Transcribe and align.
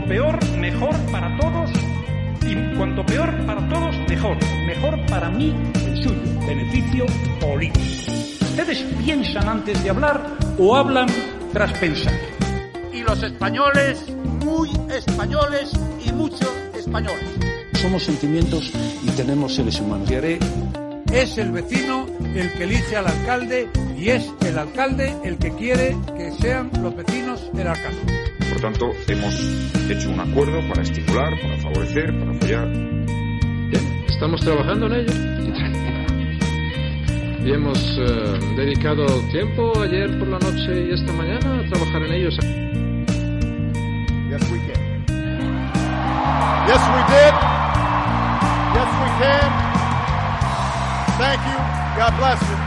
cuanto 0.00 0.08
peor, 0.08 0.58
mejor 0.58 0.96
para 1.12 1.36
todos 1.38 1.70
y 2.42 2.76
cuanto 2.76 3.04
peor 3.04 3.46
para 3.46 3.68
todos, 3.68 3.96
mejor. 4.08 4.36
Mejor 4.66 5.06
para 5.06 5.30
mí, 5.30 5.54
el 5.86 6.02
suyo. 6.02 6.46
Beneficio 6.46 7.06
político. 7.40 7.84
¿Ustedes 8.40 8.78
piensan 9.04 9.48
antes 9.48 9.82
de 9.82 9.90
hablar 9.90 10.38
o 10.58 10.74
hablan 10.74 11.08
tras 11.52 11.72
pensar? 11.78 12.14
Y 12.92 13.02
los 13.02 13.22
españoles, 13.22 14.06
muy 14.44 14.70
españoles 14.90 15.72
y 16.04 16.12
muchos 16.12 16.50
españoles. 16.74 17.28
Somos 17.74 18.02
sentimientos 18.02 18.72
y 19.02 19.10
tenemos 19.10 19.54
seres 19.54 19.80
humanos. 19.80 20.10
Es 21.12 21.38
el 21.38 21.50
vecino 21.50 22.06
el 22.34 22.52
que 22.52 22.64
elige 22.64 22.96
al 22.96 23.06
alcalde 23.06 23.68
y 23.98 24.08
es 24.08 24.32
el 24.46 24.58
alcalde 24.58 25.14
el 25.24 25.36
que 25.38 25.52
quiere 25.54 25.96
que 26.16 26.32
sean 26.40 26.70
los 26.80 26.94
vecinos 26.96 27.50
el 27.54 27.66
alcalde. 27.66 28.19
Por 28.50 28.60
tanto, 28.60 28.90
hemos 29.06 29.34
hecho 29.88 30.10
un 30.10 30.18
acuerdo 30.18 30.60
para 30.68 30.82
estimular, 30.82 31.40
para 31.40 31.56
favorecer, 31.58 32.12
para 32.18 32.32
apoyar. 32.32 32.68
Bien, 32.68 34.04
estamos 34.08 34.40
trabajando 34.40 34.86
en 34.86 34.92
ello. 34.92 35.12
Y 37.44 37.52
hemos 37.52 37.78
eh, 37.98 38.38
dedicado 38.56 39.06
tiempo 39.30 39.72
ayer 39.80 40.18
por 40.18 40.28
la 40.28 40.38
noche 40.40 40.88
y 40.88 40.92
esta 40.92 41.12
mañana 41.12 41.60
a 41.60 41.70
trabajar 41.70 42.02
en 42.02 42.12
ellos. 42.12 42.36
Yes, 44.28 44.42
we 44.50 44.58
can. 44.66 45.04
Yes, 46.66 46.82
we 46.90 47.02
did. 47.06 47.34
Yes, 48.74 48.90
we 48.98 49.08
can. 49.22 49.50
Thank 51.18 51.40
you. 51.46 51.58
God 51.96 52.12
bless 52.18 52.40
you. 52.42 52.58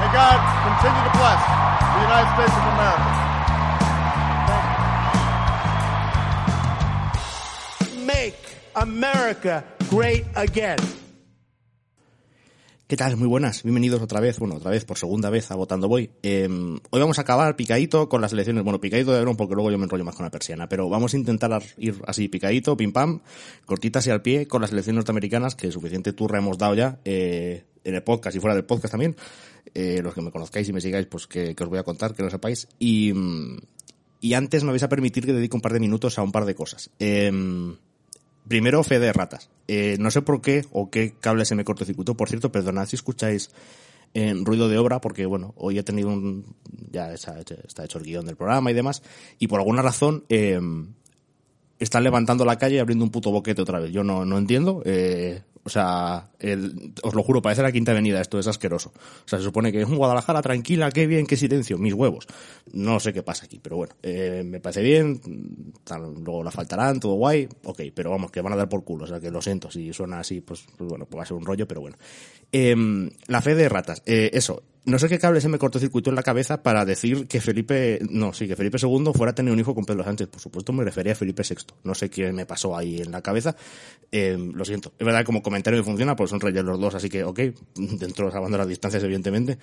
May 0.00 0.10
God 0.12 0.38
continue 0.64 1.04
to 1.04 1.12
bless 1.12 1.40
the 1.92 2.00
United 2.02 2.30
States 2.34 2.56
of 2.56 2.64
America. 2.74 3.25
America 8.76 9.64
great 9.90 10.26
again. 10.36 10.76
¿Qué 12.86 12.94
tal? 12.94 13.16
Muy 13.16 13.26
buenas. 13.26 13.62
Bienvenidos 13.62 14.02
otra 14.02 14.20
vez, 14.20 14.38
bueno, 14.38 14.56
otra 14.56 14.70
vez, 14.70 14.84
por 14.84 14.98
segunda 14.98 15.30
vez 15.30 15.50
a 15.50 15.54
Votando 15.56 15.88
Voy. 15.88 16.10
Eh, 16.22 16.46
hoy 16.46 17.00
vamos 17.00 17.18
a 17.18 17.22
acabar 17.22 17.56
picadito 17.56 18.10
con 18.10 18.20
las 18.20 18.34
elecciones. 18.34 18.62
Bueno, 18.64 18.78
picadito 18.78 19.12
de 19.12 19.18
verón 19.18 19.34
porque 19.34 19.54
luego 19.54 19.70
yo 19.70 19.78
me 19.78 19.84
enrollo 19.84 20.04
más 20.04 20.14
con 20.14 20.24
la 20.24 20.30
persiana. 20.30 20.68
Pero 20.68 20.90
vamos 20.90 21.14
a 21.14 21.16
intentar 21.16 21.62
ir 21.78 22.02
así 22.06 22.28
picadito, 22.28 22.76
pim 22.76 22.92
pam, 22.92 23.22
cortitas 23.64 24.06
y 24.08 24.10
al 24.10 24.20
pie 24.20 24.46
con 24.46 24.60
las 24.60 24.72
elecciones 24.72 24.96
norteamericanas, 24.96 25.54
que 25.54 25.72
suficiente 25.72 26.12
turra 26.12 26.38
hemos 26.38 26.58
dado 26.58 26.74
ya 26.74 27.00
eh, 27.06 27.64
en 27.82 27.94
el 27.94 28.02
podcast 28.02 28.36
y 28.36 28.40
fuera 28.40 28.54
del 28.54 28.66
podcast 28.66 28.92
también. 28.92 29.16
Eh, 29.72 30.02
los 30.02 30.12
que 30.12 30.20
me 30.20 30.30
conozcáis 30.30 30.68
y 30.68 30.74
me 30.74 30.82
sigáis, 30.82 31.06
pues 31.06 31.26
que, 31.26 31.56
os 31.58 31.68
voy 31.68 31.78
a 31.78 31.82
contar, 31.82 32.14
que 32.14 32.22
lo 32.22 32.28
sepáis. 32.28 32.68
Y, 32.78 33.14
y 34.20 34.34
antes 34.34 34.64
me 34.64 34.70
vais 34.70 34.82
a 34.82 34.90
permitir 34.90 35.24
que 35.24 35.32
dedique 35.32 35.56
un 35.56 35.62
par 35.62 35.72
de 35.72 35.80
minutos 35.80 36.18
a 36.18 36.22
un 36.22 36.30
par 36.30 36.44
de 36.44 36.54
cosas. 36.54 36.90
Eh, 36.98 37.32
Primero, 38.48 38.82
fe 38.84 38.98
de 38.98 39.12
ratas. 39.12 39.50
Eh, 39.66 39.96
no 39.98 40.10
sé 40.10 40.22
por 40.22 40.40
qué 40.40 40.64
o 40.70 40.90
qué 40.90 41.14
cable 41.18 41.44
se 41.44 41.54
me 41.54 41.64
cortocircuitó. 41.64 42.16
Por 42.16 42.28
cierto, 42.28 42.52
perdonad 42.52 42.86
si 42.86 42.96
escucháis 42.96 43.50
en 44.14 44.44
ruido 44.44 44.68
de 44.68 44.78
obra, 44.78 45.00
porque 45.00 45.26
bueno, 45.26 45.52
hoy 45.56 45.78
he 45.78 45.82
tenido 45.82 46.08
un. 46.08 46.56
Ya 46.90 47.12
está 47.12 47.40
hecho 47.84 47.98
el 47.98 48.04
guion 48.04 48.24
del 48.24 48.36
programa 48.36 48.70
y 48.70 48.74
demás. 48.74 49.02
Y 49.38 49.48
por 49.48 49.60
alguna 49.60 49.82
razón, 49.82 50.24
eh, 50.28 50.60
están 51.78 52.04
levantando 52.04 52.44
la 52.44 52.56
calle 52.56 52.76
y 52.76 52.78
abriendo 52.78 53.04
un 53.04 53.10
puto 53.10 53.30
boquete 53.30 53.62
otra 53.62 53.80
vez. 53.80 53.92
Yo 53.92 54.04
no, 54.04 54.24
no 54.24 54.38
entiendo. 54.38 54.82
Eh, 54.84 55.42
o 55.66 55.68
sea, 55.68 56.30
el, 56.38 56.92
os 57.02 57.12
lo 57.12 57.24
juro, 57.24 57.42
parece 57.42 57.60
la 57.60 57.72
quinta 57.72 57.90
avenida, 57.90 58.20
esto 58.20 58.38
es 58.38 58.46
asqueroso. 58.46 58.92
O 58.94 59.28
sea, 59.28 59.40
se 59.40 59.44
supone 59.44 59.72
que 59.72 59.82
es 59.82 59.88
un 59.88 59.96
Guadalajara, 59.96 60.40
tranquila, 60.40 60.92
qué 60.92 61.08
bien, 61.08 61.26
qué 61.26 61.36
silencio, 61.36 61.76
mis 61.76 61.92
huevos. 61.92 62.28
No 62.72 63.00
sé 63.00 63.12
qué 63.12 63.24
pasa 63.24 63.46
aquí, 63.46 63.58
pero 63.60 63.74
bueno, 63.74 63.96
eh, 64.00 64.44
me 64.46 64.60
parece 64.60 64.80
bien, 64.80 65.20
luego 66.24 66.44
la 66.44 66.52
faltarán, 66.52 67.00
todo 67.00 67.14
guay, 67.14 67.48
ok, 67.64 67.82
pero 67.92 68.10
vamos, 68.10 68.30
que 68.30 68.40
van 68.42 68.52
a 68.52 68.56
dar 68.56 68.68
por 68.68 68.84
culo, 68.84 69.06
o 69.06 69.06
sea, 69.08 69.18
que 69.18 69.32
lo 69.32 69.42
siento, 69.42 69.68
si 69.68 69.92
suena 69.92 70.20
así, 70.20 70.40
pues, 70.40 70.64
pues 70.76 70.88
bueno, 70.88 71.04
pues 71.06 71.18
va 71.18 71.22
a 71.24 71.26
ser 71.26 71.36
un 71.36 71.44
rollo, 71.44 71.66
pero 71.66 71.80
bueno. 71.80 71.96
Eh, 72.52 73.10
la 73.26 73.42
fe 73.42 73.56
de 73.56 73.68
ratas, 73.68 74.04
eh, 74.06 74.30
eso, 74.34 74.62
no 74.86 75.00
sé 75.00 75.08
qué 75.08 75.18
cable 75.18 75.40
se 75.40 75.48
me 75.48 75.58
cortocircuitó 75.58 76.10
en 76.10 76.16
la 76.16 76.22
cabeza 76.22 76.62
para 76.62 76.84
decir 76.84 77.26
que 77.26 77.40
Felipe, 77.40 77.98
no, 78.08 78.32
sí, 78.32 78.46
que 78.46 78.54
Felipe 78.54 78.78
II 78.80 79.10
fuera 79.12 79.32
a 79.32 79.34
tener 79.34 79.52
un 79.52 79.58
hijo 79.58 79.74
con 79.74 79.84
Pedro 79.84 80.04
Sánchez. 80.04 80.28
Por 80.28 80.40
supuesto 80.40 80.72
me 80.72 80.84
refería 80.84 81.12
a 81.12 81.16
Felipe 81.16 81.42
VI. 81.42 81.56
No 81.82 81.92
sé 81.92 82.08
qué 82.08 82.32
me 82.32 82.46
pasó 82.46 82.76
ahí 82.76 83.00
en 83.00 83.10
la 83.10 83.20
cabeza. 83.20 83.56
Eh, 84.12 84.38
lo 84.38 84.64
siento. 84.64 84.92
Es 84.96 85.04
verdad 85.04 85.20
que 85.20 85.26
como 85.26 85.42
comentario 85.42 85.80
me 85.80 85.84
funciona, 85.84 86.14
pues 86.14 86.30
son 86.30 86.40
reyes 86.40 86.62
los 86.62 86.78
dos, 86.78 86.94
así 86.94 87.08
que, 87.08 87.24
ok, 87.24 87.40
dentro 87.74 88.30
salvando 88.30 88.58
las 88.58 88.68
distancias, 88.68 89.02
evidentemente. 89.02 89.58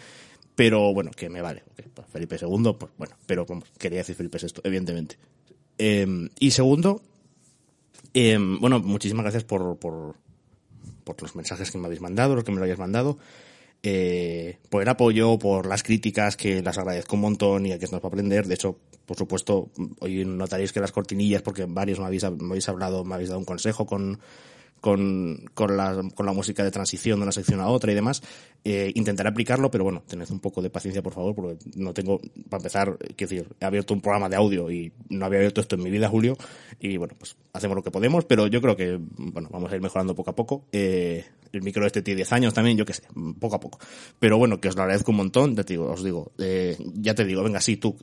Pero 0.56 0.94
bueno, 0.94 1.10
que 1.12 1.30
me 1.30 1.42
vale. 1.42 1.64
Pues 1.94 2.06
Felipe 2.12 2.36
II, 2.42 2.76
pues 2.78 2.92
bueno, 2.98 3.16
pero 3.26 3.46
como 3.46 3.64
quería 3.80 4.00
decir 4.00 4.16
Felipe 4.16 4.40
VI, 4.42 4.60
evidentemente. 4.66 5.18
Eh, 5.78 6.06
y 6.38 6.52
segundo, 6.52 7.02
eh, 8.14 8.38
bueno, 8.60 8.82
muchísimas 8.82 9.24
gracias 9.24 9.46
por, 9.46 9.80
por, 9.80 10.16
por 11.06 11.22
los 11.22 11.34
mensajes 11.34 11.72
que 11.72 11.78
me 11.78 11.86
habéis 11.86 12.02
mandado, 12.02 12.36
los 12.36 12.44
que 12.44 12.52
me 12.52 12.58
lo 12.58 12.66
hayáis 12.66 12.80
mandado 12.80 13.18
eh, 13.84 14.60
por 14.70 14.82
el 14.82 14.88
apoyo, 14.88 15.38
por 15.38 15.68
las 15.68 15.84
críticas, 15.84 16.38
que 16.38 16.62
las 16.62 16.78
agradezco 16.78 17.16
un 17.16 17.22
montón 17.22 17.66
y 17.66 17.74
aquí 17.74 17.84
estamos 17.84 18.02
para 18.02 18.14
aprender. 18.14 18.48
De 18.48 18.56
hecho, 18.56 18.78
por 19.06 19.18
supuesto, 19.18 19.70
hoy 20.00 20.24
notaréis 20.24 20.72
que 20.72 20.80
las 20.80 20.94
cortinillas, 20.94 21.42
porque 21.42 21.66
varios 21.66 22.00
me 22.00 22.06
habéis, 22.06 22.24
me 22.24 22.48
habéis 22.52 22.70
hablado, 22.70 23.04
me 23.04 23.16
habéis 23.16 23.30
dado 23.30 23.40
un 23.40 23.46
consejo 23.46 23.86
con, 23.86 24.20
con, 24.80 25.50
con, 25.54 25.76
la, 25.76 26.02
con 26.16 26.26
la 26.26 26.32
música 26.32 26.64
de 26.64 26.72
transición 26.72 27.20
de 27.20 27.24
una 27.24 27.32
sección 27.34 27.60
a 27.60 27.68
otra 27.68 27.92
y 27.92 27.96
demás. 27.96 28.24
Eh, 28.66 28.92
intentaré 28.96 29.28
aplicarlo, 29.30 29.70
pero 29.70 29.84
bueno, 29.84 30.04
tened 30.08 30.30
un 30.32 30.40
poco 30.40 30.62
de 30.62 30.70
paciencia, 30.70 31.02
por 31.02 31.14
favor, 31.14 31.36
porque 31.36 31.58
no 31.76 31.94
tengo, 31.94 32.20
para 32.50 32.62
empezar, 32.62 32.98
quiero 33.16 33.30
decir, 33.30 33.48
he 33.60 33.66
abierto 33.66 33.94
un 33.94 34.00
programa 34.02 34.30
de 34.30 34.38
audio 34.38 34.72
y 34.72 34.94
no 35.10 35.26
había 35.26 35.40
abierto 35.40 35.60
esto 35.60 35.76
en 35.76 35.84
mi 35.84 35.90
vida, 35.90 36.08
Julio, 36.08 36.38
y 36.80 36.96
bueno, 36.96 37.14
pues 37.18 37.36
hacemos 37.52 37.76
lo 37.76 37.84
que 37.84 37.92
podemos, 37.92 38.24
pero 38.26 38.48
yo 38.48 38.62
creo 38.62 38.78
que, 38.78 38.98
bueno, 39.18 39.50
vamos 39.52 39.72
a 39.72 39.76
ir 39.76 39.82
mejorando 39.82 40.16
poco 40.16 40.32
a 40.32 40.36
poco. 40.36 40.66
Eh, 40.72 41.26
el 41.54 41.62
micro 41.62 41.86
este 41.86 42.02
tiene 42.02 42.18
10 42.18 42.34
años 42.34 42.54
también, 42.54 42.78
yo 42.78 42.86
qué 42.86 42.94
sé, 42.94 43.04
poco 43.40 43.56
a 43.56 43.60
poco. 43.60 43.80
Pero 44.18 44.38
bueno, 44.38 44.60
que 44.60 44.70
os 44.70 44.76
lo 44.76 44.82
agradezco 44.82 45.12
un 45.12 45.18
montón, 45.18 45.56
ya 45.56 45.64
te 45.64 45.74
digo, 45.74 45.92
os 45.92 46.04
digo, 46.04 46.32
eh, 46.40 46.76
ya 46.96 47.14
te 47.14 47.26
digo, 47.26 47.44
venga, 47.44 47.62
sí, 47.62 47.78
tú, 47.78 47.96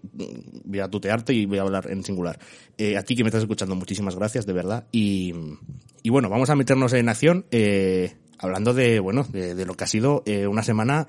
voy 0.64 0.78
a 0.78 0.88
tutearte 0.88 1.32
y 1.32 1.46
voy 1.46 1.58
a 1.58 1.62
hablar 1.62 1.90
en 1.90 2.04
singular. 2.04 2.38
Eh, 2.78 2.96
a 2.96 3.02
ti 3.02 3.16
que 3.16 3.24
me 3.24 3.28
estás 3.28 3.42
escuchando, 3.42 3.74
muchísimas 3.74 4.14
gracias, 4.14 4.46
de 4.46 4.52
verdad, 4.52 4.86
y, 4.92 5.34
y 6.02 6.10
bueno, 6.10 6.28
vamos 6.28 6.48
a 6.50 6.54
meternos 6.54 6.92
en 6.92 7.08
acción, 7.08 7.46
eh, 7.50 8.14
hablando 8.40 8.74
de, 8.74 9.00
bueno, 9.00 9.26
de, 9.30 9.64
lo 9.66 9.74
que 9.74 9.84
ha 9.84 9.86
sido 9.86 10.22
eh, 10.26 10.46
una 10.46 10.62
semana 10.62 11.06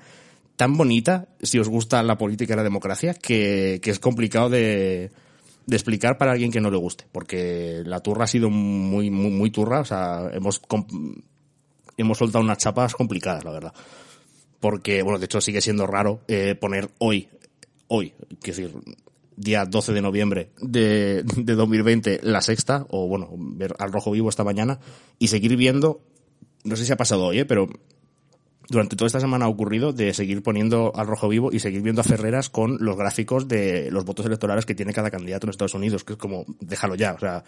tan 0.56 0.76
bonita, 0.76 1.28
si 1.42 1.58
os 1.58 1.68
gusta 1.68 2.02
la 2.02 2.18
política 2.18 2.54
y 2.54 2.56
la 2.56 2.62
democracia, 2.62 3.14
que, 3.14 3.80
que 3.82 3.90
es 3.90 3.98
complicado 3.98 4.50
de, 4.50 5.10
de 5.66 5.76
explicar 5.76 6.18
para 6.18 6.32
alguien 6.32 6.50
que 6.50 6.60
no 6.60 6.70
le 6.70 6.76
guste, 6.76 7.06
porque 7.10 7.82
la 7.84 8.00
turra 8.00 8.24
ha 8.24 8.28
sido 8.28 8.50
muy, 8.50 9.10
muy, 9.10 9.30
muy 9.30 9.50
turra, 9.50 9.80
o 9.80 9.84
sea, 9.84 10.30
hemos, 10.32 10.60
hemos 11.96 12.18
soltado 12.18 12.44
unas 12.44 12.58
chapas 12.58 12.94
complicadas, 12.94 13.44
la 13.44 13.52
verdad. 13.52 13.74
Porque, 14.60 15.02
bueno, 15.02 15.18
de 15.18 15.24
hecho 15.24 15.40
sigue 15.40 15.60
siendo 15.60 15.86
raro 15.86 16.20
eh, 16.28 16.54
poner 16.54 16.90
hoy, 16.98 17.28
hoy, 17.88 18.14
quiero 18.40 18.70
decir, 18.70 18.74
día 19.36 19.64
12 19.64 19.92
de 19.92 20.02
noviembre 20.02 20.50
de, 20.60 21.24
de 21.36 21.54
2020, 21.54 22.20
la 22.22 22.42
sexta, 22.42 22.86
o 22.90 23.08
bueno, 23.08 23.30
ver 23.36 23.74
al 23.78 23.92
rojo 23.92 24.10
vivo 24.10 24.28
esta 24.28 24.44
mañana, 24.44 24.78
y 25.18 25.28
seguir 25.28 25.56
viendo, 25.56 26.00
no 26.64 26.76
sé 26.76 26.84
si 26.84 26.92
ha 26.92 26.96
pasado 26.96 27.26
hoy, 27.26 27.40
¿eh? 27.40 27.44
pero 27.44 27.68
durante 28.68 28.96
toda 28.96 29.06
esta 29.06 29.20
semana 29.20 29.44
ha 29.44 29.48
ocurrido 29.48 29.92
de 29.92 30.14
seguir 30.14 30.42
poniendo 30.42 30.92
al 30.94 31.06
rojo 31.06 31.28
vivo 31.28 31.50
y 31.52 31.58
seguir 31.58 31.82
viendo 31.82 32.00
a 32.00 32.04
Ferreras 32.04 32.48
con 32.48 32.78
los 32.80 32.96
gráficos 32.96 33.48
de 33.48 33.90
los 33.90 34.04
votos 34.04 34.26
electorales 34.26 34.64
que 34.64 34.74
tiene 34.74 34.92
cada 34.92 35.10
candidato 35.10 35.46
en 35.46 35.50
Estados 35.50 35.74
Unidos, 35.74 36.04
que 36.04 36.14
es 36.14 36.18
como, 36.18 36.44
déjalo 36.60 36.94
ya, 36.94 37.12
o 37.12 37.18
sea, 37.18 37.44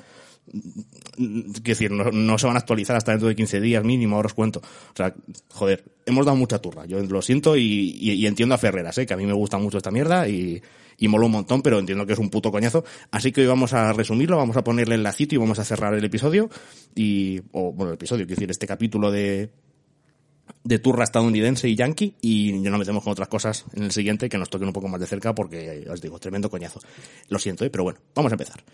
quiero 1.17 1.63
decir, 1.65 1.91
no, 1.91 2.39
se 2.39 2.47
van 2.47 2.57
a 2.57 2.59
actualizar 2.59 2.97
hasta 2.97 3.13
dentro 3.13 3.29
de 3.29 3.37
15 3.37 3.61
días 3.61 3.85
mínimo, 3.85 4.17
ahora 4.17 4.27
os 4.27 4.35
cuento. 4.35 4.61
O 4.61 4.97
sea, 4.97 5.15
joder, 5.53 5.85
hemos 6.05 6.27
dado 6.27 6.37
mucha 6.37 6.59
turra, 6.59 6.85
yo 6.85 7.01
lo 7.01 7.23
siento 7.23 7.57
y, 7.57 7.63
y, 7.63 8.13
y 8.13 8.27
entiendo 8.27 8.55
a 8.55 8.59
Ferreras, 8.59 8.99
¿eh? 8.99 9.07
que 9.07 9.15
a 9.15 9.17
mí 9.17 9.25
me 9.25 9.33
gusta 9.33 9.57
mucho 9.59 9.79
esta 9.79 9.91
mierda 9.91 10.29
y, 10.29 10.61
y 10.99 11.09
mola 11.09 11.27
un 11.27 11.33
montón, 11.33 11.63
pero 11.63 11.79
entiendo 11.79 12.07
que 12.07 12.13
es 12.13 12.19
un 12.19 12.31
puto 12.31 12.51
coñazo. 12.51 12.85
Así 13.11 13.33
que 13.33 13.43
hoy 13.43 13.47
vamos 13.47 13.73
a 13.73 13.93
resumirlo, 13.93 14.37
vamos 14.37 14.57
a 14.57 14.65
ponerle 14.65 14.95
el 14.95 15.03
lacito 15.03 15.35
y 15.35 15.39
vamos 15.39 15.59
a 15.59 15.65
cerrar 15.65 15.95
el 15.95 16.05
episodio 16.05 16.49
y, 16.95 17.41
o 17.53 17.73
bueno, 17.73 17.91
el 17.91 17.95
episodio, 17.95 18.27
quiero 18.27 18.41
decir, 18.41 18.51
este 18.51 18.67
capítulo 18.67 19.11
de, 19.11 19.51
de 20.63 20.79
turra 20.79 21.05
estadounidense 21.05 21.69
y 21.69 21.77
yankee 21.77 22.15
y 22.21 22.63
ya 22.63 22.71
nos 22.71 22.79
metemos 22.79 23.03
con 23.03 23.13
otras 23.13 23.29
cosas 23.29 23.65
en 23.75 23.85
el 23.85 23.93
siguiente 23.93 24.29
que 24.29 24.39
nos 24.39 24.51
toquen 24.51 24.69
un 24.69 24.75
poco 24.75 24.89
más 24.89 25.01
de 25.01 25.07
cerca 25.07 25.35
porque, 25.35 25.87
os 25.91 26.01
digo, 26.01 26.19
tremendo 26.19 26.51
coñazo. 26.51 26.81
Lo 27.29 27.39
siento, 27.39 27.65
¿eh? 27.65 27.71
pero 27.71 27.85
bueno, 27.85 28.01
vamos 28.15 28.33
a 28.33 28.35
empezar. 28.35 28.65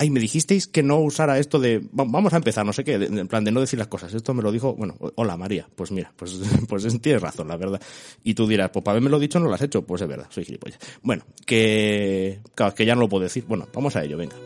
Ay, 0.00 0.10
me 0.10 0.20
dijisteis 0.20 0.68
que 0.68 0.84
no 0.84 1.00
usara 1.00 1.40
esto 1.40 1.58
de, 1.58 1.82
vamos 1.90 2.32
a 2.32 2.36
empezar, 2.36 2.64
no 2.64 2.72
sé 2.72 2.84
qué, 2.84 2.94
en 2.94 3.26
plan 3.26 3.42
de 3.42 3.50
no 3.50 3.60
decir 3.60 3.80
las 3.80 3.88
cosas. 3.88 4.14
Esto 4.14 4.32
me 4.32 4.44
lo 4.44 4.52
dijo, 4.52 4.74
bueno, 4.74 4.96
hola 5.16 5.36
María, 5.36 5.68
pues 5.74 5.90
mira, 5.90 6.12
pues, 6.14 6.38
pues 6.68 6.86
tienes 7.02 7.20
razón, 7.20 7.48
la 7.48 7.56
verdad. 7.56 7.80
Y 8.22 8.34
tú 8.34 8.46
dirás, 8.46 8.70
pues 8.70 8.84
para 8.84 8.92
haberme 8.92 9.10
lo 9.10 9.18
dicho 9.18 9.40
no 9.40 9.48
lo 9.48 9.54
has 9.54 9.62
hecho, 9.62 9.82
pues 9.82 10.02
es 10.02 10.08
verdad, 10.08 10.26
soy 10.30 10.44
gilipollas. 10.44 10.78
Bueno, 11.02 11.24
que, 11.44 12.40
claro, 12.54 12.74
que 12.74 12.86
ya 12.86 12.94
no 12.94 13.00
lo 13.00 13.08
puedo 13.08 13.24
decir. 13.24 13.44
Bueno, 13.48 13.66
vamos 13.74 13.96
a 13.96 14.04
ello, 14.04 14.16
venga. 14.16 14.36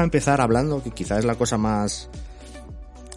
A 0.00 0.04
empezar 0.04 0.40
hablando, 0.40 0.82
que 0.82 0.90
quizás 0.90 1.20
es 1.20 1.24
la 1.24 1.34
cosa 1.36 1.58
más 1.58 2.08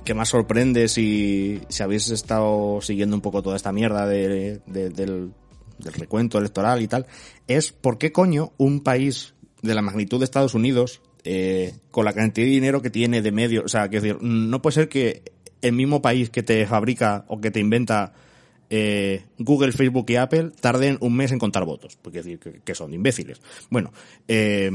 que 0.03 0.13
más 0.13 0.29
sorprende 0.29 0.87
si, 0.87 1.61
si 1.67 1.81
habéis 1.81 2.09
estado 2.11 2.79
siguiendo 2.81 3.15
un 3.15 3.21
poco 3.21 3.41
toda 3.41 3.55
esta 3.55 3.71
mierda 3.71 4.05
de, 4.05 4.61
de- 4.67 4.89
del, 4.91 5.31
recuento 5.79 6.37
electoral 6.37 6.81
y 6.81 6.87
tal, 6.87 7.05
es 7.47 7.71
por 7.73 7.97
qué 7.97 8.11
coño 8.11 8.53
un 8.57 8.81
país 8.81 9.33
de 9.61 9.73
la 9.73 9.81
magnitud 9.81 10.19
de 10.19 10.25
Estados 10.25 10.53
Unidos, 10.53 11.01
eh, 11.23 11.73
con 11.91 12.05
la 12.05 12.13
cantidad 12.13 12.45
de 12.45 12.51
dinero 12.51 12.81
que 12.83 12.91
tiene 12.91 13.21
de 13.23 13.31
medio, 13.31 13.63
o 13.65 13.67
sea, 13.67 13.89
que 13.89 13.99
decir, 13.99 14.21
no 14.21 14.61
puede 14.61 14.75
ser 14.75 14.89
que 14.89 15.23
el 15.61 15.73
mismo 15.73 16.01
país 16.01 16.29
que 16.29 16.43
te 16.43 16.65
fabrica 16.67 17.25
o 17.27 17.41
que 17.41 17.49
te 17.51 17.59
inventa 17.59 18.13
eh, 18.69 19.25
Google, 19.39 19.71
Facebook 19.71 20.05
y 20.09 20.15
Apple 20.17 20.51
tarden 20.61 20.97
un 21.01 21.15
mes 21.15 21.31
en 21.31 21.39
contar 21.39 21.65
votos, 21.65 21.97
porque 22.01 22.19
decir 22.21 22.39
que 22.39 22.75
son 22.75 22.93
imbéciles. 22.93 23.41
Bueno, 23.69 23.91
eh, 24.27 24.69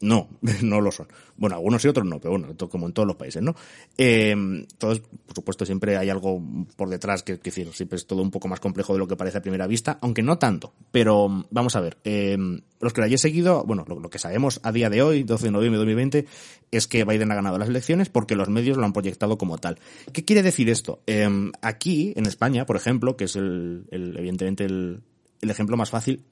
no, 0.00 0.28
no 0.62 0.80
lo 0.80 0.90
son. 0.92 1.08
Bueno, 1.36 1.56
algunos 1.56 1.84
y 1.84 1.88
otros 1.88 2.06
no, 2.06 2.18
pero 2.18 2.38
bueno, 2.38 2.54
como 2.70 2.86
en 2.86 2.92
todos 2.92 3.06
los 3.06 3.16
países, 3.16 3.42
¿no? 3.42 3.54
Eh, 3.98 4.30
entonces, 4.30 5.02
por 5.26 5.34
supuesto, 5.34 5.66
siempre 5.66 5.96
hay 5.96 6.08
algo 6.08 6.42
por 6.76 6.88
detrás 6.88 7.22
que, 7.22 7.36
decir, 7.36 7.68
siempre 7.74 7.96
es 7.96 8.06
todo 8.06 8.22
un 8.22 8.30
poco 8.30 8.48
más 8.48 8.58
complejo 8.60 8.92
de 8.94 8.98
lo 8.98 9.06
que 9.08 9.16
parece 9.16 9.38
a 9.38 9.42
primera 9.42 9.66
vista, 9.66 9.98
aunque 10.00 10.22
no 10.22 10.38
tanto. 10.38 10.72
Pero 10.92 11.44
vamos 11.50 11.76
a 11.76 11.80
ver, 11.80 11.98
eh, 12.04 12.36
los 12.80 12.92
que 12.92 13.00
lo 13.00 13.04
hayáis 13.04 13.20
seguido, 13.20 13.64
bueno, 13.64 13.84
lo, 13.86 14.00
lo 14.00 14.08
que 14.10 14.18
sabemos 14.18 14.60
a 14.62 14.72
día 14.72 14.88
de 14.90 15.02
hoy, 15.02 15.22
12 15.24 15.46
de 15.46 15.50
noviembre 15.50 15.78
de 15.78 15.84
2020, 15.84 16.26
es 16.70 16.86
que 16.86 17.04
Biden 17.04 17.30
ha 17.32 17.34
ganado 17.34 17.58
las 17.58 17.68
elecciones 17.68 18.08
porque 18.08 18.34
los 18.36 18.48
medios 18.48 18.76
lo 18.78 18.84
han 18.84 18.92
proyectado 18.92 19.36
como 19.38 19.58
tal. 19.58 19.78
¿Qué 20.12 20.24
quiere 20.24 20.42
decir 20.42 20.70
esto? 20.70 21.02
Eh, 21.06 21.28
aquí, 21.62 22.12
en 22.16 22.26
España, 22.26 22.64
por 22.66 22.76
ejemplo, 22.76 23.16
que 23.16 23.24
es 23.24 23.36
el, 23.36 23.86
el- 23.90 24.16
evidentemente 24.16 24.64
el, 24.64 25.02
el 25.42 25.50
ejemplo 25.50 25.76
más 25.76 25.90
fácil, 25.90 26.24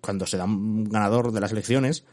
cuando 0.00 0.26
se 0.26 0.36
da 0.36 0.44
un 0.44 0.84
ganador 0.84 1.32
de 1.32 1.40
las 1.40 1.52
elecciones, 1.52 2.04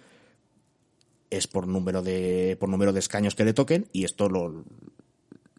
es 1.29 1.47
por 1.47 1.67
número 1.67 2.01
de 2.01 2.57
por 2.59 2.69
número 2.69 2.93
de 2.93 2.99
escaños 2.99 3.35
que 3.35 3.45
le 3.45 3.53
toquen 3.53 3.87
y 3.91 4.05
esto 4.05 4.29
lo, 4.29 4.63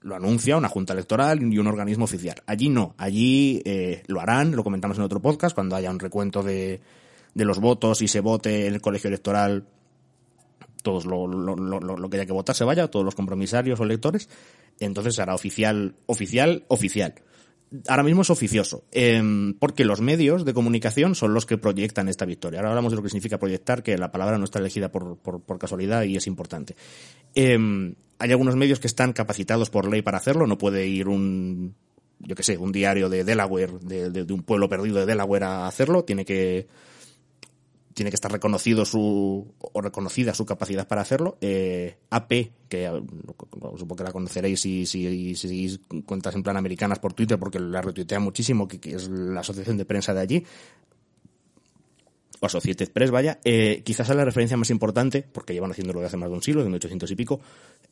lo 0.00 0.15
anuncia 0.15 0.56
una 0.56 0.69
junta 0.69 0.93
electoral 0.93 1.43
y 1.43 1.59
un 1.59 1.67
organismo 1.67 2.05
oficial. 2.05 2.43
Allí 2.47 2.69
no, 2.69 2.94
allí 2.99 3.61
eh, 3.65 4.03
lo 4.06 4.20
harán, 4.20 4.55
lo 4.56 4.65
comentamos 4.65 4.97
en 4.99 5.05
otro 5.05 5.20
podcast, 5.20 5.55
cuando 5.55 5.76
haya 5.76 5.91
un 5.91 5.99
recuento 5.99 6.43
de, 6.43 6.81
de 7.35 7.44
los 7.44 7.59
votos 7.61 8.00
y 8.03 8.09
se 8.09 8.20
vote 8.20 8.67
en 8.67 8.75
el 8.75 8.81
colegio 8.81 9.09
electoral 9.09 9.67
todos 10.82 11.05
lo, 11.06 11.26
lo, 11.26 11.56
lo, 11.56 11.81
lo- 11.81 12.09
que 12.11 12.17
haya 12.19 12.26
que 12.26 12.32
votar 12.32 12.55
se 12.55 12.64
vaya, 12.64 12.88
todos 12.88 13.05
los 13.05 13.14
compromisarios 13.17 13.81
o 13.81 13.82
electores, 13.82 14.29
entonces 14.79 15.17
será 15.17 15.35
oficial, 15.35 15.97
oficial, 16.06 16.64
oficial. 16.69 17.14
Ahora 17.87 18.03
mismo 18.03 18.23
es 18.23 18.31
oficioso, 18.31 18.85
em, 18.93 19.53
porque 19.55 19.85
los 19.85 20.00
medios 20.00 20.44
de 20.47 20.55
comunicación 20.55 21.15
son 21.15 21.35
los 21.35 21.44
que 21.44 21.59
proyectan 21.59 22.09
esta 22.09 22.25
victoria. 22.25 22.61
Ahora 22.61 22.70
hablamos 22.70 22.93
de 22.93 22.97
lo 22.97 23.03
que 23.03 23.11
significa 23.11 23.38
proyectar, 23.38 23.82
que 23.82 23.99
la 23.99 24.11
palabra 24.11 24.38
no 24.38 24.44
está 24.44 24.59
elegida 24.59 24.91
por, 24.91 25.19
por, 25.19 25.43
por 25.43 25.59
casualidad 25.59 26.03
y 26.05 26.17
es 26.17 26.26
importante. 26.26 26.76
Em, 27.35 27.94
hay 28.19 28.31
algunos 28.32 28.56
medios 28.56 28.81
que 28.81 28.87
están 28.87 29.12
capacitados 29.12 29.69
por 29.70 29.88
ley 29.91 30.00
para 30.03 30.17
hacerlo, 30.19 30.47
no 30.47 30.56
puede 30.56 30.87
ir 30.87 31.09
un, 31.09 31.75
yo 32.20 32.35
que 32.35 32.43
sé, 32.43 32.56
un 32.56 32.73
diario 32.73 33.09
de 33.11 33.23
Delaware, 33.25 33.79
de, 33.81 34.11
de- 34.11 34.25
de 34.25 34.32
un 34.32 34.43
pueblo 34.43 34.69
perdido 34.69 34.97
de 35.00 35.06
Delaware 35.06 35.44
a 35.44 35.67
hacerlo, 35.67 36.05
tiene 36.05 36.25
que, 36.25 36.67
tiene 37.99 38.12
que 38.12 38.15
estar 38.15 38.31
reconocido 38.31 38.85
su 38.85 39.53
o 39.59 39.81
reconocida 39.81 40.33
su 40.33 40.47
capacidad 40.47 40.87
para 40.87 41.00
hacerlo. 41.00 41.37
Eh, 41.41 41.97
AP, 42.11 42.29
que 42.69 42.87
eh, 42.87 43.03
supongo 43.77 43.97
que 43.97 44.05
la 44.05 44.12
conoceréis 44.12 44.61
si, 44.61 44.87
si, 44.87 45.35
si 45.35 45.81
cuentas 46.06 46.37
en 46.37 46.45
plan 46.45 46.56
americanas 46.56 47.00
por 47.00 47.12
Twitter, 47.12 47.41
porque 47.41 47.59
la 47.59 47.83
retuitea 47.83 48.21
muchísimo, 48.21 48.69
que, 48.69 48.79
que 48.79 48.95
es 48.95 49.09
la 49.09 49.41
asociación 49.41 49.79
de 49.79 49.85
prensa 49.85 50.15
de 50.15 50.21
allí, 50.21 50.45
o 52.39 52.47
Associated 52.47 52.93
Press, 52.93 53.11
vaya, 53.11 53.41
eh, 53.43 53.83
quizás 53.85 54.09
es 54.09 54.15
la 54.15 54.25
referencia 54.25 54.56
más 54.56 54.71
importante, 54.71 55.27
porque 55.33 55.55
llevan 55.55 55.73
haciéndolo 55.73 55.99
desde 55.99 56.06
hace 56.06 56.17
más 56.19 56.29
de 56.29 56.37
un 56.37 56.43
siglo, 56.45 56.62
de 56.62 56.69
1800 56.69 57.11
y 57.11 57.17
pico, 57.17 57.41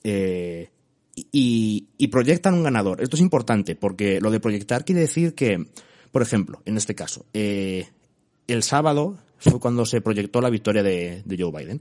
y, 0.05 1.88
y 1.99 2.06
proyectan 2.06 2.55
un 2.55 2.62
ganador. 2.62 3.03
Esto 3.03 3.17
es 3.17 3.23
importante, 3.23 3.75
porque 3.75 4.20
lo 4.20 4.31
de 4.31 4.38
proyectar 4.38 4.85
quiere 4.85 5.00
decir 5.00 5.35
que, 5.35 5.67
por 6.12 6.23
ejemplo, 6.23 6.62
en 6.64 6.76
este 6.76 6.94
caso, 6.94 7.26
el 7.32 8.62
sábado 8.62 9.19
fue 9.38 9.61
cuando 9.61 9.85
se 9.85 10.00
proyectó 10.00 10.41
la 10.41 10.50
victoria 10.50 10.83
de, 10.83 11.23
Joe 11.38 11.53
Biden. 11.53 11.81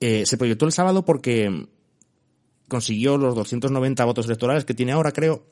Eh, 0.00 0.26
se 0.26 0.36
proyectó 0.36 0.66
el 0.66 0.72
sábado 0.72 1.04
porque 1.04 1.66
consiguió 2.68 3.16
los 3.16 3.34
290 3.34 4.04
votos 4.04 4.26
electorales 4.26 4.64
que 4.64 4.74
tiene 4.74 4.92
ahora, 4.92 5.12
creo, 5.12 5.44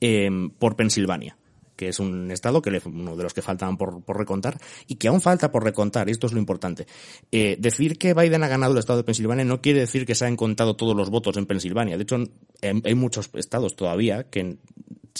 eh, 0.00 0.30
por 0.58 0.76
Pensilvania, 0.76 1.36
que 1.76 1.88
es 1.88 2.00
un 2.00 2.30
estado 2.30 2.60
que 2.60 2.70
le, 2.70 2.82
uno 2.84 3.16
de 3.16 3.22
los 3.22 3.34
que 3.34 3.42
faltan 3.42 3.76
por, 3.76 4.02
por 4.02 4.18
recontar 4.18 4.58
y 4.86 4.96
que 4.96 5.08
aún 5.08 5.20
falta 5.20 5.52
por 5.52 5.62
recontar, 5.62 6.08
esto 6.08 6.26
es 6.26 6.32
lo 6.32 6.38
importante. 6.38 6.86
Eh, 7.30 7.56
decir 7.58 7.98
que 7.98 8.14
Biden 8.14 8.42
ha 8.42 8.48
ganado 8.48 8.72
el 8.72 8.78
estado 8.78 8.98
de 8.98 9.04
Pensilvania 9.04 9.44
no 9.44 9.60
quiere 9.60 9.80
decir 9.80 10.06
que 10.06 10.14
se 10.14 10.26
han 10.26 10.36
contado 10.36 10.74
todos 10.74 10.96
los 10.96 11.10
votos 11.10 11.36
en 11.36 11.46
Pensilvania. 11.46 11.96
De 11.96 12.02
hecho, 12.02 12.16
hay, 12.16 12.82
hay 12.84 12.94
muchos 12.94 13.30
estados 13.34 13.76
todavía 13.76 14.24
que 14.24 14.58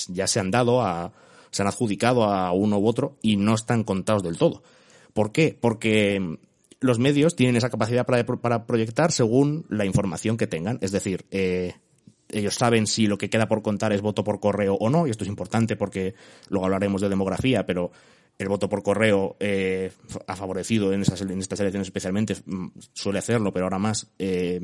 ya 0.08 0.26
se 0.26 0.40
han 0.40 0.50
dado 0.50 0.82
a, 0.82 1.12
se 1.50 1.62
han 1.62 1.68
adjudicado 1.68 2.24
a 2.24 2.52
uno 2.52 2.78
u 2.78 2.86
otro 2.86 3.16
y 3.22 3.36
no 3.36 3.54
están 3.54 3.84
contados 3.84 4.22
del 4.22 4.38
todo. 4.38 4.62
¿Por 5.12 5.32
qué? 5.32 5.56
Porque 5.60 6.38
los 6.80 6.98
medios 6.98 7.36
tienen 7.36 7.56
esa 7.56 7.70
capacidad 7.70 8.06
para, 8.06 8.24
para 8.24 8.66
proyectar 8.66 9.12
según 9.12 9.66
la 9.68 9.84
información 9.84 10.36
que 10.36 10.46
tengan. 10.46 10.78
Es 10.80 10.92
decir, 10.92 11.26
eh, 11.30 11.74
ellos 12.28 12.54
saben 12.54 12.86
si 12.86 13.06
lo 13.06 13.18
que 13.18 13.28
queda 13.28 13.48
por 13.48 13.62
contar 13.62 13.92
es 13.92 14.00
voto 14.00 14.24
por 14.24 14.40
correo 14.40 14.74
o 14.74 14.88
no, 14.88 15.06
y 15.06 15.10
esto 15.10 15.24
es 15.24 15.28
importante 15.28 15.76
porque 15.76 16.14
luego 16.48 16.66
hablaremos 16.66 17.00
de 17.00 17.08
demografía, 17.08 17.66
pero 17.66 17.90
el 18.38 18.48
voto 18.48 18.68
por 18.68 18.82
correo 18.82 19.36
eh, 19.40 19.92
ha 20.26 20.36
favorecido 20.36 20.92
en, 20.92 21.02
esas, 21.02 21.20
en 21.20 21.38
estas 21.38 21.60
elecciones 21.60 21.88
especialmente, 21.88 22.36
mm, 22.46 22.68
suele 22.94 23.18
hacerlo, 23.18 23.52
pero 23.52 23.66
ahora 23.66 23.78
más, 23.78 24.10
eh, 24.18 24.60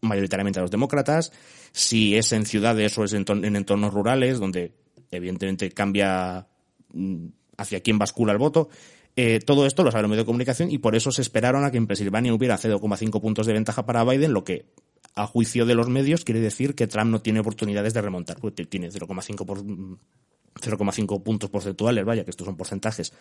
mayoritariamente 0.00 0.58
a 0.58 0.62
los 0.62 0.70
demócratas. 0.70 1.32
Si 1.72 2.16
es 2.16 2.32
en 2.32 2.46
ciudades 2.46 2.96
o 2.96 3.04
es 3.04 3.12
en, 3.12 3.24
en 3.28 3.56
entornos 3.56 3.92
rurales, 3.92 4.38
donde 4.38 4.72
evidentemente 5.10 5.70
cambia 5.70 6.46
mm, 6.92 7.26
hacia 7.58 7.80
quién 7.80 7.98
bascula 7.98 8.32
el 8.32 8.38
voto. 8.38 8.68
Eh, 9.16 9.38
todo 9.38 9.66
esto 9.66 9.84
lo 9.84 9.92
sabe 9.92 10.02
el 10.02 10.08
medio 10.08 10.22
de 10.22 10.26
comunicación 10.26 10.70
y 10.70 10.78
por 10.78 10.96
eso 10.96 11.12
se 11.12 11.22
esperaron 11.22 11.64
a 11.64 11.70
que 11.70 11.76
en 11.76 11.86
Pensilvania 11.86 12.34
hubiera 12.34 12.58
0,5 12.58 13.20
puntos 13.20 13.46
de 13.46 13.52
ventaja 13.52 13.86
para 13.86 14.04
Biden, 14.04 14.32
lo 14.32 14.42
que 14.42 14.66
a 15.14 15.26
juicio 15.26 15.66
de 15.66 15.74
los 15.74 15.88
medios 15.88 16.24
quiere 16.24 16.40
decir 16.40 16.74
que 16.74 16.88
Trump 16.88 17.10
no 17.10 17.20
tiene 17.20 17.40
oportunidades 17.40 17.94
de 17.94 18.02
remontar, 18.02 18.38
porque 18.40 18.64
tiene 18.64 18.90
0,5 18.90 19.46
por 19.46 19.62
0,5 19.62 21.22
puntos 21.22 21.50
porcentuales, 21.50 22.04
vaya, 22.04 22.24
que 22.24 22.30
estos 22.30 22.44
son 22.44 22.56
porcentajes 22.56 23.12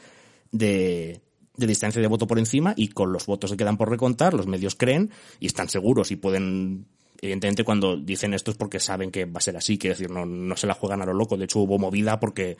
de, 0.51 1.21
de 1.55 1.67
distancia 1.67 2.01
de 2.01 2.07
voto 2.07 2.25
por 2.25 2.39
encima 2.39 2.73
y 2.75 2.89
con 2.89 3.11
los 3.13 3.27
votos 3.27 3.51
que 3.51 3.57
quedan 3.57 3.77
por 3.77 3.89
recontar, 3.89 4.33
los 4.33 4.47
medios 4.47 4.75
creen 4.75 5.11
y 5.39 5.45
están 5.45 5.69
seguros 5.69 6.09
y 6.11 6.15
pueden 6.15 6.87
evidentemente 7.21 7.63
cuando 7.63 7.95
dicen 7.95 8.33
esto 8.33 8.51
es 8.51 8.57
porque 8.57 8.81
saben 8.81 9.09
que 9.09 9.25
va 9.25 9.37
a 9.37 9.41
ser 9.41 9.55
así, 9.55 9.77
quiere 9.77 9.93
decir, 9.93 10.11
no, 10.11 10.25
no 10.25 10.57
se 10.57 10.67
la 10.67 10.73
juegan 10.73 11.01
a 11.01 11.05
lo 11.05 11.13
loco. 11.13 11.37
De 11.37 11.45
hecho, 11.45 11.59
hubo 11.59 11.79
movida 11.79 12.19
porque 12.19 12.57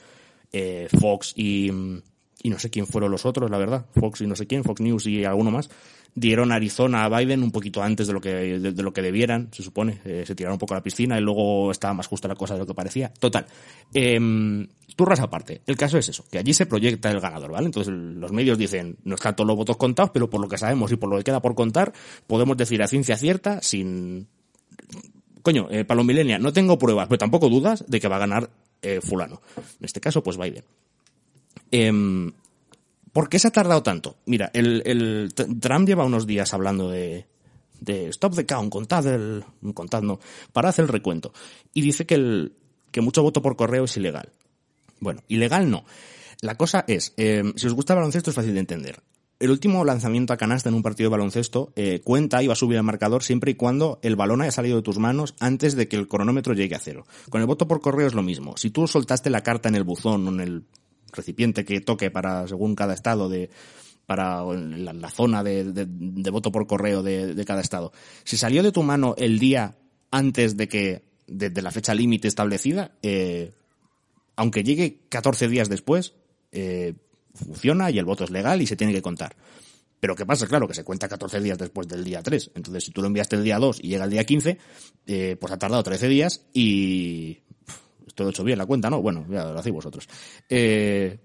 eh, 0.54 0.88
Fox 1.00 1.34
y, 1.36 1.70
y 2.44 2.50
no 2.50 2.60
sé 2.60 2.70
quién 2.70 2.86
fueron 2.86 3.10
los 3.10 3.26
otros, 3.26 3.50
la 3.50 3.58
verdad, 3.58 3.86
Fox 4.00 4.22
y 4.22 4.28
no 4.28 4.36
sé 4.36 4.46
quién, 4.46 4.64
Fox 4.64 4.82
News 4.82 5.08
y 5.08 5.24
alguno 5.24 5.50
más, 5.50 5.70
dieron 6.14 6.52
Arizona 6.52 7.06
a 7.06 7.10
Biden 7.10 7.42
un 7.42 7.52
poquito 7.52 7.82
antes 7.82 8.06
de 8.06 8.14
lo 8.14 8.22
que, 8.22 8.60
de, 8.60 8.84
lo 8.84 8.94
que 8.94 9.02
debieran, 9.02 9.48
se 9.52 9.64
supone. 9.64 10.02
Eh, 10.06 10.24
se 10.28 10.36
tiraron 10.36 10.56
un 10.56 10.60
poco 10.60 10.74
a 10.74 10.78
la 10.78 10.84
piscina 10.84 11.18
y 11.18 11.22
luego 11.22 11.72
estaba 11.72 11.94
más 11.94 12.08
justa 12.08 12.28
la 12.28 12.36
cosa 12.36 12.54
de 12.54 12.60
lo 12.60 12.68
que 12.68 12.74
parecía. 12.74 13.12
Total. 13.20 13.48
Eh, 13.94 14.68
turras 14.96 15.20
aparte. 15.22 15.62
El 15.66 15.78
caso 15.78 15.98
es 15.98 16.10
eso, 16.10 16.26
que 16.30 16.38
allí 16.38 16.54
se 16.54 16.66
proyecta 16.66 17.10
el 17.10 17.20
ganador, 17.20 17.52
¿vale? 17.52 17.66
Entonces 17.66 17.94
los 17.94 18.32
medios 18.32 18.58
dicen, 18.58 18.98
no 19.04 19.16
están 19.16 19.36
todos 19.36 19.48
los 19.48 19.58
votos 19.58 19.78
contados, 19.78 20.12
pero 20.14 20.30
por 20.30 20.42
lo 20.42 20.48
que 20.48 20.58
sabemos 20.58 20.92
y 20.92 20.98
por 20.98 21.10
lo 21.10 21.18
que 21.18 21.24
queda 21.24 21.42
por 21.42 21.56
contar, 21.56 21.94
podemos 22.28 22.58
decir 22.58 22.84
a 22.84 22.88
ciencia 22.88 23.18
cierta, 23.18 23.62
sin, 23.62 24.28
coño, 25.42 25.68
eh, 25.72 25.86
millennials 26.04 26.44
no 26.44 26.54
tengo 26.54 26.78
pruebas, 26.78 27.08
pero 27.08 27.18
tampoco 27.18 27.50
dudas 27.50 27.86
de 27.88 28.00
que 28.00 28.08
va 28.08 28.18
a 28.18 28.20
ganar 28.20 28.50
eh, 28.82 29.00
fulano. 29.02 29.42
En 29.58 29.86
este 29.86 30.00
caso, 30.00 30.22
pues 30.22 30.38
Biden. 30.38 30.64
Eh, 31.74 31.92
¿Por 33.12 33.30
qué 33.30 33.38
se 33.38 33.48
ha 33.48 33.52
tardado 33.52 33.84
tanto? 33.84 34.18
Mira, 34.26 34.50
el, 34.54 35.34
Trump 35.36 35.88
lleva 35.88 36.06
unos 36.06 36.26
días 36.26 36.54
hablando 36.54 36.90
de, 36.90 37.28
stop 38.10 38.36
the 38.36 38.46
count, 38.46 38.72
contad 38.72 39.06
el, 39.08 39.44
contad 39.74 40.02
no, 40.02 40.20
parad 40.52 40.74
el 40.80 40.88
recuento. 40.88 41.34
Y 41.74 41.82
dice 41.82 42.06
que 42.06 42.52
que 42.92 43.02
mucho 43.02 43.24
voto 43.24 43.42
por 43.42 43.56
correo 43.56 43.86
es 43.86 43.98
ilegal. 43.98 44.32
Bueno, 45.00 45.22
ilegal 45.28 45.70
no. 45.70 45.84
La 46.42 46.56
cosa 46.56 46.86
es, 46.88 47.14
eh, 47.18 47.44
si 47.56 47.68
os 47.68 47.74
gusta 47.74 47.94
el 47.94 47.98
baloncesto 47.98 48.30
es 48.30 48.36
fácil 48.36 48.54
de 48.54 48.60
entender. 48.60 49.02
El 49.40 49.50
último 49.52 49.84
lanzamiento 49.84 50.32
a 50.32 50.38
canasta 50.38 50.70
en 50.70 50.76
un 50.76 50.84
partido 50.84 51.10
de 51.10 51.18
baloncesto 51.18 51.74
eh, 51.76 52.02
cuenta 52.04 52.42
y 52.42 52.48
va 52.48 52.54
a 52.54 52.56
subir 52.56 52.78
el 52.78 52.84
marcador 52.84 53.24
siempre 53.24 53.52
y 53.52 53.56
cuando 53.56 54.00
el 54.04 54.16
balón 54.16 54.42
haya 54.42 54.52
salido 54.52 54.78
de 54.78 54.84
tus 54.84 55.00
manos 55.00 55.36
antes 55.40 55.76
de 55.76 55.88
que 55.88 55.98
el 55.98 56.08
cronómetro 56.08 56.54
llegue 56.54 56.76
a 56.76 56.80
cero. 56.80 57.06
Con 57.30 57.42
el 57.42 57.48
voto 57.48 57.68
por 57.68 57.82
correo 57.82 58.08
es 58.08 58.14
lo 58.14 58.22
mismo. 58.22 58.56
Si 58.58 58.70
tú 58.70 58.88
soltaste 58.88 59.30
la 59.30 59.42
carta 59.42 59.70
en 59.70 59.76
el 59.76 59.84
buzón 59.84 60.28
o 60.28 60.32
en 60.32 60.40
el 60.40 60.66
recipiente 61.14 61.66
que 61.66 61.82
toque 61.82 62.12
para, 62.12 62.48
según 62.48 62.76
cada 62.76 62.94
estado, 62.94 63.30
de, 63.30 63.50
para 64.06 64.44
la, 64.44 65.10
zona 65.10 65.44
de, 65.44 65.88
voto 66.32 66.52
por 66.52 66.68
correo 66.68 67.04
de, 67.04 67.44
cada 67.46 67.62
estado, 67.62 67.92
si 68.24 68.38
salió 68.38 68.64
de 68.64 68.72
tu 68.72 68.84
mano 68.84 69.16
el 69.18 69.40
día 69.40 69.78
antes 70.12 70.58
de 70.58 70.68
que, 70.68 71.04
de 71.28 71.62
la 71.62 71.72
fecha 71.72 71.94
límite 71.94 72.28
establecida, 72.28 72.92
eh, 73.02 73.54
aunque 74.36 74.64
llegue 74.64 75.00
14 75.10 75.48
días 75.48 75.70
después, 75.70 76.16
eh, 76.52 76.96
funciona 77.34 77.90
y 77.92 78.00
el 78.00 78.06
voto 78.06 78.24
es 78.24 78.32
legal 78.32 78.62
y 78.62 78.68
se 78.68 78.76
tiene 78.76 78.94
que 78.94 79.02
contar. 79.02 79.36
Pero 80.04 80.16
¿qué 80.16 80.26
pasa? 80.26 80.48
Claro, 80.48 80.68
que 80.68 80.74
se 80.74 80.84
cuenta 80.84 81.08
14 81.08 81.40
días 81.40 81.58
después 81.58 81.88
del 81.88 82.04
día 82.04 82.22
3. 82.22 82.52
Entonces, 82.56 82.84
si 82.84 82.92
tú 82.92 83.00
lo 83.00 83.08
enviaste 83.08 83.38
el 83.38 83.44
día 83.46 83.58
2 83.58 83.80
y 83.82 83.88
llega 83.88 84.04
el 84.04 84.12
día 84.12 84.26
15, 84.26 84.58
eh, 85.08 85.38
pues 85.40 85.54
ha 85.54 85.58
tardado 85.58 85.82
13 85.82 86.10
días 86.10 86.42
y... 86.54 87.43
Esto 88.08 88.28
he 88.28 88.30
hecho 88.30 88.44
bien 88.44 88.58
la 88.58 88.66
cuenta, 88.66 88.90
¿no? 88.90 89.02
Bueno, 89.02 89.26
ya 89.30 89.46
lo 89.46 89.60
hacéis 89.60 89.76
vosotros. 89.76 90.08
Eh, 90.50 91.20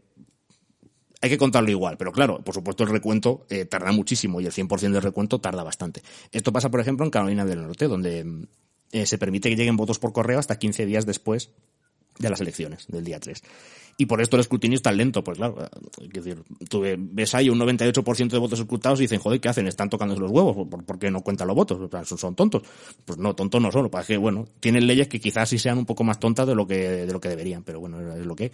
hay 1.21 1.31
que 1.31 1.39
contarlo 1.39 1.71
igual, 1.71 1.97
pero 1.97 2.13
claro, 2.13 2.43
por 2.45 2.55
supuesto 2.55 2.85
el 2.85 2.91
recuento 2.91 3.47
eh, 3.51 3.65
tarda 3.65 3.91
muchísimo 3.93 4.41
y 4.41 4.47
el 4.47 4.53
100% 4.53 4.93
del 4.93 5.03
recuento 5.03 5.41
tarda 5.41 5.63
bastante. 5.63 6.03
Esto 6.31 6.53
pasa, 6.53 6.71
por 6.71 6.81
ejemplo, 6.81 7.05
en 7.05 7.11
Carolina 7.11 7.45
del 7.45 7.63
Norte, 7.63 7.89
donde 7.89 8.47
eh, 8.93 9.07
se 9.07 9.19
permite 9.19 9.51
que 9.51 9.57
lleguen 9.57 9.77
votos 9.77 9.99
por 9.99 10.13
correo 10.13 10.39
hasta 10.39 10.59
15 10.59 10.87
días 10.87 11.07
después 11.07 11.51
de 12.19 12.31
las 12.31 12.41
elecciones, 12.41 12.87
del 12.89 13.05
día 13.05 13.19
3. 13.19 13.43
Y 14.01 14.07
por 14.07 14.23
esto 14.23 14.37
el 14.37 14.41
escrutinio 14.43 14.77
es 14.77 14.83
tan 14.83 14.97
lento, 14.97 15.25
pues 15.25 15.39
claro, 15.39 15.57
es 16.01 16.09
decir, 16.11 16.43
tú 16.71 16.85
ves 16.99 17.35
ahí 17.35 17.51
un 17.51 17.59
98% 17.59 18.29
de 18.29 18.39
votos 18.39 18.61
escrutados 18.61 19.01
y 19.01 19.03
dicen, 19.03 19.19
joder, 19.19 19.41
¿qué 19.41 19.49
hacen? 19.49 19.67
Están 19.67 19.91
tocándose 19.91 20.21
los 20.21 20.31
huevos, 20.31 20.69
¿por, 20.69 20.99
qué 21.01 21.11
no 21.11 21.21
cuentan 21.21 21.49
los 21.49 21.57
votos? 21.57 21.79
son, 22.07 22.37
tontos. 22.37 22.63
Pues 23.05 23.19
no, 23.19 23.35
tontos 23.35 23.61
no 23.61 23.73
son, 23.73 23.91
que 24.07 24.17
bueno, 24.17 24.47
tienen 24.61 24.87
leyes 24.87 25.09
que 25.09 25.19
quizás 25.19 25.49
sí 25.49 25.59
sean 25.59 25.79
un 25.79 25.85
poco 25.85 26.05
más 26.05 26.21
tontas 26.21 26.47
de 26.47 26.55
lo 26.55 26.65
que, 26.65 26.77
de 27.07 27.13
lo 27.13 27.21
que 27.21 27.29
deberían, 27.29 27.65
pero 27.65 27.81
bueno, 27.81 27.99
es 28.15 28.25
lo 28.25 28.37
que 28.37 28.53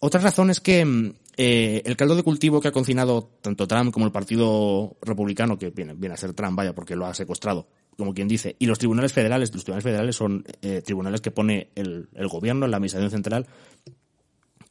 otra 0.00 0.20
razón 0.20 0.50
es 0.50 0.60
que 0.60 0.84
mm, 0.84 1.12
eh, 1.36 1.82
el 1.84 1.96
caldo 1.96 2.14
de 2.14 2.22
cultivo 2.22 2.60
que 2.60 2.68
ha 2.68 2.72
cocinado 2.72 3.30
tanto 3.40 3.66
Trump 3.66 3.92
como 3.92 4.06
el 4.06 4.12
Partido 4.12 4.96
Republicano, 5.02 5.58
que 5.58 5.70
viene, 5.70 5.94
viene, 5.94 6.14
a 6.14 6.16
ser 6.16 6.34
Trump, 6.34 6.56
vaya, 6.56 6.74
porque 6.74 6.94
lo 6.94 7.06
ha 7.06 7.14
secuestrado, 7.14 7.66
como 7.96 8.14
quien 8.14 8.28
dice, 8.28 8.54
y 8.58 8.66
los 8.66 8.78
tribunales 8.78 9.12
federales, 9.12 9.52
los 9.52 9.64
tribunales 9.64 9.84
federales 9.84 10.16
son 10.16 10.44
eh, 10.62 10.82
tribunales 10.84 11.20
que 11.20 11.30
pone 11.30 11.70
el, 11.74 12.08
el 12.14 12.28
gobierno, 12.28 12.66
la 12.68 12.76
administración 12.76 13.10
central, 13.10 13.46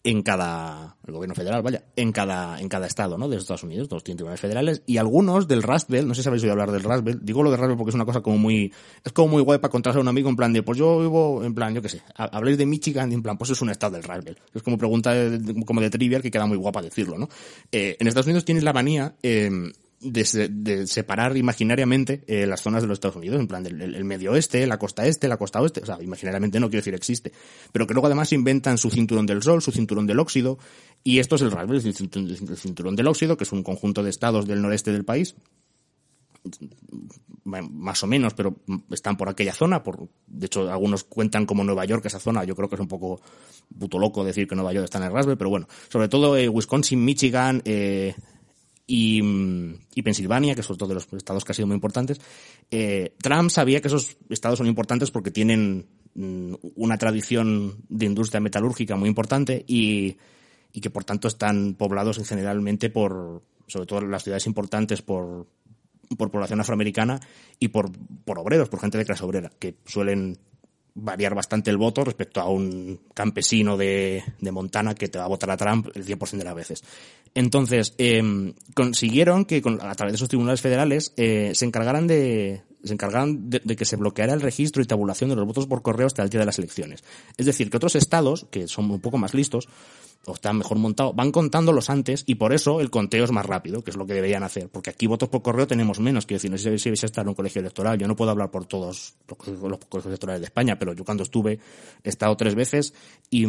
en 0.08 0.22
cada, 0.22 0.96
el 1.06 1.14
gobierno 1.14 1.36
federal, 1.36 1.62
vaya, 1.62 1.84
en 1.98 2.14
cada, 2.14 2.62
en 2.62 2.70
cada 2.70 2.88
estado, 2.88 3.18
¿no? 3.18 3.28
De 3.28 3.36
Estados 3.36 3.64
Unidos, 3.64 3.90
todos 3.90 4.06
tienen 4.06 4.16
tribunales 4.16 4.40
federales, 4.40 4.82
y 4.86 4.96
algunos 4.96 5.50
del 5.50 5.62
Rust 5.62 5.90
no 5.90 6.16
sé 6.16 6.24
si 6.24 6.30
habéis 6.30 6.44
oído 6.44 6.54
hablar 6.54 6.72
del 6.72 6.82
Rust 6.82 7.06
digo 7.24 7.44
lo 7.44 7.52
de 7.52 7.58
Rust 7.58 7.76
porque 7.76 7.90
es 7.90 7.96
una 7.96 8.06
cosa 8.06 8.22
como 8.22 8.38
muy, 8.38 8.72
es 9.04 9.12
como 9.12 9.28
muy 9.28 9.42
guay 9.42 9.60
para 9.60 9.70
contarse 9.70 10.00
a 10.00 10.02
un 10.02 10.08
amigo 10.08 10.30
en 10.30 10.38
plan 10.38 10.54
de, 10.54 10.64
pues 10.64 10.78
yo 10.78 11.02
vivo, 11.02 11.44
en 11.44 11.54
plan, 11.54 11.76
yo 11.76 11.82
qué 11.82 11.90
sé, 11.90 12.02
habléis 12.16 12.58
de 12.58 12.66
Michigan 12.66 13.12
y 13.12 13.16
en 13.16 13.22
plan, 13.22 13.38
pues 13.38 13.50
es 13.50 13.62
un 13.62 13.70
estado 13.70 13.98
del 13.98 14.04
Rust 14.04 14.30
Es 14.54 14.64
como 14.64 14.78
pregunta 14.78 15.14
como 15.66 15.82
de 15.82 15.90
trivial 15.90 16.22
que 16.22 16.32
queda 16.32 16.46
muy 16.46 16.56
guapa 16.56 16.82
decirlo, 16.82 17.18
¿no? 17.18 17.28
Eh, 17.70 17.98
en 18.00 18.08
Estados 18.08 18.28
Unidos 18.28 18.46
tienes 18.46 18.64
la 18.64 18.72
manía, 18.72 19.14
eh, 19.22 19.52
de, 20.00 20.86
separar 20.88 21.38
imaginariamente 21.38 22.24
eh, 22.28 22.46
las 22.46 22.62
zonas 22.62 22.84
de 22.84 22.88
los 22.88 22.98
Estados 22.98 23.16
Unidos, 23.16 23.40
en 23.40 23.48
plan 23.48 23.66
el, 23.66 24.04
medio 24.06 24.32
oeste, 24.32 24.66
la 24.68 24.78
costa 24.78 25.08
este, 25.08 25.28
la 25.28 25.38
costa 25.38 25.62
oeste, 25.62 25.82
o 25.82 25.86
sea, 25.86 25.98
imaginariamente 26.02 26.60
no 26.60 26.70
quiero 26.70 26.82
decir 26.82 26.94
existe, 26.94 27.32
pero 27.72 27.88
que 27.88 27.94
luego 27.94 28.08
además 28.08 28.32
inventan 28.34 28.78
su 28.78 28.90
cinturón 28.90 29.26
del 29.26 29.42
sol, 29.42 29.62
su 29.62 29.72
cinturón 29.72 30.06
del 30.06 30.20
óxido, 30.20 30.60
y 31.04 31.20
esto 31.20 31.36
es 31.36 31.42
el 31.42 31.52
Raspberry, 31.52 31.88
el 31.88 32.58
cinturón 32.58 32.96
del 32.96 33.08
óxido, 33.08 33.38
que 33.38 33.44
es 33.44 33.52
un 33.52 33.64
conjunto 33.64 34.04
de 34.04 34.10
estados 34.10 34.48
del 34.48 34.62
noreste 34.62 34.92
del 34.92 35.06
país, 35.06 35.36
más 37.44 38.04
o 38.04 38.08
menos, 38.08 38.34
pero 38.34 38.56
están 38.92 39.18
por 39.18 39.30
aquella 39.30 39.54
zona, 39.54 39.82
por, 39.82 40.10
de 40.28 40.46
hecho 40.46 40.70
algunos 40.70 41.04
cuentan 41.04 41.46
como 41.46 41.64
Nueva 41.64 41.86
York 41.86 42.06
esa 42.06 42.20
zona, 42.20 42.44
yo 42.44 42.56
creo 42.56 42.70
que 42.70 42.76
es 42.76 42.82
un 42.82 42.88
poco 42.88 43.22
puto 43.78 44.00
loco 44.00 44.24
decir 44.24 44.48
que 44.48 44.56
Nueva 44.56 44.74
York 44.74 44.86
está 44.86 44.98
en 45.00 45.06
el 45.06 45.12
Raspberry, 45.12 45.38
pero 45.38 45.50
bueno, 45.50 45.68
sobre 45.90 46.08
todo 46.08 46.38
eh, 46.38 46.50
Wisconsin, 46.50 47.04
Michigan, 47.04 47.62
eh, 47.66 48.16
y, 48.88 49.22
y, 49.94 50.02
Pensilvania, 50.02 50.56
que 50.56 50.64
son 50.64 50.78
todos 50.78 50.94
los 50.94 51.08
estados 51.12 51.44
que 51.44 51.52
han 51.52 51.56
sido 51.56 51.68
muy 51.68 51.76
importantes, 51.76 52.22
eh, 52.72 53.14
Trump 53.22 53.50
sabía 53.50 53.82
que 53.82 53.90
esos 53.90 54.16
estados 54.30 54.58
son 54.58 54.68
importantes 54.68 55.12
porque 55.12 55.30
tienen 55.30 55.86
mm, 56.16 56.54
una 56.76 56.98
tradición 56.98 57.84
de 57.90 58.06
industria 58.06 58.40
metalúrgica 58.40 58.96
muy 58.96 59.10
importante 59.10 59.66
y, 59.68 60.16
y 60.72 60.80
que 60.80 60.90
por 60.90 61.04
tanto 61.04 61.28
están 61.28 61.76
poblados 61.76 62.18
generalmente 62.26 62.90
por, 62.90 63.44
sobre 63.68 63.86
todo 63.86 64.02
las 64.02 64.24
ciudades 64.24 64.48
importantes 64.48 65.02
por, 65.02 65.48
por 66.18 66.32
población 66.32 66.62
afroamericana 66.62 67.20
y 67.60 67.68
por, 67.68 67.92
por 68.24 68.40
obreros, 68.40 68.70
por 68.70 68.80
gente 68.80 68.98
de 68.98 69.06
clase 69.06 69.26
obrera, 69.26 69.52
que 69.60 69.76
suelen 69.86 70.38
variar 70.98 71.36
bastante 71.36 71.70
el 71.70 71.78
voto 71.78 72.04
respecto 72.04 72.42
a 72.42 72.50
un 72.50 73.00
campesino 73.14 73.78
de, 73.78 74.24
de 74.40 74.52
Montana 74.52 74.96
que 74.96 75.08
te 75.08 75.20
va 75.20 75.26
a 75.26 75.30
votar 75.30 75.52
a 75.52 75.58
Trump 75.58 75.90
el 75.94 76.06
100% 76.06 76.38
de 76.38 76.44
las 76.44 76.56
veces. 76.56 76.84
Entonces, 77.36 77.94
eh, 77.98 78.54
consiguieron 78.74 79.46
que 79.46 79.58
a 79.58 79.96
través 79.96 80.14
de 80.14 80.16
esos 80.16 80.30
tribunales 80.30 80.62
federales 80.62 81.14
eh, 81.18 81.52
se 81.54 81.66
encargaran 81.66 82.08
de 82.08 82.64
se 82.84 82.94
encargaran 82.94 83.50
de, 83.50 83.60
que 83.60 83.86
se 83.86 83.96
bloqueara 83.96 84.34
el 84.34 84.42
registro 84.42 84.82
y 84.82 84.86
tabulación 84.86 85.30
de 85.30 85.36
los 85.36 85.46
votos 85.46 85.68
por 85.68 85.82
correo 85.82 86.08
hasta 86.08 86.24
el 86.24 86.30
día 86.30 86.40
de 86.40 86.46
las 86.46 86.58
elecciones. 86.58 87.04
Es 87.36 87.46
decir, 87.46 87.70
que 87.70 87.78
otros 87.78 87.96
estados, 87.96 88.48
que 88.50 88.68
son 88.68 88.90
un 88.90 89.02
poco 89.02 89.18
más 89.18 89.34
listos, 89.34 89.68
o 90.26 90.34
están 90.34 90.58
mejor 90.58 90.78
montados, 90.78 91.16
van 91.16 91.32
contándolos 91.32 91.90
antes 91.90 92.24
y 92.26 92.36
por 92.36 92.54
eso 92.54 92.82
el 92.82 92.90
conteo 92.90 93.24
es 93.24 93.32
más 93.32 93.46
rápido, 93.46 93.84
que 93.84 93.92
es 93.92 93.98
lo 93.98 94.06
que 94.06 94.14
deberían 94.14 94.44
hacer. 94.44 94.70
Porque 94.70 94.90
aquí 94.90 95.08
votos 95.08 95.30
por 95.30 95.42
correo 95.42 95.68
tenemos 95.68 96.00
menos, 96.00 96.26
quiero 96.26 96.38
decir, 96.38 96.52
no 96.52 96.58
sé 96.58 96.78
si 96.78 96.90
vais 96.90 97.04
a 97.04 97.06
estar 97.06 97.24
en 97.24 97.30
un 97.30 97.36
colegio 97.36 97.62
electoral, 97.62 97.98
yo 97.98 98.08
no 98.08 98.16
puedo 98.16 98.32
hablar 98.32 98.52
por 98.52 98.66
todos 98.66 99.16
los, 99.28 99.38
colegios 99.38 100.06
electorales 100.06 100.42
de 100.42 100.46
España, 100.46 100.78
pero 100.78 100.94
yo 100.94 101.06
cuando 101.06 101.24
estuve 101.24 101.60
he 102.04 102.10
estado 102.10 102.36
tres 102.36 102.56
veces 102.56 102.94
y 103.30 103.46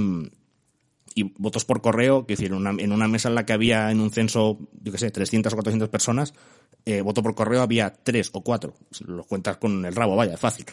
y 1.15 1.35
votos 1.37 1.65
por 1.65 1.81
correo, 1.81 2.27
que 2.27 2.35
decir, 2.35 2.53
una, 2.53 2.71
en 2.71 2.93
una 2.93 3.09
mesa 3.09 3.29
en 3.29 3.35
la 3.35 3.45
que 3.45 3.53
había 3.53 3.91
en 3.91 4.01
un 4.01 4.13
censo, 4.13 4.59
yo 4.81 4.93
qué 4.93 4.99
sé, 4.99 5.11
300 5.11 5.53
o 5.53 5.57
400 5.57 5.89
personas, 5.89 6.33
eh, 6.85 7.01
voto 7.01 7.23
por 7.23 7.35
correo 7.35 7.61
había 7.61 7.93
tres 7.93 8.31
o 8.33 8.43
cuatro. 8.43 8.75
Los 9.05 9.27
cuentas 9.27 9.57
con 9.57 9.85
el 9.85 9.95
rabo, 9.95 10.17
vaya, 10.17 10.35
es 10.35 10.41
fácil. 10.41 10.65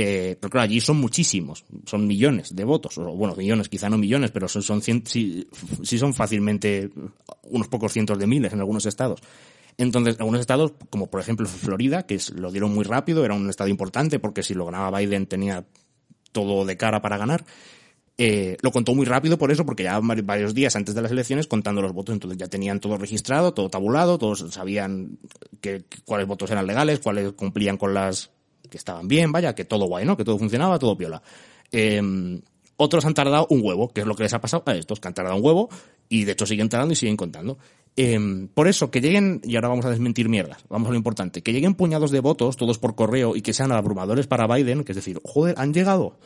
Eh, 0.00 0.36
pero 0.40 0.48
claro, 0.52 0.66
allí 0.66 0.80
son 0.80 0.98
muchísimos, 0.98 1.64
son 1.84 2.06
millones 2.06 2.54
de 2.54 2.62
votos, 2.62 2.96
o 2.98 3.16
bueno, 3.16 3.34
millones, 3.34 3.68
quizá 3.68 3.90
no 3.90 3.98
millones, 3.98 4.30
pero 4.30 4.46
son, 4.46 4.62
son 4.62 4.80
sí, 4.80 5.48
sí 5.82 5.98
son 5.98 6.14
fácilmente 6.14 6.92
unos 7.42 7.66
pocos 7.66 7.92
cientos 7.92 8.16
de 8.16 8.28
miles 8.28 8.52
en 8.52 8.60
algunos 8.60 8.86
estados. 8.86 9.20
Entonces, 9.76 10.14
algunos 10.20 10.40
estados, 10.40 10.74
como 10.88 11.10
por 11.10 11.20
ejemplo 11.20 11.48
Florida, 11.48 12.06
que 12.06 12.16
lo 12.36 12.52
dieron 12.52 12.72
muy 12.72 12.84
rápido, 12.84 13.24
era 13.24 13.34
un 13.34 13.50
estado 13.50 13.70
importante 13.70 14.20
porque 14.20 14.44
si 14.44 14.54
lo 14.54 14.66
ganaba 14.66 14.96
Biden 14.96 15.26
tenía 15.26 15.64
todo 16.30 16.64
de 16.64 16.76
cara 16.76 17.02
para 17.02 17.18
ganar, 17.18 17.44
eh, 18.18 18.56
lo 18.62 18.70
contó 18.70 18.94
muy 18.94 19.04
rápido 19.04 19.36
por 19.36 19.50
eso, 19.50 19.66
porque 19.66 19.82
ya 19.82 19.98
varios 19.98 20.54
días 20.54 20.76
antes 20.76 20.94
de 20.94 21.02
las 21.02 21.10
elecciones 21.10 21.48
contando 21.48 21.82
los 21.82 21.92
votos, 21.92 22.12
entonces 22.12 22.38
ya 22.38 22.46
tenían 22.46 22.78
todo 22.78 22.98
registrado, 22.98 23.52
todo 23.52 23.68
tabulado, 23.68 24.16
todos 24.16 24.46
sabían 24.52 25.18
que, 25.60 25.86
cuáles 26.04 26.28
votos 26.28 26.52
eran 26.52 26.68
legales, 26.68 27.00
cuáles 27.00 27.32
cumplían 27.32 27.76
con 27.76 27.94
las 27.94 28.30
que 28.68 28.76
estaban 28.76 29.08
bien, 29.08 29.32
vaya, 29.32 29.54
que 29.54 29.64
todo 29.64 29.86
guay, 29.86 30.04
¿no? 30.04 30.16
Que 30.16 30.24
todo 30.24 30.38
funcionaba, 30.38 30.78
todo 30.78 30.96
piola. 30.96 31.22
Eh, 31.72 32.40
otros 32.76 33.04
han 33.04 33.14
tardado 33.14 33.46
un 33.50 33.60
huevo, 33.62 33.88
que 33.88 34.02
es 34.02 34.06
lo 34.06 34.14
que 34.14 34.22
les 34.22 34.32
ha 34.34 34.40
pasado 34.40 34.62
a 34.66 34.74
estos, 34.74 35.00
que 35.00 35.08
han 35.08 35.14
tardado 35.14 35.36
un 35.36 35.44
huevo 35.44 35.68
y 36.08 36.24
de 36.24 36.32
hecho 36.32 36.46
siguen 36.46 36.68
tardando 36.68 36.92
y 36.92 36.96
siguen 36.96 37.16
contando. 37.16 37.58
Eh, 37.96 38.48
por 38.54 38.68
eso, 38.68 38.92
que 38.92 39.00
lleguen, 39.00 39.40
y 39.42 39.56
ahora 39.56 39.68
vamos 39.68 39.84
a 39.84 39.90
desmentir 39.90 40.28
mierdas, 40.28 40.64
vamos 40.68 40.88
a 40.88 40.92
lo 40.92 40.96
importante, 40.96 41.42
que 41.42 41.52
lleguen 41.52 41.74
puñados 41.74 42.12
de 42.12 42.20
votos, 42.20 42.56
todos 42.56 42.78
por 42.78 42.94
correo, 42.94 43.34
y 43.34 43.42
que 43.42 43.52
sean 43.52 43.72
abrumadores 43.72 44.28
para 44.28 44.46
Biden, 44.46 44.84
que 44.84 44.92
es 44.92 44.96
decir, 44.96 45.20
joder, 45.24 45.56
han 45.58 45.74
llegado 45.74 46.16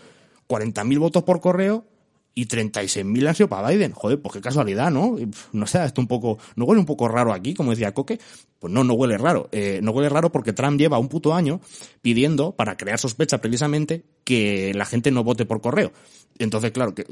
40.000 0.49 0.99
votos 0.99 1.23
por 1.23 1.41
correo 1.41 1.87
y 2.35 2.47
36.000 2.47 3.29
han 3.29 3.35
sido 3.35 3.49
para 3.49 3.69
Biden. 3.69 3.93
Joder, 3.93 4.21
pues 4.21 4.35
qué 4.35 4.41
casualidad, 4.41 4.91
¿no? 4.91 5.17
No 5.53 5.67
sé, 5.67 5.85
esto 5.85 6.01
un 6.01 6.07
poco, 6.07 6.39
¿no 6.57 6.65
huele 6.65 6.81
un 6.81 6.87
poco 6.87 7.09
raro 7.09 7.33
aquí, 7.33 7.55
como 7.55 7.71
decía 7.71 7.93
Coque? 7.93 8.19
Pues 8.59 8.73
no, 8.73 8.85
no 8.85 8.95
huele 8.95 9.19
raro. 9.19 9.49
Eh, 9.53 9.81
no 9.83 9.91
huele 9.91 10.09
raro 10.09 10.33
porque 10.33 10.53
Trump 10.53 10.79
lleva 10.79 10.99
un 10.99 11.09
puto 11.09 11.35
año 11.35 11.61
pidiendo, 12.01 12.53
para 12.53 12.77
crear 12.77 12.99
sospecha 12.99 13.41
precisamente, 13.41 14.05
que 14.25 14.73
la 14.75 14.85
gente 14.85 15.11
no 15.11 15.25
vote 15.25 15.45
por 15.45 15.61
correo. 15.61 15.93
Entonces, 16.39 16.71
claro, 16.71 16.95
que, 16.95 17.07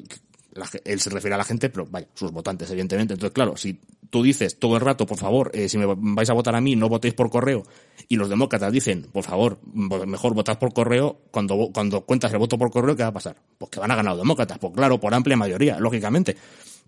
él 0.84 1.00
se 1.00 1.10
refiere 1.10 1.34
a 1.34 1.38
la 1.38 1.44
gente, 1.44 1.70
pero 1.70 1.86
vaya, 1.90 2.08
sus 2.14 2.32
votantes, 2.32 2.70
evidentemente. 2.70 3.14
Entonces, 3.14 3.34
claro, 3.34 3.56
si 3.56 3.78
tú 4.10 4.22
dices 4.22 4.58
todo 4.58 4.76
el 4.76 4.80
rato, 4.80 5.06
por 5.06 5.16
favor, 5.16 5.50
eh, 5.54 5.68
si 5.68 5.78
me 5.78 5.86
vais 5.86 6.28
a 6.30 6.32
votar 6.32 6.54
a 6.54 6.60
mí, 6.60 6.76
no 6.76 6.88
votéis 6.88 7.14
por 7.14 7.30
correo, 7.30 7.62
y 8.08 8.16
los 8.16 8.28
demócratas 8.28 8.72
dicen, 8.72 9.06
por 9.12 9.24
favor, 9.24 9.58
mejor 9.72 10.34
votad 10.34 10.58
por 10.58 10.72
correo, 10.72 11.20
cuando, 11.30 11.70
cuando 11.72 12.02
cuentas 12.02 12.32
el 12.32 12.38
voto 12.38 12.58
por 12.58 12.70
correo, 12.70 12.96
¿qué 12.96 13.02
va 13.02 13.10
a 13.10 13.12
pasar? 13.12 13.36
Pues 13.58 13.70
que 13.70 13.80
van 13.80 13.90
a 13.90 13.96
ganar 13.96 14.12
los 14.12 14.22
demócratas, 14.22 14.58
pues 14.58 14.72
claro, 14.74 14.98
por 14.98 15.14
amplia 15.14 15.36
mayoría, 15.36 15.78
lógicamente. 15.78 16.36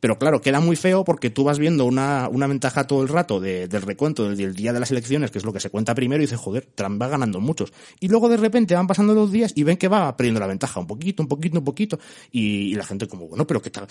Pero 0.02 0.18
claro, 0.18 0.40
queda 0.40 0.58
muy 0.58 0.74
feo 0.74 1.04
porque 1.04 1.30
tú 1.30 1.44
vas 1.44 1.60
viendo 1.60 1.84
una, 1.84 2.28
una 2.28 2.48
ventaja 2.48 2.88
todo 2.88 3.04
el 3.04 3.08
rato 3.08 3.38
de, 3.38 3.68
del 3.68 3.82
recuento 3.82 4.28
del, 4.28 4.52
día 4.56 4.72
de 4.72 4.80
las 4.80 4.90
elecciones, 4.90 5.30
que 5.30 5.38
es 5.38 5.44
lo 5.44 5.52
que 5.52 5.60
se 5.60 5.70
cuenta 5.70 5.94
primero, 5.94 6.20
y 6.20 6.26
dices, 6.26 6.40
joder, 6.40 6.66
Trump 6.74 7.00
va 7.00 7.06
ganando 7.06 7.38
muchos. 7.38 7.72
Y 8.00 8.08
luego 8.08 8.28
de 8.28 8.36
repente 8.36 8.74
van 8.74 8.88
pasando 8.88 9.14
los 9.14 9.30
días 9.30 9.52
y 9.54 9.62
ven 9.62 9.76
que 9.76 9.86
va 9.86 10.16
perdiendo 10.16 10.40
la 10.40 10.48
ventaja, 10.48 10.80
un 10.80 10.88
poquito, 10.88 11.22
un 11.22 11.28
poquito, 11.28 11.60
un 11.60 11.64
poquito. 11.64 12.00
Y, 12.32 12.74
la 12.74 12.84
gente 12.84 13.06
como, 13.06 13.28
bueno, 13.28 13.46
pero 13.46 13.62
¿qué 13.62 13.68
está, 13.68 13.86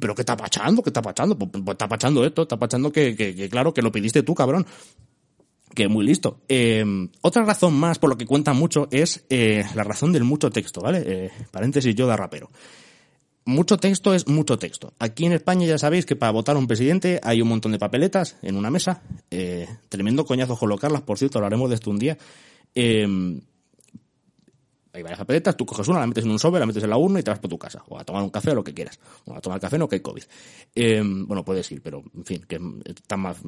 pero 0.00 0.14
qué 0.14 0.22
está 0.22 0.36
pachando? 0.36 0.80
¿Qué 0.80 0.90
está 0.90 1.02
pachando? 1.02 1.36
Pues, 1.36 1.50
pues, 1.50 1.74
está 1.74 1.88
pachando 1.88 2.24
esto, 2.24 2.42
está 2.42 2.56
pachando 2.56 2.92
que, 2.92 3.16
que, 3.16 3.34
que, 3.34 3.48
claro, 3.48 3.74
que 3.74 3.82
lo 3.82 3.90
pediste 3.90 4.22
tú, 4.22 4.36
cabrón 4.36 4.64
que 5.74 5.88
muy 5.88 6.06
listo. 6.06 6.40
Eh, 6.48 6.84
otra 7.20 7.44
razón 7.44 7.74
más 7.74 7.98
por 7.98 8.10
lo 8.10 8.16
que 8.16 8.26
cuenta 8.26 8.52
mucho 8.52 8.88
es 8.92 9.24
eh, 9.28 9.64
la 9.74 9.82
razón 9.82 10.12
del 10.12 10.24
mucho 10.24 10.50
texto, 10.50 10.80
¿vale? 10.80 11.02
Eh, 11.04 11.30
paréntesis 11.50 11.94
yo 11.96 12.06
de 12.06 12.16
rapero 12.16 12.50
mucho 13.48 13.78
texto 13.78 14.14
es 14.14 14.28
mucho 14.28 14.58
texto. 14.58 14.92
Aquí 14.98 15.24
en 15.24 15.32
España 15.32 15.66
ya 15.66 15.78
sabéis 15.78 16.04
que 16.06 16.16
para 16.16 16.32
votar 16.32 16.56
a 16.56 16.58
un 16.58 16.66
presidente 16.66 17.18
hay 17.22 17.40
un 17.40 17.48
montón 17.48 17.72
de 17.72 17.78
papeletas 17.78 18.36
en 18.42 18.56
una 18.56 18.70
mesa. 18.70 19.02
Eh, 19.30 19.66
tremendo 19.88 20.24
coñazo 20.24 20.56
colocarlas, 20.56 21.02
por 21.02 21.18
cierto, 21.18 21.38
hablaremos 21.38 21.70
de 21.70 21.74
esto 21.74 21.90
un 21.90 21.98
día. 21.98 22.18
Eh, 22.74 23.40
hay 24.92 25.02
varias 25.02 25.18
papeletas, 25.18 25.56
tú 25.56 25.64
coges 25.64 25.86
una, 25.88 26.00
la 26.00 26.06
metes 26.06 26.24
en 26.24 26.30
un 26.30 26.38
sobre, 26.38 26.60
la 26.60 26.66
metes 26.66 26.82
en 26.82 26.90
la 26.90 26.96
urna 26.96 27.20
y 27.20 27.22
te 27.22 27.30
vas 27.30 27.38
por 27.38 27.48
tu 27.48 27.58
casa. 27.58 27.82
O 27.88 27.98
a 27.98 28.04
tomar 28.04 28.22
un 28.22 28.30
café 28.30 28.50
o 28.50 28.54
lo 28.54 28.64
que 28.64 28.74
quieras. 28.74 28.98
O 29.24 29.34
a 29.34 29.40
tomar 29.40 29.60
café 29.60 29.78
no 29.78 29.88
que 29.88 29.96
hay 29.96 30.00
COVID. 30.00 30.22
Eh, 30.74 31.02
bueno, 31.04 31.44
puedes 31.44 31.70
ir, 31.72 31.80
pero 31.82 32.02
en 32.14 32.24
fin, 32.24 32.44
que 32.46 32.58
está 32.84 33.16
más, 33.16 33.38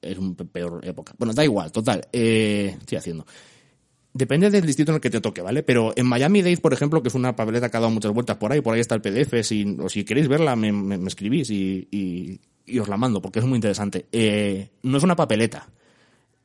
es 0.00 0.18
un 0.18 0.36
peor 0.36 0.80
época. 0.86 1.14
Bueno, 1.18 1.34
da 1.34 1.44
igual, 1.44 1.72
total. 1.72 2.06
Eh, 2.12 2.76
estoy 2.78 2.98
haciendo. 2.98 3.26
Depende 4.16 4.48
del 4.48 4.64
distrito 4.64 4.92
en 4.92 4.94
el 4.94 5.00
que 5.00 5.10
te 5.10 5.20
toque, 5.20 5.42
¿vale? 5.42 5.64
Pero 5.64 5.92
en 5.96 6.06
Miami-Dade, 6.06 6.58
por 6.58 6.72
ejemplo, 6.72 7.02
que 7.02 7.08
es 7.08 7.16
una 7.16 7.34
papeleta 7.34 7.68
que 7.68 7.76
ha 7.76 7.80
dado 7.80 7.92
muchas 7.92 8.12
vueltas 8.12 8.36
por 8.36 8.52
ahí, 8.52 8.60
por 8.60 8.72
ahí 8.72 8.80
está 8.80 8.94
el 8.94 9.00
PDF, 9.00 9.42
si, 9.42 9.76
o 9.80 9.88
si 9.88 10.04
queréis 10.04 10.28
verla, 10.28 10.54
me, 10.54 10.94
escribís 11.08 11.50
y, 11.50 11.88
y, 11.90 12.78
os 12.78 12.86
la 12.86 12.96
mando, 12.96 13.20
porque 13.20 13.40
es 13.40 13.44
muy 13.44 13.56
interesante. 13.56 14.06
Eh, 14.12 14.68
no 14.84 14.98
es 14.98 15.02
una 15.02 15.16
papeleta 15.16 15.68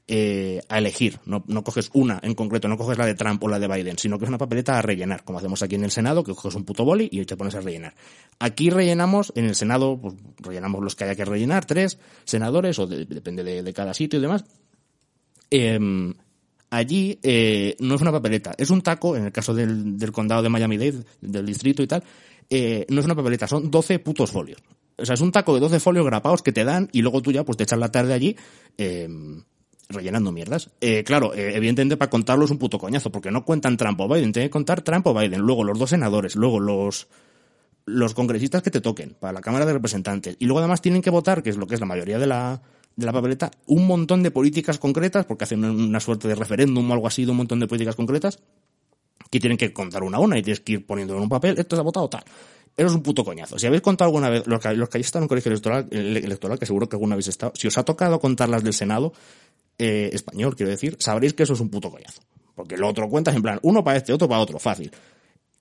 eh, 0.07 0.63
a 0.67 0.79
elegir, 0.79 1.19
no, 1.25 1.43
no 1.45 1.63
coges 1.63 1.91
una 1.93 2.19
en 2.23 2.33
concreto, 2.33 2.67
no 2.67 2.75
coges 2.75 2.97
la 2.97 3.05
de 3.05 3.13
Trump 3.13 3.43
o 3.43 3.47
la 3.47 3.59
de 3.59 3.67
Biden, 3.67 3.99
sino 3.99 4.17
que 4.17 4.25
es 4.25 4.29
una 4.29 4.39
papeleta 4.39 4.79
a 4.79 4.81
rellenar, 4.81 5.23
como 5.23 5.38
hacemos 5.38 5.61
aquí 5.61 5.75
en 5.75 5.83
el 5.83 5.91
Senado, 5.91 6.23
que 6.23 6.33
coges 6.33 6.55
un 6.55 6.65
puto 6.65 6.83
boli 6.83 7.07
y 7.11 7.23
te 7.25 7.38
pones 7.38 7.53
a 7.53 7.61
rellenar. 7.61 7.93
Aquí 8.39 8.71
rellenamos, 8.71 9.31
en 9.35 9.45
el 9.45 9.53
Senado, 9.53 9.99
pues, 10.01 10.15
rellenamos 10.39 10.83
los 10.83 10.95
que 10.95 11.03
haya 11.03 11.15
que 11.15 11.23
rellenar, 11.23 11.65
tres 11.65 11.99
senadores, 12.23 12.79
o 12.79 12.88
de, 12.88 13.05
depende 13.05 13.43
de, 13.43 13.73
cada 13.73 13.93
sitio 13.93 14.17
y 14.17 14.23
demás. 14.23 14.43
Eh, 15.51 15.77
allí 16.69 17.19
eh, 17.23 17.75
no 17.79 17.95
es 17.95 18.01
una 18.01 18.11
papeleta, 18.11 18.53
es 18.57 18.69
un 18.69 18.81
taco, 18.81 19.15
en 19.15 19.25
el 19.25 19.31
caso 19.31 19.53
del, 19.53 19.97
del 19.97 20.11
condado 20.11 20.41
de 20.41 20.49
Miami-Dade, 20.49 21.03
del 21.21 21.45
distrito 21.45 21.81
y 21.83 21.88
tal, 21.88 22.03
eh, 22.49 22.85
no 22.89 22.99
es 22.99 23.05
una 23.05 23.15
papeleta, 23.15 23.47
son 23.47 23.69
12 23.69 23.99
putos 23.99 24.31
folios. 24.31 24.61
O 24.97 25.05
sea, 25.05 25.13
es 25.13 25.21
un 25.21 25.31
taco 25.31 25.53
de 25.53 25.61
12 25.61 25.79
folios 25.79 26.05
grapados 26.05 26.41
que 26.41 26.51
te 26.51 26.63
dan 26.63 26.89
y 26.91 27.01
luego 27.01 27.21
tú 27.21 27.31
ya 27.31 27.43
pues 27.43 27.57
te 27.57 27.63
echas 27.63 27.79
la 27.79 27.91
tarde 27.91 28.13
allí 28.13 28.35
eh, 28.77 29.07
rellenando 29.89 30.31
mierdas. 30.31 30.69
Eh, 30.81 31.03
claro, 31.03 31.33
eh, 31.33 31.55
evidentemente 31.55 31.97
para 31.97 32.09
contarlo 32.09 32.45
es 32.45 32.51
un 32.51 32.57
puto 32.57 32.77
coñazo, 32.77 33.11
porque 33.11 33.31
no 33.31 33.43
cuentan 33.45 33.77
Trump 33.77 33.99
o 34.01 34.07
Biden, 34.07 34.31
tienen 34.31 34.49
que 34.49 34.51
contar 34.51 34.81
Trump 34.81 35.05
o 35.07 35.13
Biden, 35.13 35.41
luego 35.41 35.63
los 35.63 35.79
dos 35.79 35.89
senadores, 35.89 36.35
luego 36.35 36.59
los 36.59 37.07
los 37.85 38.13
congresistas 38.13 38.61
que 38.61 38.69
te 38.69 38.81
toquen 38.81 39.15
para 39.19 39.33
la 39.33 39.41
Cámara 39.41 39.65
de 39.65 39.73
Representantes 39.73 40.35
y 40.38 40.45
luego 40.45 40.59
además 40.59 40.79
tienen 40.79 41.01
que 41.01 41.09
votar, 41.09 41.41
que 41.41 41.49
es 41.49 41.57
lo 41.57 41.65
que 41.65 41.73
es 41.73 41.79
la 41.79 41.88
mayoría 41.88 42.19
de 42.19 42.27
la 42.27 42.61
de 42.96 43.05
la 43.05 43.13
papeleta 43.13 43.51
un 43.67 43.88
montón 43.88 44.24
de 44.24 44.31
políticas 44.31 44.77
concretas, 44.77 45.25
porque 45.25 45.46
hacen 45.46 45.63
una 45.63 46.00
suerte 46.00 46.27
de 46.27 46.36
referéndum 46.36 46.89
o 46.89 46.93
algo 46.93 47.08
así 47.08 47.25
de 47.25 47.31
un 47.31 47.38
montón 47.38 47.60
de 47.60 47.67
políticas 47.67 47.96
concretas, 47.96 48.39
que 49.29 49.39
tienen 49.39 49.58
que 49.58 49.72
contar 49.72 50.03
una 50.03 50.17
a 50.17 50.19
una 50.19 50.38
y 50.38 50.41
tienes 50.41 50.62
que 50.62 50.74
ir 50.74 50.86
poniendo 50.86 51.15
en 51.15 51.22
un 51.22 51.29
papel, 51.29 51.58
esto 51.58 51.75
se 51.75 51.79
ha 51.81 51.84
votado 51.84 52.10
tal. 52.10 52.24
Eso 52.75 52.88
es 52.88 52.93
un 52.93 53.03
puto 53.03 53.24
coñazo. 53.24 53.60
Si 53.60 53.67
habéis 53.67 53.81
contado 53.81 54.08
alguna 54.08 54.29
vez, 54.29 54.48
los 54.48 54.60
que, 54.60 54.74
los 54.74 54.89
que 54.89 54.98
hayáis 54.98 55.08
estado 55.08 55.22
en 55.22 55.25
un 55.25 55.29
colegio 55.29 55.51
electoral, 55.51 55.88
electoral, 55.91 56.58
que 56.58 56.65
seguro 56.65 56.88
que 56.88 56.96
alguna 56.96 57.13
habéis 57.13 57.27
estado, 57.27 57.51
si 57.55 57.67
os 57.67 57.77
ha 57.77 57.84
tocado 57.84 58.19
contar 58.19 58.50
las 58.50 58.63
del 58.63 58.74
Senado, 58.74 59.13
eh, 59.77 60.10
español, 60.13 60.55
quiero 60.55 60.72
decir, 60.72 60.96
sabréis 61.00 61.34
que 61.34 61.43
eso 61.43 61.53
es 61.53 61.60
un 61.60 61.69
puto 61.69 61.91
coñazo. 61.91 62.22
Porque 62.55 62.77
lo 62.77 62.88
otro 62.88 63.08
cuentas 63.10 63.36
en 63.36 63.41
plan, 63.41 63.60
uno 63.63 63.84
para 63.84 63.98
este, 63.98 64.13
otro 64.13 64.27
para 64.27 64.41
otro, 64.41 64.60
fácil 64.60 64.92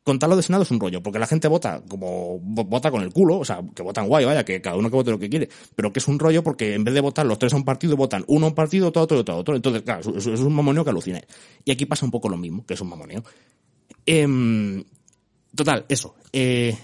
contarlo 0.09 0.37
de 0.37 0.43
Senado 0.43 0.63
es 0.63 0.71
un 0.71 0.81
rollo, 0.81 1.03
porque 1.03 1.19
la 1.19 1.27
gente 1.27 1.49
vota 1.49 1.83
como 1.87 2.39
vota 2.41 2.91
con 2.91 3.03
el 3.03 3.13
culo, 3.13 3.39
o 3.39 3.45
sea, 3.45 3.61
que 3.75 3.83
votan 3.83 4.09
guay, 4.09 4.25
vaya, 4.25 4.43
que 4.43 4.63
cada 4.63 4.77
uno 4.77 4.89
que 4.89 4.97
vote 4.97 5.11
lo 5.11 5.19
que 5.19 5.29
quiere, 5.29 5.51
pero 5.77 5.93
que 5.93 5.99
es 5.99 6.09
un 6.09 6.19
rollo 6.19 6.43
porque 6.43 6.75
en 6.75 6.83
vez 6.83 6.95
de 6.95 7.03
votar 7.03 7.27
los 7.27 7.39
tres 7.39 7.53
a 7.53 7.57
un 7.57 7.65
partido, 7.65 7.95
votan 7.95 8.25
uno 8.27 8.47
a 8.47 8.49
un 8.49 8.55
partido, 8.55 8.89
otro 8.89 9.03
a 9.03 9.05
otro 9.05 9.19
y 9.19 9.21
otro 9.21 9.35
a 9.35 9.37
otro. 9.37 9.55
Entonces, 9.55 9.83
claro, 9.83 10.01
eso, 10.17 10.33
es 10.33 10.41
un 10.41 10.55
mamoneo 10.55 10.83
que 10.83 10.91
aluciné. 10.91 11.25
Y 11.65 11.71
aquí 11.71 11.85
pasa 11.85 12.07
un 12.07 12.11
poco 12.11 12.31
lo 12.31 12.39
mismo, 12.39 12.65
que 12.65 12.73
es 12.73 12.81
un 12.81 12.89
mamoneo. 12.89 13.23
Eh, 14.07 14.83
total, 15.55 15.85
eso. 15.91 16.15
Eh, 16.33 16.75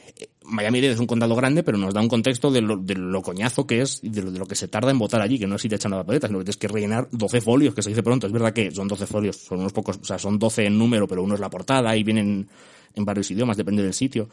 Miami 0.45 0.81
es 0.81 0.99
un 0.99 1.07
condado 1.07 1.35
grande, 1.35 1.63
pero 1.63 1.79
nos 1.79 1.95
da 1.95 2.03
un 2.03 2.09
contexto 2.09 2.51
de 2.51 2.61
lo, 2.61 2.77
de 2.77 2.95
lo 2.95 3.23
coñazo 3.23 3.67
que 3.67 3.81
es 3.81 4.01
y 4.03 4.11
de 4.11 4.23
lo, 4.23 4.31
de 4.31 4.39
lo, 4.39 4.47
que 4.47 4.55
se 4.55 4.69
tarda 4.69 4.91
en 4.91 4.99
votar 4.99 5.23
allí, 5.23 5.39
que 5.39 5.47
no 5.47 5.57
es 5.57 5.65
ir 5.65 5.73
echando 5.73 5.97
la 5.97 6.03
papeleta, 6.03 6.27
sino 6.27 6.39
que 6.41 6.45
tienes 6.45 6.59
que 6.59 6.69
rellenar 6.69 7.09
12 7.11 7.41
folios, 7.41 7.75
que 7.75 7.83
se 7.83 7.89
dice 7.89 8.03
pronto. 8.03 8.27
Es 8.27 8.33
verdad 8.33 8.53
que 8.53 8.71
son 8.71 8.87
12 8.87 9.07
folios, 9.07 9.37
son 9.37 9.61
unos 9.61 9.73
pocos, 9.73 9.99
o 10.03 10.05
sea, 10.05 10.19
son 10.19 10.39
12 10.39 10.67
en 10.67 10.79
número, 10.79 11.09
pero 11.09 11.23
uno 11.23 11.35
es 11.35 11.41
la 11.41 11.49
portada 11.49 11.97
y 11.97 12.05
vienen 12.05 12.47
en 12.95 13.05
varios 13.05 13.31
idiomas, 13.31 13.57
depende 13.57 13.83
del 13.83 13.95
sitio. 13.95 14.29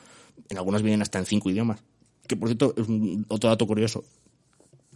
En 0.49 0.57
algunos 0.57 0.81
vienen 0.81 1.01
hasta 1.01 1.19
en 1.19 1.25
cinco 1.25 1.49
idiomas. 1.49 1.83
Que 2.27 2.35
por 2.35 2.49
cierto, 2.49 2.73
es 2.77 2.87
un, 2.87 3.25
otro 3.29 3.49
dato 3.49 3.67
curioso. 3.67 4.03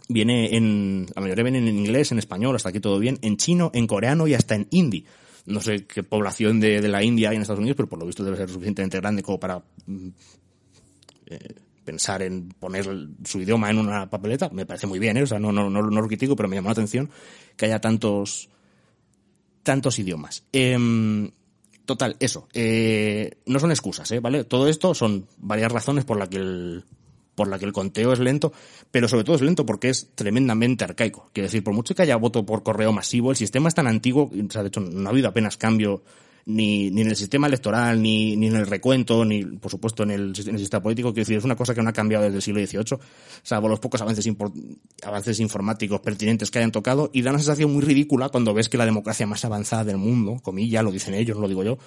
Viene 0.08 0.56
en, 0.56 1.06
la 1.14 1.20
mayoría 1.20 1.42
vienen 1.44 1.66
en 1.66 1.78
inglés, 1.78 2.12
en 2.12 2.18
español, 2.18 2.54
hasta 2.54 2.68
aquí 2.68 2.80
todo 2.80 2.98
bien, 2.98 3.18
en 3.22 3.36
chino, 3.36 3.70
en 3.74 3.86
coreano 3.86 4.26
y 4.26 4.34
hasta 4.34 4.54
en 4.54 4.68
hindi. 4.70 5.04
No 5.46 5.60
sé 5.60 5.84
qué 5.86 6.02
población 6.02 6.60
de, 6.60 6.80
de 6.80 6.88
la 6.88 7.02
India 7.02 7.30
hay 7.30 7.36
en 7.36 7.42
Estados 7.42 7.60
Unidos, 7.60 7.76
pero 7.76 7.88
por 7.88 7.98
lo 7.98 8.06
visto 8.06 8.24
debe 8.24 8.36
ser 8.36 8.48
suficientemente 8.48 8.98
grande 8.98 9.22
como 9.22 9.38
para 9.40 9.62
eh, 11.26 11.54
pensar 11.84 12.22
en 12.22 12.48
poner 12.48 12.86
su 13.24 13.40
idioma 13.40 13.70
en 13.70 13.78
una 13.78 14.08
papeleta. 14.10 14.48
Me 14.50 14.66
parece 14.66 14.86
muy 14.86 14.98
bien, 14.98 15.16
¿eh? 15.16 15.22
o 15.22 15.26
sea, 15.26 15.38
no, 15.38 15.52
no, 15.52 15.70
no, 15.70 15.82
no 15.82 16.00
lo 16.00 16.08
critico, 16.08 16.36
pero 16.36 16.48
me 16.48 16.56
llamó 16.56 16.68
la 16.68 16.72
atención 16.72 17.08
que 17.56 17.66
haya 17.66 17.80
tantos, 17.80 18.48
tantos 19.62 19.98
idiomas. 19.98 20.44
Eh, 20.52 20.76
Total, 21.86 22.16
eso. 22.18 22.48
Eh, 22.52 23.38
no 23.46 23.60
son 23.60 23.70
excusas, 23.70 24.10
¿eh? 24.10 24.18
¿vale? 24.18 24.42
Todo 24.42 24.68
esto 24.68 24.92
son 24.92 25.26
varias 25.38 25.70
razones 25.70 26.04
por 26.04 26.18
la 26.18 26.28
que 26.28 26.36
el 26.36 26.84
por 27.36 27.48
la 27.48 27.58
que 27.58 27.66
el 27.66 27.72
conteo 27.72 28.14
es 28.14 28.18
lento, 28.18 28.50
pero 28.90 29.08
sobre 29.08 29.22
todo 29.22 29.36
es 29.36 29.42
lento 29.42 29.66
porque 29.66 29.90
es 29.90 30.08
tremendamente 30.14 30.84
arcaico. 30.84 31.30
Quiero 31.34 31.46
decir, 31.46 31.62
por 31.62 31.74
mucho 31.74 31.94
que 31.94 32.00
haya 32.00 32.16
voto 32.16 32.46
por 32.46 32.62
correo 32.62 32.92
masivo, 32.92 33.30
el 33.30 33.36
sistema 33.36 33.68
es 33.68 33.74
tan 33.74 33.86
antiguo, 33.86 34.30
o 34.32 34.50
sea, 34.50 34.62
de 34.62 34.68
hecho 34.68 34.80
no 34.80 35.06
ha 35.06 35.12
habido 35.12 35.28
apenas 35.28 35.58
cambio 35.58 36.02
ni, 36.46 36.90
ni 36.90 37.02
en 37.02 37.08
el 37.08 37.16
sistema 37.16 37.48
electoral, 37.48 38.00
ni, 38.00 38.36
ni 38.36 38.46
en 38.46 38.56
el 38.56 38.66
recuento, 38.66 39.24
ni 39.24 39.44
por 39.44 39.70
supuesto 39.70 40.04
en 40.04 40.12
el, 40.12 40.34
sistema 40.34 40.82
político. 40.82 41.12
Quiero 41.12 41.22
decir, 41.22 41.36
es 41.36 41.44
una 41.44 41.56
cosa 41.56 41.74
que 41.74 41.82
no 41.82 41.90
ha 41.90 41.92
cambiado 41.92 42.24
desde 42.24 42.36
el 42.36 42.42
siglo 42.42 42.64
XVIII, 42.64 42.98
salvo 43.42 43.68
los 43.68 43.80
pocos 43.80 44.00
avances, 44.00 44.26
informáticos 45.40 46.00
pertinentes 46.00 46.50
que 46.50 46.58
hayan 46.58 46.70
tocado, 46.70 47.10
y 47.12 47.22
da 47.22 47.30
una 47.30 47.40
sensación 47.40 47.72
muy 47.72 47.82
ridícula 47.82 48.28
cuando 48.28 48.54
ves 48.54 48.68
que 48.68 48.78
la 48.78 48.86
democracia 48.86 49.26
más 49.26 49.44
avanzada 49.44 49.84
del 49.84 49.98
mundo, 49.98 50.38
comilla, 50.42 50.82
lo 50.82 50.92
dicen 50.92 51.14
ellos, 51.14 51.36
no 51.36 51.42
lo 51.42 51.48
digo 51.48 51.64
yo, 51.64 51.78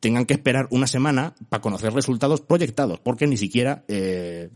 tengan 0.00 0.26
que 0.26 0.34
esperar 0.34 0.66
una 0.70 0.88
semana 0.88 1.34
para 1.48 1.60
conocer 1.60 1.92
resultados 1.92 2.40
proyectados, 2.40 2.98
porque 2.98 3.28
ni 3.28 3.36
siquiera 3.36 3.84
eh, 3.86 4.50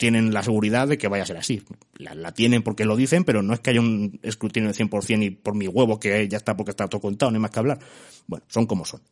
tienen 0.00 0.32
la 0.32 0.42
seguridad 0.42 0.88
de 0.88 0.96
que 0.96 1.08
vaya 1.08 1.24
a 1.24 1.26
ser 1.26 1.36
así. 1.36 1.62
La, 1.96 2.14
la, 2.14 2.32
tienen 2.32 2.62
porque 2.62 2.86
lo 2.86 2.96
dicen, 2.96 3.22
pero 3.22 3.42
no 3.42 3.52
es 3.52 3.60
que 3.60 3.68
haya 3.68 3.80
un 3.80 4.18
escrutinio 4.22 4.72
de 4.72 4.74
100% 4.74 5.22
y 5.22 5.28
por 5.28 5.54
mi 5.54 5.68
huevo 5.68 6.00
que 6.00 6.26
ya 6.26 6.38
está 6.38 6.56
porque 6.56 6.70
está 6.70 6.88
todo 6.88 7.02
contado, 7.02 7.30
no 7.30 7.36
hay 7.36 7.42
más 7.42 7.50
que 7.50 7.58
hablar. 7.58 7.78
Bueno, 8.26 8.42
son 8.48 8.64
como 8.64 8.86
son. 8.86 9.02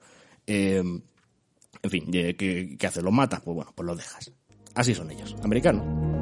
Eh, 0.46 0.82
en 1.82 1.90
fin, 1.90 2.10
¿qué, 2.10 2.76
¿qué 2.78 2.86
haces? 2.86 3.02
¿Los 3.02 3.12
matas? 3.12 3.42
Pues 3.42 3.54
bueno, 3.54 3.70
pues 3.74 3.86
los 3.86 3.98
dejas. 3.98 4.32
Así 4.74 4.94
son 4.94 5.10
ellos, 5.10 5.36
americanos. 5.42 6.17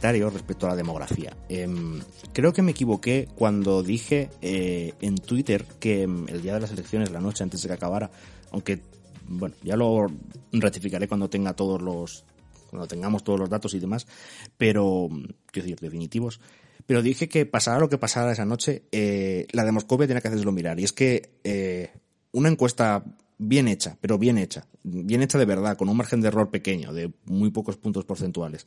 Respecto 0.00 0.66
a 0.66 0.70
la 0.70 0.76
demografía. 0.76 1.36
Eh, 1.48 1.68
creo 2.32 2.52
que 2.52 2.62
me 2.62 2.70
equivoqué 2.70 3.28
cuando 3.34 3.82
dije 3.82 4.30
eh, 4.42 4.94
en 5.00 5.16
Twitter 5.16 5.64
que 5.80 6.04
el 6.04 6.42
día 6.42 6.54
de 6.54 6.60
las 6.60 6.72
elecciones, 6.72 7.10
la 7.10 7.20
noche 7.20 7.44
antes 7.44 7.62
de 7.62 7.68
que 7.68 7.74
acabara, 7.74 8.10
aunque, 8.50 8.80
bueno, 9.26 9.54
ya 9.62 9.76
lo 9.76 10.06
rectificaré 10.52 11.08
cuando 11.08 11.28
tenga 11.28 11.54
todos 11.54 11.82
los, 11.82 12.24
cuando 12.70 12.86
tengamos 12.86 13.24
todos 13.24 13.40
los 13.40 13.50
datos 13.50 13.74
y 13.74 13.78
demás, 13.78 14.06
pero, 14.56 15.08
quiero 15.50 15.66
decir, 15.66 15.78
definitivos, 15.80 16.40
pero 16.86 17.02
dije 17.02 17.28
que 17.28 17.44
pasara 17.44 17.80
lo 17.80 17.88
que 17.88 17.98
pasara 17.98 18.32
esa 18.32 18.44
noche, 18.44 18.84
eh, 18.92 19.46
la 19.52 19.64
demoscopia 19.64 20.06
tenía 20.06 20.22
que 20.22 20.28
hacerlo 20.28 20.52
mirar. 20.52 20.80
Y 20.80 20.84
es 20.84 20.92
que 20.92 21.32
eh, 21.44 21.90
una 22.32 22.48
encuesta 22.48 23.04
bien 23.36 23.68
hecha, 23.68 23.96
pero 24.00 24.18
bien 24.18 24.38
hecha, 24.38 24.66
bien 24.82 25.22
hecha 25.22 25.38
de 25.38 25.44
verdad, 25.44 25.76
con 25.76 25.88
un 25.88 25.96
margen 25.96 26.20
de 26.20 26.28
error 26.28 26.50
pequeño, 26.50 26.92
de 26.92 27.12
muy 27.26 27.50
pocos 27.50 27.76
puntos 27.76 28.04
porcentuales, 28.04 28.66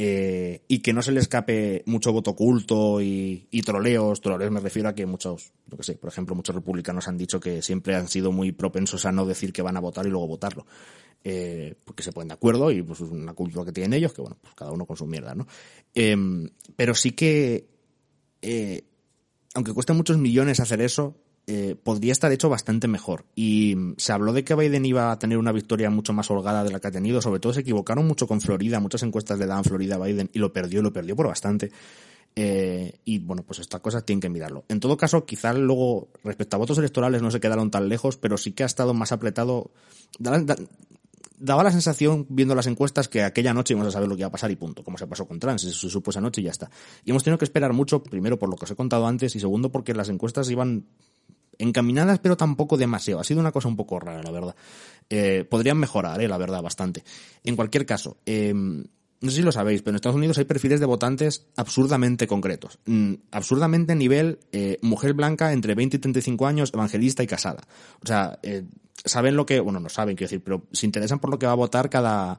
eh, 0.00 0.62
y 0.68 0.78
que 0.78 0.92
no 0.92 1.02
se 1.02 1.10
le 1.10 1.18
escape 1.18 1.82
mucho 1.86 2.12
voto 2.12 2.30
oculto 2.30 3.00
y, 3.02 3.48
y, 3.50 3.62
troleos, 3.62 4.20
troleos 4.20 4.52
me 4.52 4.60
refiero 4.60 4.88
a 4.88 4.94
que 4.94 5.04
muchos, 5.06 5.52
lo 5.68 5.76
que 5.76 5.82
sé, 5.82 5.96
por 5.96 6.08
ejemplo, 6.08 6.36
muchos 6.36 6.54
republicanos 6.54 7.08
han 7.08 7.18
dicho 7.18 7.40
que 7.40 7.62
siempre 7.62 7.96
han 7.96 8.06
sido 8.06 8.30
muy 8.30 8.52
propensos 8.52 9.04
a 9.06 9.12
no 9.12 9.26
decir 9.26 9.52
que 9.52 9.60
van 9.60 9.76
a 9.76 9.80
votar 9.80 10.06
y 10.06 10.10
luego 10.10 10.28
votarlo. 10.28 10.64
Eh, 11.24 11.74
porque 11.84 12.04
se 12.04 12.12
ponen 12.12 12.28
de 12.28 12.34
acuerdo 12.34 12.70
y 12.70 12.80
pues 12.80 13.00
es 13.00 13.10
una 13.10 13.34
cultura 13.34 13.64
que 13.64 13.72
tienen 13.72 13.92
ellos, 13.92 14.12
que 14.12 14.22
bueno, 14.22 14.38
pues 14.40 14.54
cada 14.54 14.70
uno 14.70 14.86
con 14.86 14.96
su 14.96 15.04
mierda, 15.04 15.34
¿no? 15.34 15.48
Eh, 15.92 16.16
pero 16.76 16.94
sí 16.94 17.10
que, 17.10 17.66
eh, 18.40 18.84
aunque 19.54 19.74
cueste 19.74 19.94
muchos 19.94 20.16
millones 20.16 20.60
hacer 20.60 20.80
eso, 20.80 21.16
eh, 21.50 21.76
podría 21.82 22.12
estar 22.12 22.30
hecho 22.30 22.50
bastante 22.50 22.88
mejor. 22.88 23.24
Y 23.34 23.74
se 23.96 24.12
habló 24.12 24.34
de 24.34 24.44
que 24.44 24.54
Biden 24.54 24.84
iba 24.84 25.10
a 25.10 25.18
tener 25.18 25.38
una 25.38 25.50
victoria 25.50 25.88
mucho 25.88 26.12
más 26.12 26.30
holgada 26.30 26.62
de 26.62 26.70
la 26.70 26.78
que 26.78 26.88
ha 26.88 26.90
tenido. 26.90 27.22
Sobre 27.22 27.40
todo 27.40 27.54
se 27.54 27.60
equivocaron 27.60 28.06
mucho 28.06 28.26
con 28.26 28.42
Florida. 28.42 28.80
Muchas 28.80 29.02
encuestas 29.02 29.38
le 29.38 29.46
daban 29.46 29.64
Florida 29.64 29.94
a 29.94 29.98
Biden 29.98 30.28
y 30.34 30.40
lo 30.40 30.52
perdió, 30.52 30.82
lo 30.82 30.92
perdió 30.92 31.16
por 31.16 31.26
bastante. 31.26 31.72
Eh, 32.36 33.00
y 33.06 33.20
bueno, 33.20 33.44
pues 33.44 33.60
estas 33.60 33.80
cosas 33.80 34.04
tienen 34.04 34.20
que 34.20 34.28
mirarlo. 34.28 34.66
En 34.68 34.78
todo 34.78 34.98
caso, 34.98 35.24
quizás 35.24 35.56
luego, 35.56 36.08
respecto 36.22 36.56
a 36.56 36.58
votos 36.58 36.76
electorales, 36.76 37.22
no 37.22 37.30
se 37.30 37.40
quedaron 37.40 37.70
tan 37.70 37.88
lejos, 37.88 38.18
pero 38.18 38.36
sí 38.36 38.52
que 38.52 38.64
ha 38.64 38.66
estado 38.66 38.92
más 38.92 39.12
apretado. 39.12 39.70
Da, 40.18 40.38
da, 40.40 40.54
daba 41.38 41.62
la 41.62 41.70
sensación, 41.70 42.26
viendo 42.28 42.54
las 42.54 42.66
encuestas, 42.66 43.08
que 43.08 43.22
aquella 43.22 43.54
noche 43.54 43.72
íbamos 43.72 43.88
a 43.88 43.92
saber 43.92 44.10
lo 44.10 44.16
que 44.16 44.20
iba 44.20 44.28
a 44.28 44.32
pasar 44.32 44.50
y 44.50 44.56
punto, 44.56 44.84
como 44.84 44.98
se 44.98 45.06
pasó 45.06 45.26
con 45.26 45.38
Trans, 45.38 45.62
se 45.62 45.70
supo 45.70 46.10
esa 46.10 46.20
noche 46.20 46.42
y 46.42 46.44
ya 46.44 46.50
está. 46.50 46.70
Y 47.06 47.10
hemos 47.10 47.24
tenido 47.24 47.38
que 47.38 47.46
esperar 47.46 47.72
mucho, 47.72 48.02
primero 48.02 48.38
por 48.38 48.50
lo 48.50 48.56
que 48.56 48.66
os 48.66 48.70
he 48.70 48.76
contado 48.76 49.06
antes 49.06 49.34
y 49.34 49.40
segundo 49.40 49.72
porque 49.72 49.94
las 49.94 50.10
encuestas 50.10 50.50
iban 50.50 50.84
encaminadas, 51.58 52.18
pero 52.20 52.36
tampoco 52.36 52.76
demasiado. 52.76 53.20
Ha 53.20 53.24
sido 53.24 53.40
una 53.40 53.52
cosa 53.52 53.68
un 53.68 53.76
poco 53.76 53.98
rara, 54.00 54.22
la 54.22 54.30
verdad. 54.30 54.56
Eh, 55.10 55.44
podrían 55.48 55.78
mejorar, 55.78 56.20
eh, 56.20 56.28
la 56.28 56.38
verdad, 56.38 56.62
bastante. 56.62 57.02
En 57.44 57.56
cualquier 57.56 57.86
caso, 57.86 58.18
eh, 58.26 58.54
no 59.20 59.30
sé 59.30 59.36
si 59.36 59.42
lo 59.42 59.50
sabéis, 59.50 59.82
pero 59.82 59.90
en 59.92 59.96
Estados 59.96 60.16
Unidos 60.16 60.38
hay 60.38 60.44
perfiles 60.44 60.78
de 60.78 60.86
votantes 60.86 61.46
absurdamente 61.56 62.26
concretos. 62.26 62.78
Mm, 62.86 63.14
absurdamente 63.32 63.94
nivel 63.96 64.38
eh, 64.52 64.78
mujer 64.82 65.14
blanca 65.14 65.52
entre 65.52 65.74
20 65.74 65.96
y 65.96 66.00
35 66.00 66.46
años, 66.46 66.70
evangelista 66.72 67.22
y 67.22 67.26
casada. 67.26 67.66
O 68.02 68.06
sea, 68.06 68.38
eh, 68.42 68.64
saben 69.04 69.36
lo 69.36 69.44
que, 69.44 69.58
bueno, 69.58 69.80
no 69.80 69.88
saben, 69.88 70.14
quiero 70.14 70.28
decir, 70.28 70.42
pero 70.44 70.66
se 70.72 70.86
interesan 70.86 71.18
por 71.18 71.30
lo 71.30 71.38
que 71.38 71.46
va 71.46 71.52
a 71.52 71.56
votar 71.56 71.90
cada, 71.90 72.38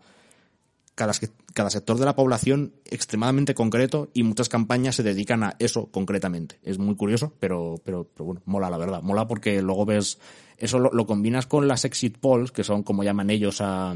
cada, 0.99 1.13
cada 1.53 1.69
sector 1.69 1.97
de 1.97 2.03
la 2.03 2.13
población 2.13 2.73
extremadamente 2.83 3.55
concreto 3.55 4.09
y 4.13 4.23
muchas 4.23 4.49
campañas 4.49 4.97
se 4.97 5.03
dedican 5.03 5.43
a 5.43 5.55
eso 5.57 5.87
concretamente. 5.91 6.59
Es 6.61 6.77
muy 6.77 6.97
curioso, 6.97 7.31
pero, 7.39 7.75
pero, 7.85 8.03
pero 8.13 8.25
bueno, 8.25 8.41
mola 8.43 8.69
la 8.69 8.77
verdad. 8.77 9.01
Mola 9.01 9.25
porque 9.25 9.61
luego 9.61 9.85
ves, 9.85 10.19
eso 10.57 10.77
lo, 10.77 10.91
lo 10.91 11.07
combinas 11.07 11.47
con 11.47 11.69
las 11.69 11.85
exit 11.85 12.17
polls, 12.17 12.51
que 12.51 12.65
son 12.65 12.83
como 12.83 13.05
llaman 13.05 13.29
ellos 13.29 13.61
a 13.61 13.95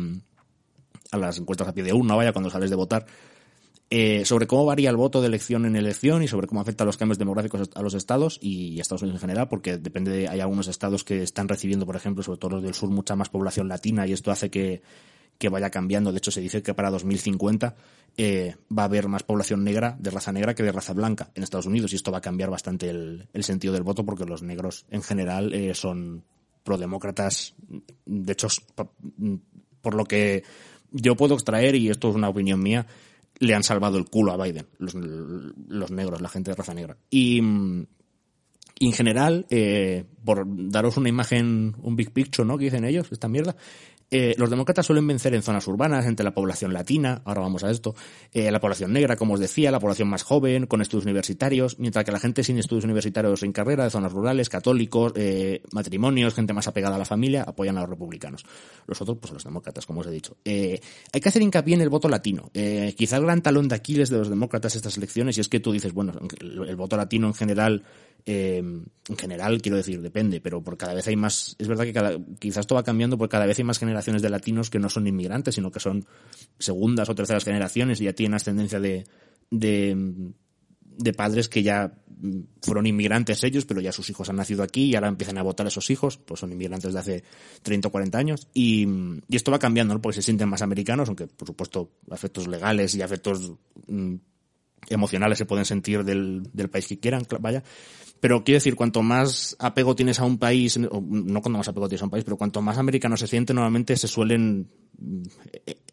a 1.11 1.17
las 1.17 1.37
encuestas 1.37 1.67
a 1.67 1.73
pie 1.73 1.83
de 1.83 1.93
urna, 1.93 2.15
vaya, 2.15 2.33
cuando 2.33 2.49
sales 2.49 2.71
de 2.71 2.75
votar, 2.75 3.05
eh, 3.91 4.25
sobre 4.25 4.47
cómo 4.47 4.65
varía 4.65 4.89
el 4.89 4.95
voto 4.95 5.21
de 5.21 5.27
elección 5.27 5.65
en 5.67 5.75
elección 5.75 6.23
y 6.23 6.27
sobre 6.27 6.47
cómo 6.47 6.61
afecta 6.61 6.85
los 6.85 6.97
cambios 6.97 7.19
demográficos 7.19 7.69
a 7.75 7.81
los 7.83 7.93
estados 7.93 8.39
y 8.41 8.79
a 8.79 8.81
Estados 8.81 9.03
Unidos 9.03 9.17
en 9.21 9.27
general, 9.27 9.47
porque 9.49 9.77
depende 9.77 10.09
de, 10.09 10.27
hay 10.27 10.39
algunos 10.39 10.67
estados 10.67 11.03
que 11.03 11.21
están 11.21 11.47
recibiendo, 11.47 11.85
por 11.85 11.95
ejemplo, 11.95 12.23
sobre 12.23 12.39
todo 12.39 12.51
los 12.51 12.63
del 12.63 12.73
sur, 12.73 12.89
mucha 12.89 13.15
más 13.15 13.29
población 13.29 13.67
latina 13.67 14.07
y 14.07 14.13
esto 14.13 14.31
hace 14.31 14.49
que, 14.49 14.81
que 15.43 15.49
vaya 15.49 15.69
cambiando. 15.69 16.13
De 16.13 16.19
hecho, 16.19 16.31
se 16.31 16.39
dice 16.39 16.63
que 16.63 16.73
para 16.73 16.89
2050 16.89 17.75
eh, 18.15 18.55
va 18.71 18.83
a 18.83 18.85
haber 18.85 19.09
más 19.09 19.23
población 19.23 19.61
negra, 19.61 19.97
de 19.99 20.09
raza 20.09 20.31
negra, 20.31 20.55
que 20.55 20.63
de 20.63 20.71
raza 20.71 20.93
blanca 20.93 21.31
en 21.35 21.43
Estados 21.43 21.65
Unidos 21.65 21.91
y 21.91 21.97
esto 21.97 22.13
va 22.13 22.19
a 22.19 22.21
cambiar 22.21 22.49
bastante 22.49 22.89
el, 22.89 23.27
sentido 23.41 23.73
del 23.73 23.83
voto 23.83 24.05
porque 24.05 24.23
los 24.23 24.41
negros 24.41 24.85
en 24.89 25.03
general 25.03 25.53
eh, 25.53 25.75
son 25.75 26.23
prodemócratas. 26.63 27.55
De 28.05 28.31
hecho, 28.31 28.47
por 29.81 29.95
lo 29.95 30.05
que 30.05 30.45
yo 30.91 31.17
puedo 31.17 31.33
extraer, 31.33 31.75
y 31.75 31.89
esto 31.89 32.11
es 32.11 32.15
una 32.15 32.29
opinión 32.29 32.63
mía, 32.63 32.87
le 33.39 33.53
han 33.53 33.63
salvado 33.63 33.97
el 33.97 34.05
culo 34.05 34.31
a 34.31 34.41
Biden, 34.41 34.67
los, 34.77 34.95
negros, 34.95 36.21
la 36.21 36.29
gente 36.29 36.51
de 36.51 36.55
raza 36.55 36.73
negra. 36.73 36.95
Y, 37.09 37.41
y 38.79 38.85
en 38.85 38.93
general, 38.93 39.45
eh, 39.49 40.05
por 40.23 40.45
daros 40.47 40.95
una 40.95 41.09
imagen, 41.09 41.75
un 41.81 41.97
big 41.97 42.11
picture, 42.11 42.47
¿no? 42.47 42.57
Que 42.57 42.65
dicen 42.65 42.85
ellos, 42.85 43.11
esta 43.11 43.27
mierda, 43.27 43.57
eh, 44.15 44.35
los 44.37 44.47
demócratas 44.47 44.85
suelen 44.85 45.07
vencer 45.07 45.33
en 45.33 45.41
zonas 45.41 45.67
urbanas, 45.67 46.05
entre 46.05 46.23
la 46.23 46.35
población 46.35 46.71
latina, 46.71 47.23
ahora 47.25 47.41
vamos 47.41 47.63
a 47.63 47.71
esto, 47.71 47.95
eh, 48.31 48.51
la 48.51 48.59
población 48.59 48.93
negra, 48.93 49.15
como 49.15 49.33
os 49.33 49.39
decía, 49.39 49.71
la 49.71 49.79
población 49.79 50.07
más 50.07 50.21
joven, 50.21 50.67
con 50.67 50.83
estudios 50.83 51.05
universitarios, 51.05 51.79
mientras 51.79 52.05
que 52.05 52.11
la 52.11 52.19
gente 52.19 52.43
sin 52.43 52.59
estudios 52.59 52.83
universitarios 52.83 53.41
en 53.41 53.51
carrera, 53.51 53.85
de 53.85 53.89
zonas 53.89 54.11
rurales, 54.11 54.49
católicos, 54.49 55.13
eh, 55.15 55.63
matrimonios, 55.71 56.35
gente 56.35 56.53
más 56.53 56.67
apegada 56.67 56.95
a 56.95 56.99
la 56.99 57.05
familia, 57.05 57.41
apoyan 57.41 57.75
a 57.79 57.81
los 57.81 57.89
republicanos. 57.89 58.45
Los 58.85 59.01
otros, 59.01 59.17
pues 59.19 59.33
los 59.33 59.43
demócratas, 59.43 59.87
como 59.87 60.01
os 60.01 60.05
he 60.05 60.11
dicho. 60.11 60.37
Eh, 60.45 60.79
hay 61.11 61.19
que 61.19 61.29
hacer 61.29 61.41
hincapié 61.41 61.73
en 61.73 61.81
el 61.81 61.89
voto 61.89 62.07
latino. 62.07 62.51
Quizá 62.95 63.17
el 63.17 63.23
gran 63.23 63.41
talón 63.41 63.67
de 63.67 63.73
Aquiles 63.73 64.11
de 64.11 64.19
los 64.19 64.29
demócratas 64.29 64.75
estas 64.75 64.95
elecciones, 64.95 65.39
y 65.39 65.41
es 65.41 65.49
que 65.49 65.59
tú 65.59 65.71
dices, 65.71 65.91
bueno, 65.91 66.13
el, 66.39 66.75
voto 66.75 66.97
latino 66.97 67.25
en 67.25 67.33
general 67.33 67.83
en 68.25 69.17
general, 69.17 69.61
quiero 69.61 69.75
decir, 69.75 70.01
depende, 70.01 70.39
pero 70.39 70.63
por 70.63 70.77
cada 70.77 70.93
vez 70.93 71.05
hay 71.07 71.17
más, 71.17 71.57
es 71.59 71.67
verdad 71.67 71.83
que 71.83 71.91
cada, 71.91 72.17
quizás 72.39 72.59
esto 72.59 72.75
va 72.75 72.83
cambiando 72.83 73.17
porque 73.17 73.33
cada 73.33 73.45
vez 73.45 73.57
hay 73.59 73.65
más 73.65 73.79
generaciones 73.79 74.02
de 74.05 74.29
latinos 74.29 74.69
que 74.69 74.79
no 74.79 74.89
son 74.89 75.07
inmigrantes, 75.07 75.55
sino 75.55 75.71
que 75.71 75.79
son 75.79 76.05
segundas 76.59 77.09
o 77.09 77.15
terceras 77.15 77.43
generaciones 77.43 78.01
y 78.01 78.05
ya 78.05 78.13
tienen 78.13 78.35
ascendencia 78.35 78.79
de, 78.79 79.05
de, 79.49 81.13
padres 81.13 81.49
que 81.49 81.63
ya 81.63 81.93
fueron 82.61 82.85
inmigrantes 82.85 83.43
ellos, 83.43 83.65
pero 83.65 83.81
ya 83.81 83.91
sus 83.91 84.09
hijos 84.09 84.29
han 84.29 84.37
nacido 84.37 84.63
aquí 84.63 84.85
y 84.85 84.95
ahora 84.95 85.09
empiezan 85.09 85.37
a 85.37 85.43
votar 85.43 85.65
a 85.65 85.69
esos 85.69 85.89
hijos, 85.89 86.17
pues 86.17 86.39
son 86.39 86.51
inmigrantes 86.51 86.93
de 86.93 86.99
hace 86.99 87.23
30 87.61 87.87
o 87.87 87.91
40 87.91 88.17
años. 88.17 88.47
Y, 88.53 88.87
y 89.27 89.35
esto 89.35 89.51
va 89.51 89.59
cambiando. 89.59 89.99
Porque 90.01 90.15
se 90.15 90.21
sienten 90.21 90.49
más 90.49 90.61
americanos, 90.61 91.09
aunque 91.09 91.27
por 91.27 91.47
supuesto 91.47 91.91
afectos 92.09 92.47
legales 92.47 92.95
y 92.95 93.01
afectos 93.01 93.53
mm, 93.87 94.15
emocionales 94.89 95.37
se 95.37 95.45
pueden 95.45 95.65
sentir 95.65 96.03
del, 96.03 96.49
del 96.53 96.69
país 96.69 96.87
que 96.87 96.99
quieran, 96.99 97.25
vaya. 97.39 97.63
Pero 98.19 98.43
quiero 98.45 98.57
decir, 98.57 98.75
cuanto 98.75 99.03
más 99.03 99.55
apego 99.59 99.95
tienes 99.95 100.19
a 100.19 100.23
un 100.23 100.37
país, 100.37 100.77
no 100.77 100.89
cuanto 101.41 101.57
más 101.57 101.67
apego 101.67 101.89
tienes 101.89 102.03
a 102.03 102.05
un 102.05 102.11
país, 102.11 102.23
pero 102.23 102.37
cuanto 102.37 102.61
más 102.61 102.77
americano 102.77 103.17
se 103.17 103.27
siente, 103.27 103.53
normalmente 103.53 103.97
se 103.97 104.07
suelen, 104.07 104.69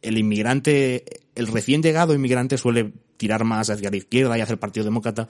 el 0.01 0.17
inmigrante, 0.17 1.05
el 1.35 1.49
recién 1.49 1.83
llegado 1.83 2.15
inmigrante 2.15 2.57
suele 2.57 2.93
tirar 3.17 3.43
más 3.43 3.69
hacia 3.71 3.91
la 3.91 3.97
izquierda 3.97 4.39
y 4.39 4.43
hacer 4.43 4.55
el 4.55 4.59
Partido 4.61 4.85
Demócrata. 4.85 5.29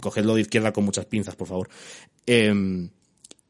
Cogedlo 0.00 0.34
de 0.34 0.40
izquierda 0.40 0.72
con 0.72 0.84
muchas 0.84 1.04
pinzas, 1.04 1.36
por 1.36 1.46
favor. 1.46 1.68
Eh, 2.26 2.88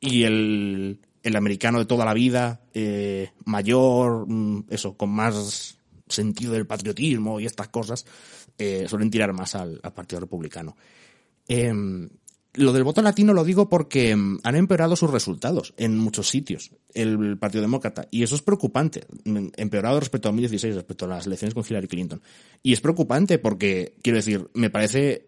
y 0.00 0.24
el, 0.24 0.98
el 1.22 1.36
americano 1.36 1.78
de 1.78 1.86
toda 1.86 2.04
la 2.04 2.14
vida, 2.14 2.60
eh, 2.74 3.30
mayor, 3.44 4.26
eso, 4.68 4.96
con 4.96 5.10
más 5.10 5.75
sentido 6.08 6.52
del 6.52 6.66
patriotismo 6.66 7.40
y 7.40 7.46
estas 7.46 7.68
cosas, 7.68 8.06
eh, 8.58 8.86
suelen 8.88 9.10
tirar 9.10 9.32
más 9.32 9.54
al, 9.54 9.80
Partido 9.94 10.20
Republicano. 10.20 10.76
Eh, 11.48 11.72
lo 12.56 12.72
del 12.72 12.84
voto 12.84 13.02
latino 13.02 13.34
lo 13.34 13.44
digo 13.44 13.68
porque 13.68 14.12
han 14.12 14.56
empeorado 14.56 14.96
sus 14.96 15.10
resultados 15.10 15.74
en 15.76 15.98
muchos 15.98 16.28
sitios, 16.28 16.70
el 16.94 17.36
Partido 17.38 17.62
Demócrata, 17.62 18.08
y 18.10 18.22
eso 18.22 18.34
es 18.34 18.42
preocupante, 18.42 19.06
empeorado 19.24 20.00
respecto 20.00 20.28
a 20.28 20.32
2016, 20.32 20.74
respecto 20.74 21.04
a 21.04 21.08
las 21.08 21.26
elecciones 21.26 21.54
con 21.54 21.64
Hillary 21.68 21.86
Clinton. 21.86 22.22
Y 22.62 22.72
es 22.72 22.80
preocupante 22.80 23.38
porque, 23.38 23.94
quiero 24.02 24.16
decir, 24.16 24.48
me 24.54 24.70
parece, 24.70 25.26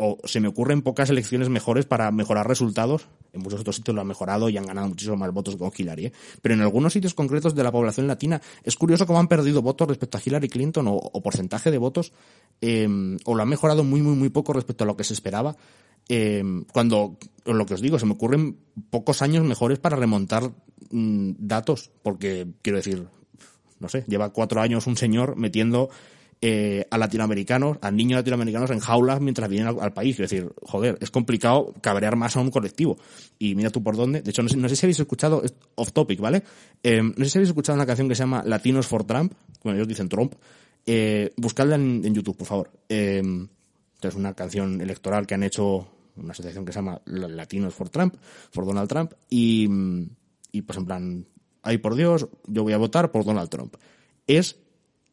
o 0.00 0.18
se 0.24 0.40
me 0.40 0.48
ocurren 0.48 0.82
pocas 0.82 1.10
elecciones 1.10 1.48
mejores 1.48 1.84
para 1.84 2.10
mejorar 2.10 2.48
resultados, 2.48 3.06
en 3.32 3.42
muchos 3.42 3.60
otros 3.60 3.76
sitios 3.76 3.94
lo 3.94 4.00
han 4.00 4.06
mejorado 4.06 4.48
y 4.48 4.56
han 4.56 4.66
ganado 4.66 4.88
muchísimo 4.88 5.16
más 5.16 5.32
votos 5.32 5.56
con 5.56 5.70
Hillary, 5.76 6.06
¿eh? 6.06 6.12
pero 6.42 6.54
en 6.54 6.62
algunos 6.62 6.92
sitios 6.92 7.14
concretos 7.14 7.54
de 7.54 7.62
la 7.62 7.70
población 7.70 8.06
latina 8.06 8.40
es 8.64 8.76
curioso 8.76 9.06
cómo 9.06 9.20
han 9.20 9.28
perdido 9.28 9.62
votos 9.62 9.86
respecto 9.86 10.18
a 10.18 10.22
Hillary 10.24 10.48
Clinton 10.48 10.86
o, 10.88 11.22
porcentaje 11.22 11.70
de 11.70 11.78
votos, 11.78 12.12
eh, 12.60 12.88
o 13.24 13.34
lo 13.34 13.42
han 13.42 13.48
mejorado 13.48 13.84
muy, 13.84 14.00
muy, 14.00 14.16
muy 14.16 14.30
poco 14.30 14.52
respecto 14.54 14.84
a 14.84 14.86
lo 14.86 14.96
que 14.96 15.04
se 15.04 15.12
esperaba 15.12 15.56
eh, 16.08 16.42
cuando, 16.72 17.18
lo 17.44 17.66
que 17.66 17.74
os 17.74 17.80
digo, 17.80 17.98
se 17.98 18.04
me 18.06 18.14
ocurren 18.14 18.56
pocos 18.90 19.22
años 19.22 19.44
mejores 19.44 19.78
para 19.78 19.96
remontar 19.96 20.50
mmm, 20.90 21.32
datos, 21.38 21.92
porque 22.02 22.48
quiero 22.62 22.78
decir, 22.78 23.06
no 23.78 23.88
sé, 23.88 24.04
lleva 24.08 24.32
cuatro 24.32 24.60
años 24.60 24.88
un 24.88 24.96
señor 24.96 25.36
metiendo 25.36 25.88
eh, 26.42 26.86
a 26.90 26.96
latinoamericanos, 26.96 27.76
a 27.82 27.90
niños 27.90 28.18
latinoamericanos 28.18 28.70
en 28.70 28.78
jaulas 28.78 29.20
mientras 29.20 29.48
vienen 29.48 29.76
al, 29.78 29.92
país. 29.92 30.18
Es 30.18 30.30
decir, 30.30 30.50
joder, 30.62 30.96
es 31.00 31.10
complicado 31.10 31.74
cabrear 31.82 32.16
más 32.16 32.36
a 32.36 32.40
un 32.40 32.50
colectivo. 32.50 32.96
Y 33.38 33.54
mira 33.54 33.70
tú 33.70 33.82
por 33.82 33.96
dónde. 33.96 34.22
De 34.22 34.30
hecho, 34.30 34.42
no 34.42 34.48
sé, 34.48 34.56
no 34.56 34.68
sé 34.68 34.76
si 34.76 34.86
habéis 34.86 35.00
escuchado, 35.00 35.42
off 35.74 35.92
topic, 35.92 36.18
¿vale? 36.20 36.42
Eh, 36.82 37.02
no 37.02 37.24
sé 37.24 37.30
si 37.30 37.38
habéis 37.38 37.50
escuchado 37.50 37.76
una 37.76 37.86
canción 37.86 38.08
que 38.08 38.14
se 38.14 38.22
llama 38.22 38.42
Latinos 38.44 38.86
for 38.86 39.04
Trump, 39.04 39.34
como 39.60 39.74
ellos 39.74 39.86
dicen 39.86 40.08
Trump. 40.08 40.34
Eh, 40.86 41.30
buscadla 41.36 41.74
en, 41.74 42.14
YouTube, 42.14 42.38
por 42.38 42.46
favor. 42.46 42.70
Eh, 42.88 43.22
es 44.00 44.14
una 44.14 44.32
canción 44.34 44.80
electoral 44.80 45.26
que 45.26 45.34
han 45.34 45.42
hecho 45.42 45.86
una 46.16 46.32
asociación 46.32 46.64
que 46.64 46.72
se 46.72 46.78
llama 46.78 47.00
Latinos 47.04 47.74
for 47.74 47.88
Trump, 47.90 48.16
for 48.50 48.64
Donald 48.64 48.88
Trump, 48.88 49.12
y, 49.28 49.68
y 50.52 50.62
pues 50.62 50.78
en 50.78 50.86
plan, 50.86 51.26
ay 51.62 51.78
por 51.78 51.94
Dios, 51.94 52.28
yo 52.46 52.62
voy 52.62 52.72
a 52.72 52.78
votar 52.78 53.10
por 53.10 53.24
Donald 53.24 53.48
Trump. 53.48 53.76
Es 54.26 54.56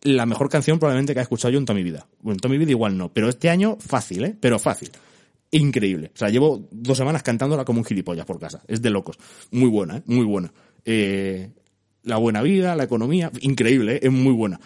la 0.04 0.26
mejor 0.26 0.50
canción 0.50 0.80
probablemente 0.80 1.14
que 1.14 1.20
he 1.20 1.24
escuchado 1.24 1.52
yo 1.52 1.60
en 1.60 1.66
toda 1.66 1.76
mi 1.76 1.84
vida. 1.84 2.08
Bueno, 2.22 2.36
en 2.36 2.40
toda 2.40 2.52
mi 2.52 2.58
vida 2.58 2.72
igual 2.72 2.98
no, 2.98 3.12
pero 3.14 3.30
este 3.30 3.50
año 3.50 3.78
fácil, 3.80 4.26
¿eh? 4.26 4.38
Pero 4.40 4.60
fácil. 4.60 4.90
Increíble. 5.52 6.12
O 6.14 6.18
sea, 6.18 6.30
llevo 6.30 6.68
dos 6.72 6.98
semanas 6.98 7.24
cantándola 7.24 7.66
como 7.66 7.80
un 7.80 7.86
gilipollas 7.86 8.26
por 8.26 8.40
casa. 8.40 8.62
Es 8.68 8.82
de 8.82 8.90
locos. 8.90 9.18
Muy 9.52 9.70
buena, 9.70 9.98
¿eh? 9.98 10.04
Muy 10.06 10.26
buena. 10.26 10.52
Eh, 10.86 11.52
la 12.04 12.18
buena 12.18 12.42
vida, 12.42 12.76
la 12.76 12.84
economía, 12.84 13.32
increíble, 13.42 13.96
¿eh? 13.96 14.00
es 14.04 14.12
muy 14.12 14.34
buena. 14.34 14.60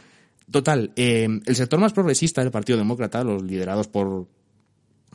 Total, 0.49 0.91
eh, 0.95 1.27
el 1.45 1.55
sector 1.55 1.79
más 1.79 1.93
progresista 1.93 2.41
del 2.41 2.51
Partido 2.51 2.77
Demócrata, 2.77 3.23
los 3.23 3.41
liderados 3.41 3.87
por, 3.87 4.27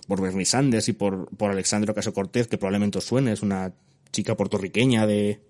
por 0.09 0.20
Bernie 0.20 0.44
Sanders 0.44 0.88
y 0.88 0.92
por, 0.94 1.29
por 1.37 1.50
Alexandria 1.50 1.92
Ocasio 1.92 2.12
Cortez, 2.12 2.48
que 2.48 2.59
probablemente 2.59 2.98
os 2.98 3.05
suene, 3.05 3.33
es 3.33 3.42
una 3.42 3.72
chica 4.12 4.37
puertorriqueña 4.37 5.07
de 5.07 5.40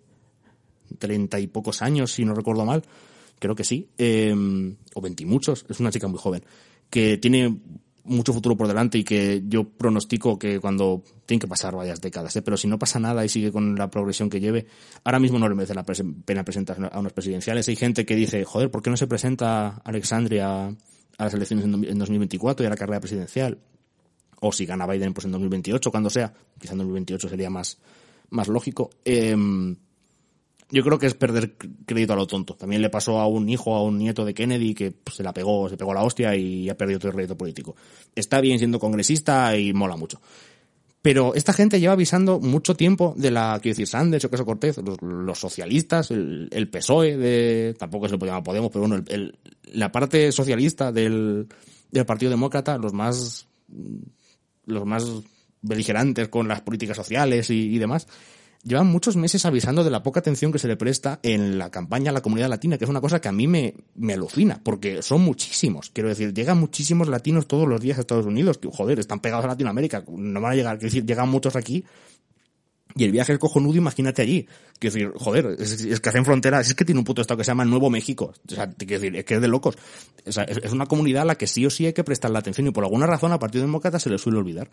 treinta 0.98 1.38
y 1.38 1.46
pocos 1.46 1.82
años, 1.82 2.12
si 2.12 2.24
no 2.24 2.34
recuerdo 2.34 2.64
mal, 2.64 2.82
creo 3.38 3.54
que 3.54 3.64
sí, 3.64 3.88
eh, 3.98 4.34
o 4.94 5.00
veintimuchos, 5.00 5.66
es 5.68 5.80
una 5.80 5.90
chica 5.90 6.08
muy 6.08 6.18
joven, 6.18 6.44
que 6.90 7.18
tiene 7.18 7.60
mucho 8.06 8.32
futuro 8.32 8.56
por 8.56 8.68
delante 8.68 8.98
y 8.98 9.04
que 9.04 9.42
yo 9.46 9.64
pronostico 9.64 10.38
que 10.38 10.60
cuando 10.60 11.02
tienen 11.26 11.40
que 11.40 11.48
pasar 11.48 11.74
varias 11.74 12.00
décadas, 12.00 12.34
¿eh? 12.36 12.42
pero 12.42 12.56
si 12.56 12.68
no 12.68 12.78
pasa 12.78 12.98
nada 12.98 13.24
y 13.24 13.28
sigue 13.28 13.50
con 13.50 13.74
la 13.74 13.90
progresión 13.90 14.30
que 14.30 14.40
lleve, 14.40 14.66
ahora 15.04 15.18
mismo 15.18 15.38
no 15.38 15.48
le 15.48 15.54
merece 15.54 15.74
la 15.74 15.84
pena 15.84 16.44
presentar 16.44 16.90
a 16.92 16.98
unos 16.98 17.12
presidenciales. 17.12 17.68
Hay 17.68 17.76
gente 17.76 18.06
que 18.06 18.14
dice, 18.14 18.44
joder, 18.44 18.70
¿por 18.70 18.82
qué 18.82 18.90
no 18.90 18.96
se 18.96 19.06
presenta 19.06 19.80
Alexandria 19.84 20.68
a 20.68 21.24
las 21.24 21.34
elecciones 21.34 21.64
en 21.64 21.98
2024 21.98 22.64
y 22.64 22.66
a 22.66 22.70
la 22.70 22.76
carrera 22.76 23.00
presidencial? 23.00 23.58
O 24.40 24.52
si 24.52 24.66
gana 24.66 24.86
Biden, 24.86 25.12
pues 25.12 25.24
en 25.24 25.32
2028, 25.32 25.90
cuando 25.90 26.10
sea, 26.10 26.32
quizá 26.60 26.72
en 26.72 26.78
2028 26.78 27.28
sería 27.28 27.50
más, 27.50 27.78
más 28.30 28.48
lógico. 28.48 28.90
Eh, 29.04 29.34
yo 30.70 30.82
creo 30.82 30.98
que 30.98 31.06
es 31.06 31.14
perder 31.14 31.56
crédito 31.86 32.12
a 32.12 32.16
lo 32.16 32.26
tonto. 32.26 32.54
También 32.54 32.82
le 32.82 32.90
pasó 32.90 33.20
a 33.20 33.26
un 33.26 33.48
hijo, 33.48 33.74
a 33.74 33.82
un 33.82 33.98
nieto 33.98 34.24
de 34.24 34.34
Kennedy 34.34 34.74
que 34.74 34.90
pues, 34.90 35.16
se 35.16 35.22
la 35.22 35.32
pegó, 35.32 35.68
se 35.68 35.76
pegó 35.76 35.94
la 35.94 36.02
hostia 36.02 36.34
y 36.34 36.68
ha 36.68 36.76
perdido 36.76 36.98
todo 36.98 37.10
el 37.10 37.14
crédito 37.14 37.36
político. 37.36 37.76
Está 38.14 38.40
bien 38.40 38.58
siendo 38.58 38.78
congresista 38.80 39.56
y 39.56 39.72
mola 39.72 39.96
mucho. 39.96 40.20
Pero 41.02 41.36
esta 41.36 41.52
gente 41.52 41.78
lleva 41.78 41.92
avisando 41.92 42.40
mucho 42.40 42.74
tiempo 42.74 43.14
de 43.16 43.30
la, 43.30 43.60
quiero 43.62 43.74
decir, 43.74 43.86
Sanders 43.86 44.24
o 44.24 44.30
Queso 44.30 44.44
Cortez, 44.44 44.78
los, 45.00 45.38
socialistas, 45.38 46.10
el, 46.10 46.68
PSOE 46.68 47.16
de, 47.16 47.76
tampoco 47.78 48.08
se 48.08 48.16
lo 48.16 48.26
llamar 48.26 48.42
Podemos, 48.42 48.72
pero 48.72 48.88
bueno, 48.88 49.04
el, 49.06 49.38
la 49.72 49.92
parte 49.92 50.32
socialista 50.32 50.90
del, 50.90 51.46
del 51.92 52.06
Partido 52.06 52.30
Demócrata, 52.30 52.76
los 52.76 52.92
más, 52.92 53.46
los 54.64 54.84
más 54.84 55.04
beligerantes 55.62 56.26
con 56.26 56.48
las 56.48 56.62
políticas 56.62 56.96
sociales 56.96 57.50
y 57.50 57.78
demás, 57.78 58.08
llevan 58.66 58.88
muchos 58.88 59.16
meses 59.16 59.46
avisando 59.46 59.84
de 59.84 59.90
la 59.90 60.02
poca 60.02 60.20
atención 60.20 60.50
que 60.50 60.58
se 60.58 60.66
le 60.68 60.76
presta 60.76 61.20
en 61.22 61.56
la 61.56 61.70
campaña 61.70 62.10
a 62.10 62.12
la 62.12 62.20
comunidad 62.20 62.48
latina, 62.48 62.76
que 62.76 62.84
es 62.84 62.90
una 62.90 63.00
cosa 63.00 63.20
que 63.20 63.28
a 63.28 63.32
mí 63.32 63.46
me, 63.46 63.74
me 63.94 64.14
alucina, 64.14 64.60
porque 64.62 65.02
son 65.02 65.22
muchísimos. 65.22 65.90
Quiero 65.90 66.08
decir, 66.08 66.34
llegan 66.34 66.58
muchísimos 66.58 67.08
latinos 67.08 67.46
todos 67.46 67.68
los 67.68 67.80
días 67.80 67.98
a 67.98 68.00
Estados 68.00 68.26
Unidos, 68.26 68.58
que 68.58 68.68
joder, 68.68 68.98
están 68.98 69.20
pegados 69.20 69.44
a 69.44 69.48
Latinoamérica, 69.48 70.04
no 70.08 70.40
van 70.40 70.52
a 70.52 70.54
llegar, 70.56 70.78
quiero 70.78 70.90
decir, 70.90 71.06
llegan 71.06 71.28
muchos 71.28 71.54
aquí 71.54 71.84
y 72.96 73.04
el 73.04 73.12
viaje 73.12 73.34
es 73.34 73.38
cojonudo, 73.38 73.76
imagínate 73.76 74.22
allí. 74.22 74.48
Quiero 74.78 74.94
decir, 74.94 75.12
joder, 75.16 75.56
es, 75.58 76.00
que 76.00 76.08
hacen 76.08 76.24
fronteras, 76.24 76.66
es 76.66 76.74
que 76.74 76.84
tiene 76.84 76.98
un 76.98 77.04
puto 77.04 77.20
estado 77.20 77.36
que 77.36 77.44
se 77.44 77.50
llama 77.50 77.66
Nuevo 77.66 77.90
México. 77.90 78.32
O 78.50 78.54
sea, 78.54 78.66
decir, 78.66 79.14
es 79.16 79.24
que 79.24 79.34
es 79.34 79.40
de 79.40 79.48
locos. 79.48 79.76
O 80.26 80.32
sea, 80.32 80.44
es, 80.44 80.72
una 80.72 80.86
comunidad 80.86 81.22
a 81.22 81.26
la 81.26 81.34
que 81.34 81.46
sí 81.46 81.66
o 81.66 81.70
sí 81.70 81.84
hay 81.84 81.92
que 81.92 82.04
prestarle 82.04 82.38
atención 82.38 82.66
y 82.66 82.70
por 82.70 82.84
alguna 82.84 83.06
razón 83.06 83.32
a 83.32 83.38
Partido 83.38 83.64
Demócrata 83.64 83.98
se 83.98 84.08
le 84.08 84.16
suele 84.16 84.38
olvidar. 84.38 84.70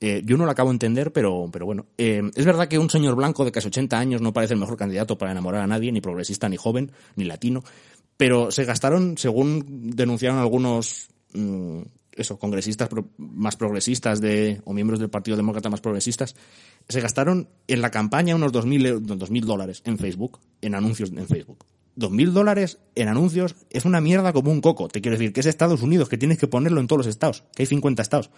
Eh, 0.00 0.20
yo 0.24 0.36
no 0.36 0.44
lo 0.44 0.50
acabo 0.50 0.68
de 0.68 0.74
entender, 0.74 1.12
pero, 1.12 1.48
pero 1.50 1.64
bueno. 1.64 1.86
Eh, 1.96 2.20
es 2.34 2.44
verdad 2.44 2.68
que 2.68 2.78
un 2.78 2.90
señor 2.90 3.16
blanco 3.16 3.44
de 3.44 3.52
casi 3.52 3.68
80 3.68 3.98
años 3.98 4.20
no 4.20 4.34
parece 4.34 4.52
el 4.52 4.60
mejor 4.60 4.76
candidato 4.76 5.16
para 5.16 5.32
enamorar 5.32 5.62
a 5.62 5.66
nadie, 5.66 5.92
ni 5.92 6.02
progresista, 6.02 6.50
ni 6.50 6.58
joven, 6.58 6.92
ni 7.16 7.24
latino. 7.24 7.64
Pero 8.18 8.50
se 8.50 8.64
gastaron, 8.64 9.16
según 9.16 9.94
denunciaron 9.96 10.38
algunos, 10.38 11.08
mmm, 11.32 11.80
eso, 12.14 12.38
congresistas 12.38 12.90
más 13.16 13.56
progresistas 13.56 14.20
de, 14.20 14.60
o 14.64 14.72
miembros 14.72 15.00
del 15.00 15.08
Partido 15.08 15.36
Demócrata 15.36 15.70
más 15.70 15.80
progresistas, 15.80 16.36
se 16.88 17.00
gastaron 17.00 17.48
en 17.68 17.80
la 17.80 17.90
campaña 17.90 18.34
unos 18.34 18.52
2.000 18.52 19.44
dólares 19.44 19.82
en 19.84 19.98
Facebook, 19.98 20.40
en 20.60 20.74
anuncios 20.74 21.10
en 21.10 21.26
Facebook. 21.26 21.64
2.000 21.96 22.30
dólares 22.30 22.78
en 22.94 23.08
anuncios 23.08 23.54
es 23.70 23.84
una 23.84 24.00
mierda 24.00 24.32
como 24.32 24.50
un 24.50 24.60
coco. 24.60 24.88
Te 24.88 25.00
quiero 25.00 25.16
decir 25.16 25.32
que 25.32 25.40
es 25.40 25.46
Estados 25.46 25.82
Unidos, 25.82 26.08
que 26.08 26.18
tienes 26.18 26.38
que 26.38 26.46
ponerlo 26.46 26.80
en 26.80 26.86
todos 26.86 26.98
los 26.98 27.06
estados, 27.06 27.44
que 27.54 27.62
hay 27.62 27.66
50 27.66 28.02
estados. 28.02 28.30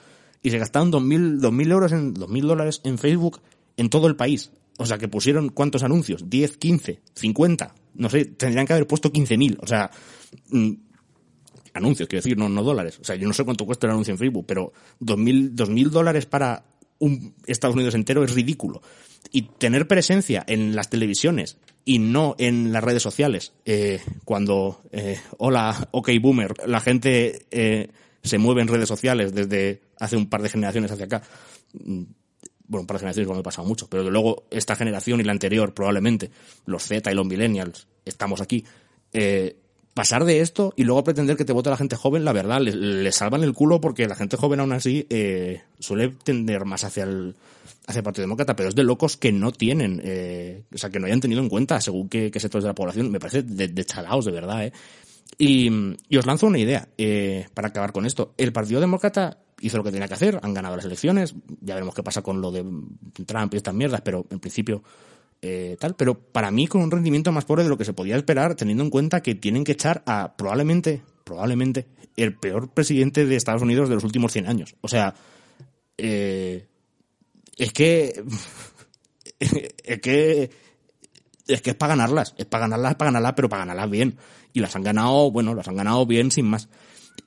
Y 0.43 0.51
se 0.51 0.59
gastaron 0.59 0.93
2.000, 0.93 1.41
2.000 1.41 1.71
euros 1.71 1.93
en, 1.93 2.15
2.000 2.15 2.47
dólares 2.47 2.81
en 2.85 2.99
Facebook 2.99 3.41
en 3.77 3.89
todo 3.91 4.09
el 4.09 4.17
país. 4.17 4.51
O 4.77 4.87
sea, 4.87 4.99
que 4.99 5.09
pusieron 5.09 5.51
cuántos 5.51 5.85
anuncios? 5.85 6.29
10, 6.29 6.57
15, 6.57 7.01
50. 7.15 7.75
No 7.95 8.11
sé, 8.11 8.25
tendrían 8.25 8.67
que 8.67 8.73
haber 8.73 8.87
puesto 8.87 9.13
15.000. 9.13 9.59
O 9.61 9.67
sea, 9.67 9.91
mmm, 10.51 10.73
anuncios, 11.75 12.09
quiero 12.09 12.23
decir, 12.23 12.37
no, 12.37 12.49
no 12.49 12.63
dólares. 12.63 12.99
O 13.01 13.05
sea, 13.05 13.15
yo 13.15 13.29
no 13.29 13.35
sé 13.35 13.45
cuánto 13.45 13.67
cuesta 13.67 13.87
el 13.87 13.93
anuncio 13.93 14.13
en 14.13 14.19
Facebook, 14.19 14.45
pero 14.47 14.73
2.000, 15.01 15.55
2.000 15.55 15.91
dólares 15.91 16.27
para 16.27 16.65
un 16.99 17.35
Estados 17.47 17.75
Unidos 17.75 17.95
entero 17.95 18.25
es 18.25 18.35
ridículo. 18.35 18.83
Y 19.31 19.43
tener 19.43 19.89
presencia 19.89 20.45
en 20.47 20.77
las 20.77 20.91
televisiones 20.91 21.59
y 21.85 21.99
no 21.99 22.35
en 22.39 22.73
las 22.73 22.85
redes 22.85 23.03
sociales, 23.03 23.53
eh, 23.65 24.01
cuando, 24.25 24.83
eh, 24.93 25.19
hola, 25.39 25.89
ok 25.91 26.11
boomer, 26.21 26.55
la 26.67 26.81
gente 26.81 27.47
eh, 27.51 27.89
se 28.23 28.39
mueve 28.39 28.63
en 28.63 28.69
redes 28.69 28.89
sociales 28.89 29.35
desde 29.35 29.83
hace 29.99 30.17
un 30.17 30.29
par 30.29 30.43
de 30.43 30.49
generaciones 30.49 30.91
hacia 30.91 31.07
acá. 31.07 31.23
Bueno, 32.67 32.83
un 32.83 32.87
par 32.87 32.97
de 32.97 33.01
generaciones 33.01 33.31
me 33.31 33.39
ha 33.39 33.43
pasado 33.43 33.69
mucho, 33.69 33.89
pero 33.89 34.11
luego 34.11 34.47
esta 34.51 34.77
generación 34.77 35.21
y 35.21 35.25
la 35.25 35.33
anterior, 35.33 35.75
probablemente, 35.75 36.31
los 36.65 36.85
Z 36.85 37.11
y 37.11 37.15
los 37.15 37.27
millennials, 37.27 37.87
estamos 38.05 38.41
aquí, 38.41 38.65
eh, 39.13 39.57
pasar 39.95 40.25
de 40.25 40.41
esto 40.41 40.75
y 40.77 40.85
luego 40.85 41.05
pretender 41.05 41.37
que 41.37 41.45
te 41.45 41.53
vote 41.53 41.71
la 41.71 41.77
gente 41.77 41.97
joven, 41.97 42.25
la 42.25 42.33
verdad, 42.33 42.61
le, 42.61 42.75
le 42.75 43.13
salvan 43.13 43.45
el 43.45 43.55
culo 43.55 43.81
porque 43.81 44.09
la 44.09 44.17
gente 44.17 44.37
joven 44.37 44.61
aún 44.61 44.73
así 44.73 45.07
eh, 45.09 45.63
suele 45.79 46.09
tender 46.09 46.65
más 46.65 46.83
hacia 46.83 47.05
el, 47.05 47.37
hacia 47.87 48.01
el 48.01 48.05
Partido 48.05 48.25
Demócrata, 48.25 48.57
pero 48.57 48.69
es 48.69 48.75
de 48.75 48.83
locos 48.83 49.17
que 49.17 49.31
no 49.31 49.53
tienen, 49.53 50.01
eh, 50.05 50.65
o 50.75 50.79
sea, 50.79 50.91
que 50.91 50.99
no 50.99 51.07
hayan 51.07 51.21
tenido 51.21 51.41
en 51.41 51.49
cuenta 51.49 51.81
según 51.81 52.09
qué, 52.09 52.31
qué 52.31 52.41
sectores 52.41 52.65
de 52.65 52.71
la 52.71 52.75
población. 52.75 53.11
Me 53.11 53.21
parece 53.21 53.43
de, 53.43 53.69
de 53.69 53.85
chalaos, 53.85 54.25
de 54.25 54.33
verdad, 54.33 54.67
¿eh? 54.67 54.73
Y, 55.39 55.71
y 56.09 56.17
os 56.17 56.27
lanzo 56.27 56.47
una 56.47 56.59
idea 56.59 56.89
eh, 56.99 57.47
para 57.55 57.69
acabar 57.69 57.93
con 57.93 58.07
esto. 58.07 58.35
El 58.37 58.53
Partido 58.53 58.81
Demócrata 58.81 59.39
hizo 59.61 59.77
lo 59.77 59.85
que 59.85 59.91
tenía 59.91 60.09
que 60.09 60.15
hacer, 60.15 60.39
han 60.43 60.55
ganado 60.55 60.77
las 60.77 60.85
elecciones, 60.85 61.35
ya 61.61 61.75
veremos 61.75 61.95
qué 61.95 62.03
pasa 62.03 62.23
con 62.23 62.41
lo 62.41 62.51
de 62.53 62.65
Trump 63.27 63.55
y 63.55 63.57
estas 63.57 63.75
mierdas, 63.75 64.01
pero 64.03 64.27
en 64.31 64.39
principio 64.41 64.83
eh, 65.47 65.77
tal, 65.79 65.95
pero 65.95 66.19
para 66.19 66.51
mí 66.51 66.67
con 66.67 66.81
un 66.81 66.91
rendimiento 66.91 67.31
más 67.31 67.45
pobre 67.45 67.65
de 67.65 67.69
lo 67.69 67.77
que 67.77 67.85
se 67.85 67.93
podía 67.93 68.17
esperar, 68.17 68.55
teniendo 68.55 68.83
en 68.83 68.89
cuenta 68.89 69.21
que 69.21 69.35
tienen 69.35 69.63
que 69.63 69.73
echar 69.73 70.03
a 70.07 70.39
probablemente, 70.39 71.03
probablemente, 71.23 71.87
el 72.17 72.35
peor 72.35 72.73
presidente 72.73 73.27
de 73.27 73.37
Estados 73.37 73.61
Unidos 73.61 73.91
de 73.91 73.97
los 73.97 74.05
últimos 74.05 74.33
100 74.33 74.47
años. 74.47 74.75
O 74.81 74.89
sea, 74.89 75.15
eh, 75.99 76.67
es 77.59 77.73
que, 77.75 78.25
es 79.39 80.01
que, 80.01 80.51
es 81.47 81.61
que 81.61 81.71
es 81.71 81.77
para 81.77 81.95
ganarlas, 81.95 82.35
es 82.39 82.47
para 82.47 82.63
ganarlas, 82.63 82.95
para 82.95 83.11
ganarlas, 83.11 83.35
pero 83.37 83.51
para 83.51 83.67
ganarlas 83.67 83.91
bien. 83.91 84.17
Y 84.55 84.61
las 84.61 84.75
han 84.77 84.83
ganado, 84.83 85.31
bueno, 85.31 85.55
las 85.55 85.69
han 85.69 85.77
ganado 85.77 86.07
bien 86.07 86.31
sin 86.31 86.47
más. 86.47 86.71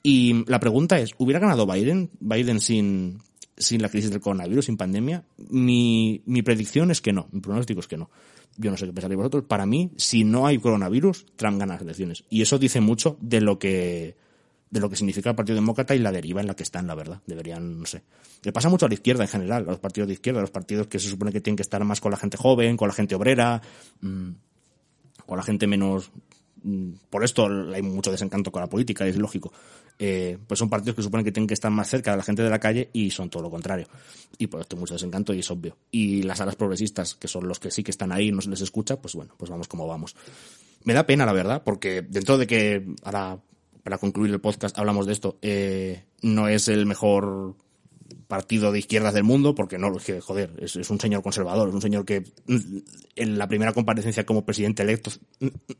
Y 0.02 0.44
la 0.50 0.60
pregunta 0.60 0.98
es, 0.98 1.12
¿hubiera 1.20 1.40
ganado 1.40 1.68
Biden, 1.68 2.10
Biden 2.20 2.62
sin, 2.62 3.20
sin 3.58 3.82
la 3.82 3.90
crisis 3.90 4.12
del 4.12 4.22
coronavirus, 4.22 4.66
sin 4.66 4.78
pandemia? 4.78 5.24
Mi, 5.50 6.22
mi 6.26 6.42
predicción 6.42 6.92
es 6.92 7.02
que 7.02 7.14
no, 7.14 7.28
mi 7.32 7.42
pronóstico 7.42 7.80
es 7.80 7.88
que 7.88 7.98
no. 7.98 8.10
Yo 8.58 8.72
no 8.72 8.78
sé 8.78 8.86
qué 8.86 8.94
pensaréis 8.94 9.18
vosotros. 9.18 9.44
Para 9.44 9.66
mí, 9.66 9.92
si 9.98 10.24
no 10.24 10.48
hay 10.48 10.58
coronavirus, 10.58 11.26
Trump 11.36 11.60
gana 11.60 11.74
las 11.74 11.84
elecciones. 11.84 12.24
Y 12.30 12.42
eso 12.42 12.58
dice 12.58 12.82
mucho 12.82 13.18
de 13.22 13.42
lo 13.42 13.60
que 13.60 14.16
de 14.70 14.80
lo 14.80 14.90
que 14.90 14.96
significa 14.96 15.30
el 15.30 15.36
Partido 15.36 15.56
Demócrata 15.56 15.96
y 15.96 16.00
la 16.00 16.12
deriva 16.12 16.42
en 16.42 16.48
la 16.48 16.56
que 16.56 16.64
están, 16.64 16.88
la 16.88 16.96
verdad. 16.96 17.22
Deberían, 17.26 17.80
no 17.80 17.86
sé. 17.86 18.04
Le 18.44 18.52
pasa 18.52 18.70
mucho 18.70 18.86
a 18.86 18.90
la 18.90 18.96
izquierda 18.96 19.24
en 19.24 19.30
general, 19.30 19.64
a 19.64 19.72
los 19.72 19.80
partidos 19.80 20.08
de 20.08 20.14
izquierda, 20.14 20.40
a 20.40 20.42
los 20.42 20.52
partidos 20.52 20.88
que 20.88 21.00
se 21.00 21.10
supone 21.10 21.32
que 21.32 21.42
tienen 21.42 21.56
que 21.56 21.64
estar 21.64 21.84
más 21.86 22.02
con 22.02 22.12
la 22.12 22.18
gente 22.18 22.38
joven, 22.38 22.76
con 22.76 22.88
la 22.88 22.94
gente 22.94 23.16
obrera, 23.16 23.62
mmm, 24.02 24.32
con 25.26 25.38
la 25.38 25.44
gente 25.44 25.68
menos... 25.68 26.12
Mmm, 26.64 26.92
por 27.10 27.24
esto 27.24 27.48
hay 27.74 27.82
mucho 27.82 28.12
desencanto 28.12 28.52
con 28.52 28.62
la 28.62 28.68
política, 28.68 29.06
es 29.08 29.18
lógico 29.18 29.52
eh, 30.00 30.38
pues 30.46 30.60
son 30.60 30.70
partidos 30.70 30.96
que 30.96 31.02
suponen 31.02 31.26
que 31.26 31.32
tienen 31.32 31.48
que 31.48 31.56
estar 31.56 31.72
más 31.72 31.90
cerca 31.90 32.12
de 32.12 32.18
la 32.18 32.24
gente 32.24 32.44
de 32.44 32.50
la 32.50 32.60
calle 32.60 32.90
y 32.94 33.10
son 33.10 33.30
todo 33.30 33.44
lo 33.44 33.50
contrario. 33.50 33.88
Y 34.38 34.48
por 34.48 34.62
esto 34.62 34.76
hay 34.76 34.80
mucho 34.80 34.94
desencanto 34.94 35.34
y 35.34 35.40
es 35.40 35.50
obvio. 35.50 35.78
Y 35.92 36.24
las 36.24 36.40
alas 36.42 36.56
progresistas, 36.56 37.16
que 37.16 37.28
son 37.28 37.48
los 37.48 37.60
que 37.60 37.72
sí 37.72 37.84
que 37.84 37.92
están 37.92 38.12
ahí 38.12 38.28
y 38.28 38.32
no 38.32 38.42
se 38.42 38.50
les 38.50 38.62
escucha, 38.62 38.98
pues 39.02 39.16
bueno, 39.16 39.34
pues 39.38 39.50
vamos 39.50 39.68
como 39.68 39.88
vamos. 39.88 40.16
Me 40.84 40.94
da 40.94 41.06
pena, 41.06 41.26
la 41.26 41.34
verdad, 41.34 41.64
porque 41.66 42.04
dentro 42.04 42.38
de 42.38 42.46
que 42.46 42.86
ahora, 43.04 43.40
para 43.84 43.98
concluir 43.98 44.32
el 44.32 44.40
podcast, 44.40 44.78
hablamos 44.78 45.08
de 45.08 45.14
esto, 45.14 45.38
eh, 45.42 46.04
no 46.22 46.48
es 46.48 46.68
el 46.68 46.86
mejor 46.86 47.56
partido 48.28 48.72
de 48.72 48.80
izquierdas 48.80 49.14
del 49.14 49.24
mundo, 49.24 49.56
porque 49.56 49.78
no, 49.78 49.96
que, 49.98 50.22
joder, 50.22 50.54
es, 50.60 50.76
es, 50.76 50.90
un 50.90 51.00
señor 51.00 51.24
conservador, 51.24 51.70
es 51.70 51.76
un 51.76 51.82
señor 51.82 52.06
que 52.06 52.24
en 53.16 53.38
la 53.38 53.48
primera 53.48 53.74
comparecencia 53.74 54.26
como 54.26 54.46
presidente 54.46 54.84
electo 54.84 55.12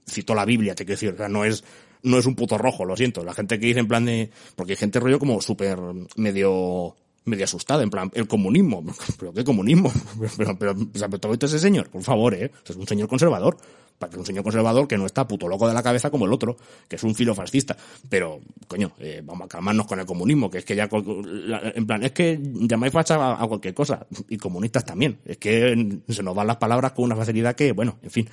citó 0.08 0.34
la 0.36 0.46
Biblia, 0.46 0.76
te 0.76 0.86
quiero 0.86 0.96
decir, 0.96 1.14
o 1.14 1.18
sea, 1.18 1.28
no 1.28 1.46
es, 1.46 1.64
no 2.04 2.18
es 2.18 2.26
un 2.26 2.36
puto 2.36 2.58
rojo, 2.58 2.86
lo 2.86 2.96
siento. 2.96 3.24
La 3.24 3.34
gente 3.34 3.60
que 3.60 3.68
dice 3.68 3.80
en 3.80 3.88
plan 3.88 4.06
de, 4.06 4.32
porque 4.56 4.74
hay 4.74 4.78
gente 4.78 5.00
rollo 5.00 5.20
como 5.20 5.42
súper 5.42 5.80
medio, 6.16 6.96
medio 7.28 7.46
asustada, 7.46 7.84
en 7.84 7.90
plan, 7.90 8.12
el 8.14 8.28
comunismo, 8.28 8.84
pero 9.20 9.34
qué 9.34 9.44
comunismo, 9.44 9.92
pero, 10.38 10.58
pero, 10.58 10.76
pero, 10.92 11.20
todo 11.20 11.34
esto 11.34 11.46
ese 11.46 11.60
señor, 11.60 11.90
por 11.90 12.04
favor, 12.04 12.34
eh, 12.34 12.52
es 12.68 12.76
un 12.76 12.88
señor 12.88 13.08
conservador, 13.08 13.58
para 13.98 14.12
que 14.12 14.20
un 14.20 14.26
señor 14.26 14.44
conservador 14.44 14.88
que 14.88 14.98
no 14.98 15.06
está 15.06 15.28
puto 15.28 15.48
loco 15.48 15.68
de 15.68 15.74
la 15.74 15.82
cabeza 15.82 16.12
como 16.12 16.26
el 16.26 16.34
otro, 16.34 16.58
que 16.88 16.98
es 16.98 17.04
un 17.04 17.16
filo 17.16 17.34
fascista. 17.34 17.76
Pero, 18.10 18.40
coño, 18.68 18.92
eh, 19.00 19.22
vamos 19.24 19.46
a 19.46 19.48
calmarnos 19.48 19.88
con 19.88 20.00
el 20.00 20.06
comunismo, 20.06 20.52
que 20.52 20.60
es 20.60 20.66
que 20.66 20.76
ya, 20.76 20.88
en 20.92 21.88
plan, 21.88 22.04
es 22.04 22.12
que 22.12 22.40
llamáis 22.42 22.94
facha 22.94 23.42
a 23.42 23.48
cualquier 23.48 23.74
cosa, 23.74 24.06
y 24.30 24.38
comunistas 24.38 24.86
también. 24.86 25.20
Es 25.26 25.38
que 25.38 26.00
se 26.08 26.24
nos 26.24 26.36
van 26.36 26.48
las 26.48 26.58
palabras 26.58 26.92
con 26.92 27.06
una 27.06 27.16
facilidad 27.16 27.56
que, 27.56 27.72
bueno, 27.72 27.98
en 28.04 28.12
fin. 28.12 28.30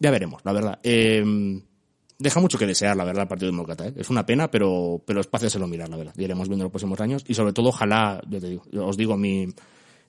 Ya 0.00 0.10
veremos, 0.10 0.42
la 0.44 0.52
verdad. 0.52 0.80
Eh, 0.82 1.62
deja 2.18 2.40
mucho 2.40 2.58
que 2.58 2.66
desear, 2.66 2.96
la 2.96 3.04
verdad, 3.04 3.22
el 3.22 3.28
Partido 3.28 3.50
Demócrata. 3.50 3.88
¿eh? 3.88 3.94
Es 3.96 4.10
una 4.10 4.24
pena, 4.24 4.50
pero, 4.50 5.02
pero 5.04 5.20
es 5.20 5.26
para 5.26 5.40
hacérselo 5.40 5.66
mirar, 5.66 5.88
la 5.88 5.96
verdad. 5.96 6.14
Y 6.16 6.24
iremos 6.24 6.48
viendo 6.48 6.62
en 6.62 6.66
los 6.66 6.72
próximos 6.72 7.00
años. 7.00 7.24
Y 7.28 7.34
sobre 7.34 7.52
todo, 7.52 7.68
ojalá, 7.68 8.20
yo 8.28 8.40
te 8.40 8.48
digo, 8.48 8.64
os 8.86 8.96
digo, 8.96 9.16
mi, 9.16 9.46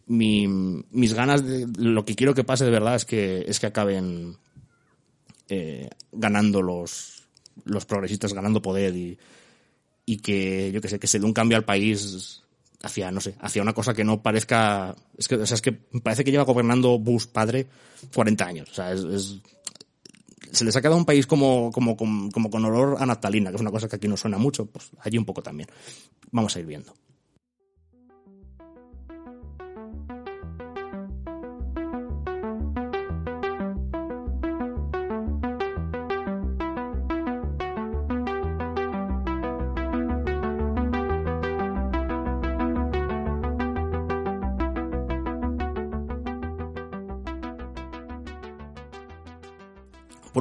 mi, 0.08 0.48
mis 0.48 1.14
ganas 1.14 1.46
de, 1.46 1.68
lo 1.78 2.06
que 2.06 2.16
quiero 2.16 2.34
que 2.34 2.44
pase 2.44 2.66
de 2.66 2.72
verdad 2.72 2.96
es 2.96 3.06
que, 3.06 3.44
es 3.48 3.60
que 3.60 3.68
acaben, 3.68 4.38
eh, 5.50 5.90
ganando 6.12 6.62
los, 6.62 7.24
los 7.64 7.86
progresistas, 7.86 8.34
ganando 8.34 8.62
poder 8.62 8.96
y, 8.96 9.18
y 10.06 10.18
que, 10.18 10.72
yo 10.72 10.82
que 10.82 10.90
sé, 10.90 11.00
que 11.00 11.08
se 11.08 11.20
dé 11.20 11.26
un 11.26 11.34
cambio 11.34 11.58
al 11.58 11.66
país 11.66 12.42
hacia, 12.84 13.12
no 13.12 13.20
sé, 13.20 13.36
hacia 13.40 13.64
una 13.64 13.74
cosa 13.74 13.96
que 13.96 14.04
no 14.04 14.22
parezca, 14.22 14.96
es 15.18 15.28
que, 15.28 15.36
o 15.36 15.46
sea, 15.46 15.56
es 15.56 15.62
que 15.62 15.72
parece 15.72 16.24
que 16.24 16.32
lleva 16.32 16.44
gobernando 16.44 17.00
Bush 17.00 17.26
padre 17.26 17.66
40 18.14 18.46
años. 18.46 18.70
O 18.70 18.74
sea, 18.76 18.92
es 18.92 19.42
se 20.52 20.66
les 20.66 20.76
ha 20.76 20.82
quedado 20.82 20.98
un 20.98 21.06
país 21.06 21.28
como, 21.28 21.72
como, 21.72 21.96
como, 21.98 22.32
como 22.32 22.50
con 22.50 22.66
olor 22.66 22.98
a 23.00 23.06
naftalina, 23.06 23.50
que 23.50 23.56
es 23.56 23.62
una 23.62 23.72
cosa 23.72 23.88
que 23.88 23.96
aquí 23.98 24.08
no 24.08 24.18
suena 24.18 24.38
mucho, 24.38 24.66
pues 24.66 24.90
allí 25.00 25.18
un 25.18 25.26
poco 25.26 25.42
también. 25.42 25.70
Vamos 26.32 26.56
a 26.56 26.60
ir 26.60 26.66
viendo. 26.66 26.94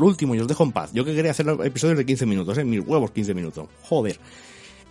Último, 0.05 0.35
y 0.35 0.41
os 0.41 0.49
dejo 0.49 0.65
en 0.65 0.73
paz, 0.73 0.91
yo 0.93 1.05
que 1.05 1.15
quería 1.15 1.31
hacer 1.31 1.47
episodios 1.65 1.99
de 1.99 2.07
15 2.07 2.27
minutos, 2.27 2.59
¿eh? 2.59 2.65
mis 2.65 2.81
huevos 2.87 3.11
15 3.11 3.35
minutos, 3.35 3.69
joder. 3.83 4.19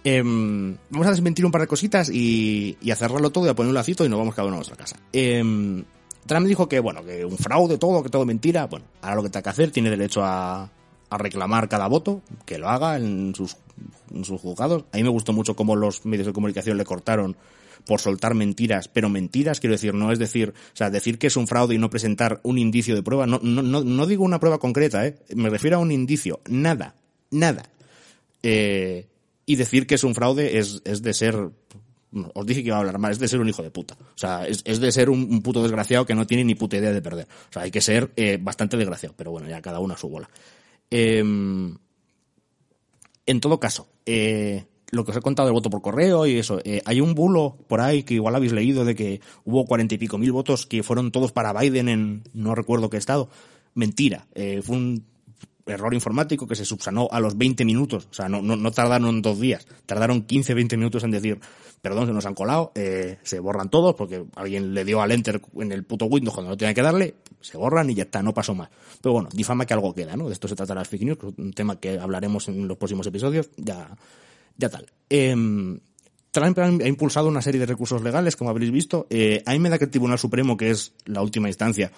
Em, 0.06 0.76
vamos 0.89 1.08
a 1.08 1.12
desmentir 1.12 1.45
un 1.45 1.52
par 1.52 1.62
de 1.62 1.67
cositas 1.67 2.10
y, 2.10 2.78
y 2.82 2.91
a 2.91 2.95
cerrarlo 2.95 3.30
todo 3.30 3.45
y 3.45 3.49
a 3.49 3.56
poner 3.56 3.69
un 3.69 3.76
lacito 3.76 4.04
y 4.04 4.10
nos 4.10 4.19
vamos 4.19 4.36
cada 4.36 4.47
uno 4.47 4.56
a 4.56 4.58
nuestra 4.58 4.76
casa. 4.76 4.97
Em, 5.13 5.84
Trump 6.26 6.47
dijo 6.47 6.67
que, 6.67 6.80
bueno, 6.80 7.04
que 7.06 7.23
un 7.23 7.38
fraude, 7.38 7.78
todo, 7.78 8.04
que 8.04 8.10
todo 8.10 8.26
mentira. 8.26 8.65
Bueno, 8.67 8.86
ahora 9.02 9.15
lo 9.15 9.23
que 9.23 9.30
tenga 9.30 9.43
que 9.43 9.49
hacer, 9.49 9.71
tiene 9.71 9.89
derecho 9.89 10.23
a, 10.23 10.69
a 11.10 11.17
reclamar 11.17 11.69
cada 11.69 11.88
voto, 11.88 12.21
que 12.45 12.58
lo 12.58 12.69
haga 12.69 12.97
en 12.97 13.36
sus, 13.36 13.58
en 14.13 14.26
sus 14.26 14.41
juzgados. 14.41 14.86
A 14.91 14.97
mí 14.97 15.04
me 15.04 15.10
gustó 15.10 15.32
mucho 15.32 15.56
cómo 15.56 15.76
los 15.76 16.06
medios 16.06 16.28
de 16.28 16.34
comunicación 16.34 16.78
le 16.78 16.86
cortaron 16.86 17.38
por 17.86 18.00
soltar 18.00 18.34
mentiras, 18.34 18.88
pero 18.88 19.10
mentiras, 19.10 19.60
quiero 19.60 19.74
decir, 19.74 19.93
no 19.93 20.12
es 20.12 20.19
decir, 20.19 20.50
o 20.50 20.76
sea, 20.76 20.89
decir 20.89 21.17
que 21.17 21.28
es 21.28 21.38
un 21.38 21.48
fraude 21.48 21.76
y 21.76 21.78
no 21.78 21.89
presentar 21.89 22.39
un 22.43 22.58
indicio 22.58 22.96
de 22.96 23.04
prueba, 23.04 23.28
no, 23.28 23.39
no, 23.43 23.62
no, 23.62 23.84
no 23.84 24.06
digo 24.06 24.24
una 24.24 24.39
prueba 24.39 24.60
concreta, 24.60 25.06
¿eh? 25.06 25.15
me 25.36 25.50
refiero 25.50 25.78
a 25.78 25.80
un 25.80 25.91
indicio, 25.91 26.41
nada, 26.48 26.96
nada. 27.32 27.63
Eh, 28.41 29.08
y 29.46 29.56
decir 29.56 29.88
que 29.88 29.96
es 29.96 30.04
un 30.04 30.15
fraude 30.15 30.58
es, 30.58 30.82
es 30.86 31.02
de 31.02 31.13
ser, 31.13 31.36
os 32.34 32.46
dije 32.46 32.62
que 32.62 32.67
iba 32.67 32.78
a 32.78 32.80
hablar 32.80 32.98
mal, 32.98 33.12
es 33.12 33.19
de 33.19 33.28
ser 33.28 33.39
un 33.39 33.50
hijo 33.50 33.63
de 33.63 33.72
puta. 33.72 33.96
O 34.00 34.17
sea, 34.17 34.48
es, 34.48 34.62
es 34.65 34.80
de 34.80 34.91
ser 34.91 35.10
un, 35.10 35.41
puto 35.41 35.62
desgraciado 35.62 36.06
que 36.06 36.15
no 36.15 36.28
tiene 36.28 36.43
ni 36.46 36.56
puta 36.56 36.78
idea 36.78 36.91
de 36.91 37.02
perder. 37.02 37.28
O 37.50 37.54
sea, 37.54 37.63
hay 37.63 37.72
que 37.72 37.82
ser 37.82 38.12
eh, 38.15 38.38
bastante 38.41 38.78
desgraciado, 38.78 39.15
pero 39.17 39.32
bueno, 39.32 39.50
ya 39.50 39.62
cada 39.62 39.80
uno 39.80 39.93
a 39.93 39.98
su 39.98 40.10
bola. 40.10 40.30
Eh, 40.89 41.24
en 43.26 43.39
todo 43.39 43.60
caso, 43.60 43.88
eh, 44.06 44.65
lo 44.94 45.04
que 45.04 45.12
os 45.12 45.18
he 45.18 45.22
contado 45.22 45.48
del 45.48 45.54
voto 45.54 45.70
por 45.70 45.82
correo 45.82 46.26
y 46.28 46.38
eso, 46.38 46.60
eh, 46.64 46.82
hay 46.86 47.02
un 47.02 47.16
bulo 47.16 47.58
por 47.68 47.82
ahí 47.82 48.04
que 48.04 48.14
igual 48.14 48.36
habéis 48.36 48.52
leído 48.52 48.86
de 48.86 48.94
que 48.94 49.22
hubo 49.44 49.66
cuarenta 49.66 49.96
y 49.96 49.98
pico 49.98 50.18
mil 50.18 50.32
votos 50.32 50.68
que 50.68 50.84
fueron 50.84 51.12
todos 51.12 51.32
para 51.32 51.52
Biden 51.52 51.90
en 51.90 52.24
no 52.34 52.54
recuerdo 52.54 52.90
qué 52.90 52.98
estado. 52.98 53.30
Mentira, 53.74 54.28
eh, 54.36 54.62
fue 54.64 54.78
un 54.78 55.06
error 55.66 55.94
informático 55.94 56.46
que 56.46 56.56
se 56.56 56.66
subsanó 56.66 57.08
a 57.12 57.20
los 57.20 57.38
20 57.38 57.66
minutos, 57.66 58.08
o 58.12 58.14
sea, 58.14 58.30
no, 58.30 58.42
no, 58.42 58.56
no 58.56 58.72
tardaron 58.72 59.22
dos 59.22 59.40
días, 59.40 59.66
tardaron 59.86 60.24
15, 60.24 60.54
20 60.54 60.78
minutos 60.78 61.04
en 61.04 61.12
decir, 61.12 61.40
perdón, 61.82 62.06
se 62.08 62.14
nos 62.14 62.26
han 62.26 62.36
colado, 62.36 62.72
eh, 62.76 63.18
se 63.24 63.40
borran 63.40 63.70
todos 63.70 63.96
porque 63.96 64.26
alguien 64.36 64.74
le 64.74 64.86
dio 64.86 65.02
al 65.02 65.12
enter 65.12 65.42
en 65.56 65.72
el 65.72 65.84
puto 65.86 66.06
Windows 66.06 66.36
cuando 66.36 66.52
no 66.52 66.58
tenía 66.58 66.74
que 66.74 66.82
darle, 66.82 67.16
se 67.42 67.58
borran 67.58 67.90
y 67.90 67.96
ya 67.96 68.04
está, 68.04 68.22
no 68.22 68.34
pasó 68.34 68.54
más. 68.54 68.70
Pero 69.02 69.14
bueno, 69.14 69.30
difama 69.34 69.66
que 69.66 69.74
algo 69.74 69.96
queda, 69.96 70.16
¿no? 70.16 70.28
De 70.28 70.34
esto 70.34 70.48
se 70.48 70.56
trata 70.56 70.76
las 70.76 70.88
fake 70.88 71.04
news, 71.04 71.18
un 71.38 71.54
tema 71.54 71.80
que 71.80 71.98
hablaremos 71.98 72.48
en 72.50 72.68
los 72.68 72.78
próximos 72.78 73.08
episodios, 73.08 73.50
ya, 73.58 73.90
ya 74.58 74.70
tal. 74.70 74.92
Eh, 75.10 75.36
Trump 76.34 76.58
ha 76.58 76.88
impulsado 76.88 77.28
una 77.28 77.44
serie 77.44 77.60
de 77.60 77.68
recursos 77.68 78.02
legales, 78.02 78.36
como 78.36 78.50
habréis 78.50 78.72
visto. 78.72 79.06
Eh, 79.12 79.44
a 79.46 79.52
mí 79.52 79.60
me 79.60 79.70
da 79.70 79.78
que 79.78 79.86
el 79.86 79.92
Tribunal 79.92 80.18
Supremo, 80.18 80.58
que 80.58 80.72
es 80.72 80.94
la 81.06 81.22
última 81.22 81.48
instancia 81.48 81.92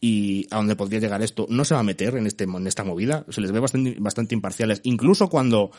y 0.00 0.46
a 0.50 0.56
donde 0.56 0.76
podría 0.76 0.98
llegar 0.98 1.22
esto, 1.22 1.46
no 1.50 1.64
se 1.66 1.74
va 1.74 1.80
a 1.80 1.84
meter 1.84 2.16
en, 2.16 2.26
este, 2.26 2.46
esta 2.66 2.84
movida. 2.84 3.26
Se 3.28 3.42
les 3.42 3.52
ve 3.52 3.60
bastante, 3.60 3.94
bastante 4.00 4.34
imparciales. 4.34 4.80
Incluso 4.84 5.28
cuando 5.28 5.72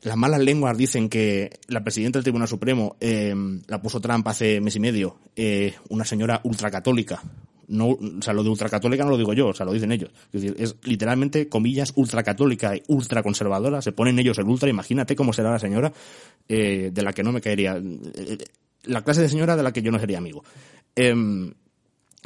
las 0.00 0.16
malas 0.16 0.40
lenguas 0.40 0.78
dicen 0.78 1.10
que 1.10 1.60
la 1.68 1.84
presidenta 1.84 2.18
del 2.18 2.24
Tribunal 2.24 2.48
Supremo 2.48 2.96
eh, 3.00 3.34
la 3.66 3.82
puso 3.82 4.00
Trump 4.00 4.26
hace 4.26 4.62
mes 4.62 4.76
y 4.76 4.80
medio, 4.80 5.18
eh, 5.36 5.74
una 5.90 6.06
señora 6.06 6.40
ultracatólica. 6.44 7.22
No, 7.70 7.90
o 7.90 8.22
sea, 8.22 8.34
lo 8.34 8.42
de 8.42 8.50
ultracatólica 8.50 9.04
no 9.04 9.10
lo 9.10 9.16
digo 9.16 9.32
yo, 9.32 9.48
o 9.48 9.54
sea, 9.54 9.64
lo 9.64 9.72
dicen 9.72 9.92
ellos. 9.92 10.10
Es 10.32 10.42
decir, 10.42 10.56
es 10.58 10.76
literalmente, 10.82 11.48
comillas, 11.48 11.92
ultracatólica 11.94 12.76
y 12.76 12.82
ultraconservadora. 12.88 13.80
Se 13.80 13.92
ponen 13.92 14.18
ellos 14.18 14.38
el 14.38 14.46
ultra, 14.46 14.68
imagínate 14.68 15.14
cómo 15.14 15.32
será 15.32 15.50
la 15.50 15.58
señora 15.58 15.92
eh, 16.48 16.90
de 16.92 17.02
la 17.02 17.12
que 17.12 17.22
no 17.22 17.32
me 17.32 17.40
caería. 17.40 17.80
La 18.84 19.02
clase 19.02 19.22
de 19.22 19.28
señora 19.28 19.56
de 19.56 19.62
la 19.62 19.72
que 19.72 19.82
yo 19.82 19.92
no 19.92 20.00
sería 20.00 20.18
amigo. 20.18 20.42
Eh, 20.96 21.14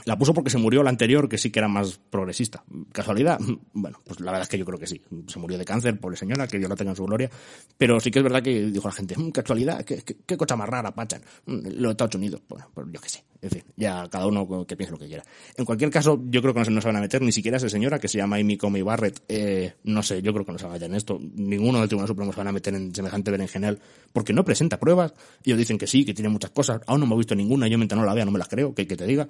la 0.04 0.18
puso 0.18 0.34
porque 0.34 0.50
se 0.50 0.58
murió 0.58 0.82
la 0.82 0.90
anterior, 0.90 1.28
que 1.28 1.38
sí 1.38 1.50
que 1.50 1.60
era 1.60 1.68
más 1.68 1.98
progresista. 2.10 2.64
¿Casualidad? 2.92 3.38
Bueno, 3.76 3.98
pues 4.04 4.20
la 4.20 4.30
verdad 4.30 4.42
es 4.42 4.48
que 4.48 4.56
yo 4.56 4.64
creo 4.64 4.78
que 4.78 4.86
sí. 4.86 5.02
Se 5.26 5.38
murió 5.38 5.58
de 5.58 5.64
cáncer, 5.64 5.98
pobre 5.98 6.16
señora, 6.16 6.46
que 6.46 6.58
Dios 6.58 6.70
la 6.70 6.76
tenga 6.76 6.92
en 6.92 6.96
su 6.96 7.04
gloria. 7.04 7.28
Pero 7.76 8.00
sí 8.00 8.10
que 8.10 8.20
es 8.20 8.22
verdad 8.22 8.42
que 8.42 8.66
dijo 8.66 8.88
la 8.88 8.92
gente, 8.92 9.14
mmm, 9.16 9.30
casualidad, 9.30 9.84
qué, 9.84 10.02
qué, 10.02 10.16
qué, 10.24 10.36
cosa 10.36 10.56
más 10.56 10.68
rara, 10.68 10.94
Pachan. 10.94 11.20
Los 11.46 11.90
Estados 11.90 12.14
Unidos, 12.14 12.40
bueno, 12.48 12.70
pues 12.72 12.86
yo 12.90 13.00
qué 13.00 13.08
sé. 13.08 13.24
En 13.44 13.50
fin, 13.50 13.62
ya 13.76 14.08
cada 14.08 14.26
uno 14.26 14.66
que 14.66 14.74
piense 14.74 14.92
lo 14.92 14.98
que 14.98 15.06
quiera. 15.06 15.22
En 15.58 15.66
cualquier 15.66 15.90
caso, 15.90 16.18
yo 16.30 16.40
creo 16.40 16.54
que 16.54 16.70
no 16.70 16.80
se, 16.80 16.86
van 16.88 16.96
a 16.96 17.00
meter 17.00 17.20
ni 17.20 17.30
siquiera 17.30 17.58
esa 17.58 17.68
señora 17.68 17.98
que 17.98 18.08
se 18.08 18.16
llama 18.16 18.36
Amy 18.36 18.56
Comey 18.56 18.80
Barrett. 18.80 19.22
Eh, 19.28 19.74
no 19.84 20.02
sé, 20.02 20.22
yo 20.22 20.32
creo 20.32 20.46
que 20.46 20.52
no 20.52 20.58
se 20.58 20.66
vayan 20.66 20.92
en 20.92 20.96
esto. 20.96 21.20
Ninguno 21.20 21.80
del 21.80 21.88
Tribunal 21.88 22.08
Supremo 22.08 22.32
se 22.32 22.38
van 22.38 22.48
a 22.48 22.52
meter 22.52 22.74
en 22.74 22.94
semejante 22.94 23.30
berenjenal 23.30 23.78
porque 24.14 24.32
no 24.32 24.46
presenta 24.46 24.80
pruebas. 24.80 25.12
Ellos 25.44 25.58
dicen 25.58 25.76
que 25.76 25.86
sí, 25.86 26.06
que 26.06 26.14
tiene 26.14 26.30
muchas 26.30 26.52
cosas. 26.52 26.80
Aún 26.86 27.00
no 27.00 27.06
me 27.06 27.14
he 27.16 27.18
visto 27.18 27.34
ninguna. 27.34 27.68
Yo 27.68 27.76
mientras 27.76 28.00
no 28.00 28.06
la 28.06 28.14
vea 28.14 28.24
no 28.24 28.30
me 28.30 28.38
las 28.38 28.48
creo, 28.48 28.74
que, 28.74 28.86
que 28.86 28.96
te 28.96 29.04
diga. 29.04 29.28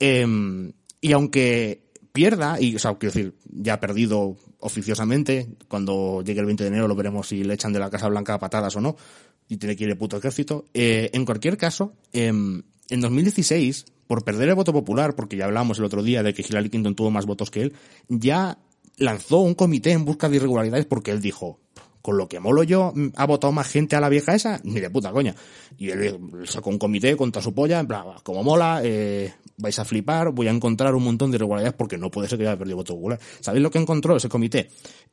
Eh, 0.00 0.72
y 1.00 1.12
aunque 1.12 1.84
pierda, 2.12 2.60
y, 2.60 2.76
o 2.76 2.78
sea, 2.78 2.94
quiero 2.96 3.12
decir, 3.12 3.34
ya 3.50 3.74
ha 3.74 3.80
perdido 3.80 4.36
oficiosamente, 4.60 5.48
cuando 5.68 6.22
llegue 6.22 6.40
el 6.40 6.46
20 6.46 6.64
de 6.64 6.68
enero 6.68 6.88
lo 6.88 6.94
veremos 6.94 7.28
si 7.28 7.44
le 7.44 7.54
echan 7.54 7.72
de 7.72 7.80
la 7.80 7.90
Casa 7.90 8.08
Blanca 8.08 8.34
a 8.34 8.38
patadas 8.38 8.76
o 8.76 8.80
no, 8.80 8.96
y 9.48 9.56
tiene 9.56 9.76
que 9.76 9.84
ir 9.84 9.90
el 9.90 9.98
puto 9.98 10.16
ejército. 10.16 10.64
Eh, 10.72 11.10
en 11.12 11.24
cualquier 11.24 11.56
caso, 11.56 11.94
eh, 12.12 12.28
en 12.28 13.00
2016, 13.00 13.86
por 14.06 14.24
perder 14.24 14.48
el 14.48 14.54
voto 14.54 14.72
popular, 14.72 15.16
porque 15.16 15.36
ya 15.36 15.46
hablamos 15.46 15.78
el 15.78 15.84
otro 15.84 16.02
día 16.02 16.22
de 16.22 16.32
que 16.34 16.42
Hillary 16.42 16.70
Clinton 16.70 16.94
tuvo 16.94 17.10
más 17.10 17.26
votos 17.26 17.50
que 17.50 17.62
él, 17.62 17.74
ya 18.08 18.58
lanzó 18.96 19.40
un 19.40 19.54
comité 19.54 19.90
en 19.92 20.04
busca 20.04 20.28
de 20.28 20.36
irregularidades 20.36 20.86
porque 20.86 21.10
él 21.10 21.20
dijo, 21.20 21.60
con 22.04 22.18
lo 22.18 22.28
que 22.28 22.38
molo 22.38 22.62
yo, 22.64 22.92
¿ha 23.16 23.24
votado 23.24 23.50
más 23.50 23.66
gente 23.66 23.96
a 23.96 24.00
la 24.00 24.10
vieja 24.10 24.34
esa? 24.34 24.60
Ni 24.62 24.78
de 24.78 24.90
puta 24.90 25.10
coña. 25.10 25.34
Y 25.78 25.88
él 25.88 26.18
sacó 26.44 26.68
un 26.68 26.76
comité 26.76 27.16
contra 27.16 27.40
su 27.40 27.54
polla, 27.54 27.80
en 27.80 27.86
plan, 27.86 28.04
como 28.22 28.44
mola, 28.44 28.82
eh, 28.84 29.32
vais 29.56 29.78
a 29.78 29.86
flipar, 29.86 30.30
voy 30.30 30.48
a 30.48 30.50
encontrar 30.50 30.94
un 30.94 31.02
montón 31.02 31.30
de 31.30 31.36
irregularidades 31.36 31.72
porque 31.72 31.96
no 31.96 32.10
puede 32.10 32.28
ser 32.28 32.38
que 32.38 32.46
haya 32.46 32.58
perdido 32.58 32.76
voto 32.76 32.94
popular. 32.94 33.18
¿Sabéis 33.40 33.62
lo 33.62 33.70
que 33.70 33.78
encontró 33.78 34.16
ese 34.16 34.28
comité? 34.28 34.68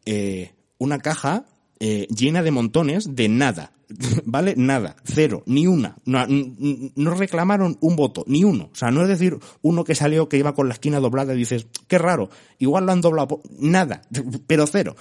Eh, 0.05 0.51
una 0.79 0.99
caja 0.99 1.45
eh, 1.79 2.07
llena 2.13 2.43
de 2.43 2.51
montones 2.51 3.15
de 3.15 3.29
nada. 3.29 3.71
¿Vale? 4.25 4.55
Nada. 4.57 4.97
Cero. 5.05 5.43
Ni 5.45 5.67
una. 5.67 5.95
No, 6.03 6.25
no, 6.27 7.15
reclamaron 7.15 7.77
un 7.79 7.95
voto. 7.95 8.25
Ni 8.27 8.43
uno. 8.43 8.69
O 8.73 8.75
sea, 8.75 8.91
no 8.91 9.01
es 9.01 9.07
decir 9.07 9.39
uno 9.61 9.85
que 9.85 9.95
salió 9.95 10.27
que 10.27 10.37
iba 10.37 10.53
con 10.53 10.67
la 10.67 10.73
esquina 10.73 10.99
doblada 10.99 11.33
y 11.33 11.37
dices, 11.37 11.67
qué 11.87 11.97
raro. 11.97 12.29
Igual 12.59 12.85
lo 12.85 12.91
han 12.91 12.99
doblado. 12.99 13.41
Nada. 13.59 14.01
Pero 14.47 14.67
cero. 14.67 14.97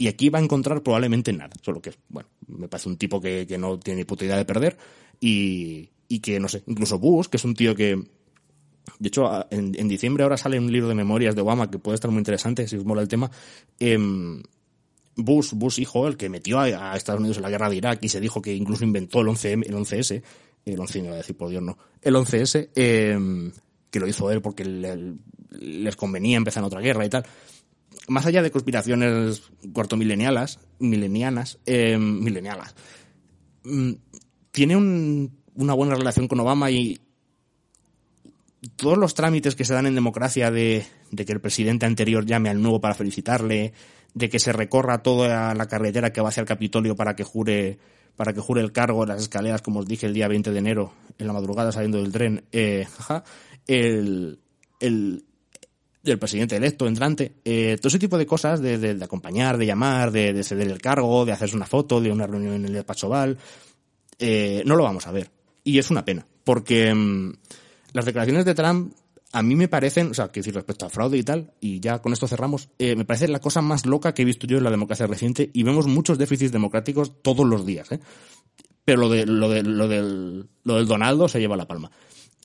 Y 0.00 0.08
aquí 0.08 0.30
va 0.30 0.38
a 0.38 0.42
encontrar 0.42 0.82
probablemente 0.82 1.30
nada. 1.30 1.50
Solo 1.60 1.82
que, 1.82 1.92
bueno, 2.08 2.26
me 2.48 2.68
parece 2.68 2.88
un 2.88 2.96
tipo 2.96 3.20
que, 3.20 3.46
que 3.46 3.58
no 3.58 3.78
tiene 3.78 3.98
ni 3.98 4.04
puta 4.04 4.24
idea 4.24 4.38
de 4.38 4.46
perder. 4.46 4.78
Y, 5.20 5.90
y 6.08 6.20
que, 6.20 6.40
no 6.40 6.48
sé, 6.48 6.62
incluso 6.68 6.98
Bush, 6.98 7.26
que 7.26 7.36
es 7.36 7.44
un 7.44 7.54
tío 7.54 7.74
que, 7.74 8.02
de 8.98 9.08
hecho, 9.08 9.30
en, 9.50 9.78
en, 9.78 9.88
diciembre 9.88 10.22
ahora 10.22 10.38
sale 10.38 10.58
un 10.58 10.72
libro 10.72 10.88
de 10.88 10.94
memorias 10.94 11.34
de 11.34 11.42
Obama 11.42 11.70
que 11.70 11.78
puede 11.78 11.96
estar 11.96 12.10
muy 12.10 12.20
interesante 12.20 12.66
si 12.66 12.76
os 12.76 12.84
mola 12.86 13.02
el 13.02 13.08
tema. 13.08 13.30
Eh, 13.78 13.98
Bush, 15.16 15.52
Bush 15.52 15.80
hijo, 15.80 16.08
el 16.08 16.16
que 16.16 16.30
metió 16.30 16.60
a, 16.60 16.96
Estados 16.96 17.20
Unidos 17.20 17.36
en 17.36 17.42
la 17.42 17.50
guerra 17.50 17.68
de 17.68 17.76
Irak 17.76 17.98
y 18.00 18.08
se 18.08 18.20
dijo 18.20 18.40
que 18.40 18.54
incluso 18.54 18.84
inventó 18.84 19.20
el 19.20 19.26
11M, 19.26 19.66
el 19.66 19.74
11S, 19.74 20.22
el 20.64 20.80
11 20.80 21.02
no 21.02 21.12
a 21.12 21.16
decir 21.16 21.36
por 21.36 21.50
Dios 21.50 21.62
no, 21.62 21.76
el 22.00 22.14
11S, 22.14 22.70
eh, 22.74 23.52
que 23.90 24.00
lo 24.00 24.08
hizo 24.08 24.30
él 24.30 24.40
porque 24.40 24.64
le, 24.64 25.14
les 25.50 25.96
convenía 25.96 26.38
empezar 26.38 26.64
otra 26.64 26.80
guerra 26.80 27.04
y 27.04 27.10
tal. 27.10 27.26
Más 28.08 28.26
allá 28.26 28.42
de 28.42 28.50
conspiraciones 28.50 29.42
cuartomilenialas, 29.72 30.60
milenianas, 30.78 31.58
eh, 31.66 31.96
milenialas, 31.98 32.74
tiene 34.50 34.76
un, 34.76 35.38
una 35.54 35.74
buena 35.74 35.94
relación 35.94 36.26
con 36.28 36.40
Obama 36.40 36.70
y, 36.70 37.00
todos 38.76 38.98
los 38.98 39.14
trámites 39.14 39.54
que 39.54 39.64
se 39.64 39.74
dan 39.74 39.86
en 39.86 39.94
democracia 39.94 40.50
de, 40.50 40.84
que 41.16 41.32
el 41.32 41.40
presidente 41.40 41.86
anterior 41.86 42.26
llame 42.26 42.50
al 42.50 42.60
nuevo 42.60 42.80
para 42.80 42.94
felicitarle, 42.94 43.72
de 44.14 44.28
que 44.28 44.38
se 44.38 44.52
recorra 44.52 45.02
toda 45.02 45.54
la 45.54 45.66
carretera 45.66 46.12
que 46.12 46.20
va 46.20 46.28
hacia 46.28 46.42
el 46.42 46.46
Capitolio 46.46 46.96
para 46.96 47.14
que 47.14 47.24
jure 47.24 47.78
para 48.16 48.34
que 48.34 48.40
jure 48.40 48.60
el 48.60 48.72
cargo 48.72 49.04
en 49.04 49.10
las 49.10 49.22
escaleras, 49.22 49.62
como 49.62 49.80
os 49.80 49.86
dije 49.86 50.04
el 50.04 50.12
día 50.12 50.28
20 50.28 50.50
de 50.50 50.58
enero, 50.58 50.92
en 51.16 51.26
la 51.26 51.32
madrugada 51.32 51.72
saliendo 51.72 52.02
del 52.02 52.12
tren, 52.12 52.44
eh, 52.52 52.86
el, 53.66 54.40
el, 54.78 55.24
el 56.04 56.18
presidente 56.18 56.56
electo, 56.56 56.86
entrante, 56.86 57.34
eh, 57.44 57.76
todo 57.78 57.88
ese 57.88 57.98
tipo 57.98 58.16
de 58.16 58.26
cosas, 58.26 58.60
de, 58.60 58.78
de, 58.78 58.94
de 58.94 59.04
acompañar, 59.04 59.58
de 59.58 59.66
llamar, 59.66 60.10
de, 60.10 60.32
de, 60.32 60.42
ceder 60.42 60.68
el 60.68 60.80
cargo, 60.80 61.24
de 61.24 61.32
hacerse 61.32 61.56
una 61.56 61.66
foto, 61.66 62.00
de 62.00 62.10
una 62.10 62.26
reunión 62.26 62.54
en 62.54 62.64
el 62.64 62.72
despacho 62.72 63.08
Val, 63.08 63.36
eh, 64.18 64.62
no 64.64 64.76
lo 64.76 64.84
vamos 64.84 65.06
a 65.06 65.12
ver. 65.12 65.30
Y 65.62 65.78
es 65.78 65.90
una 65.90 66.04
pena, 66.04 66.26
porque 66.44 66.94
mmm, 66.94 67.32
las 67.92 68.04
declaraciones 68.04 68.44
de 68.44 68.54
Trump 68.54 68.94
a 69.32 69.42
mí 69.42 69.54
me 69.54 69.68
parecen, 69.68 70.10
o 70.10 70.14
sea, 70.14 70.28
que 70.28 70.40
decir 70.40 70.54
respecto 70.54 70.86
a 70.86 70.90
fraude 70.90 71.18
y 71.18 71.22
tal, 71.22 71.52
y 71.60 71.80
ya 71.80 72.00
con 72.00 72.12
esto 72.12 72.26
cerramos, 72.26 72.68
eh, 72.78 72.96
me 72.96 73.04
parece 73.04 73.28
la 73.28 73.38
cosa 73.38 73.60
más 73.60 73.86
loca 73.86 74.12
que 74.12 74.22
he 74.22 74.24
visto 74.24 74.46
yo 74.46 74.58
en 74.58 74.64
la 74.64 74.70
democracia 74.70 75.06
reciente 75.06 75.50
y 75.52 75.62
vemos 75.62 75.86
muchos 75.86 76.18
déficits 76.18 76.50
democráticos 76.52 77.22
todos 77.22 77.46
los 77.46 77.64
días, 77.64 77.92
¿eh? 77.92 78.00
Pero 78.84 79.02
lo 79.02 79.08
de, 79.08 79.26
lo 79.26 79.48
de, 79.48 79.62
lo 79.62 79.86
del, 79.86 80.48
lo 80.64 80.76
del 80.76 80.86
Donaldo 80.86 81.28
se 81.28 81.38
lleva 81.38 81.56
la 81.56 81.68
palma. 81.68 81.90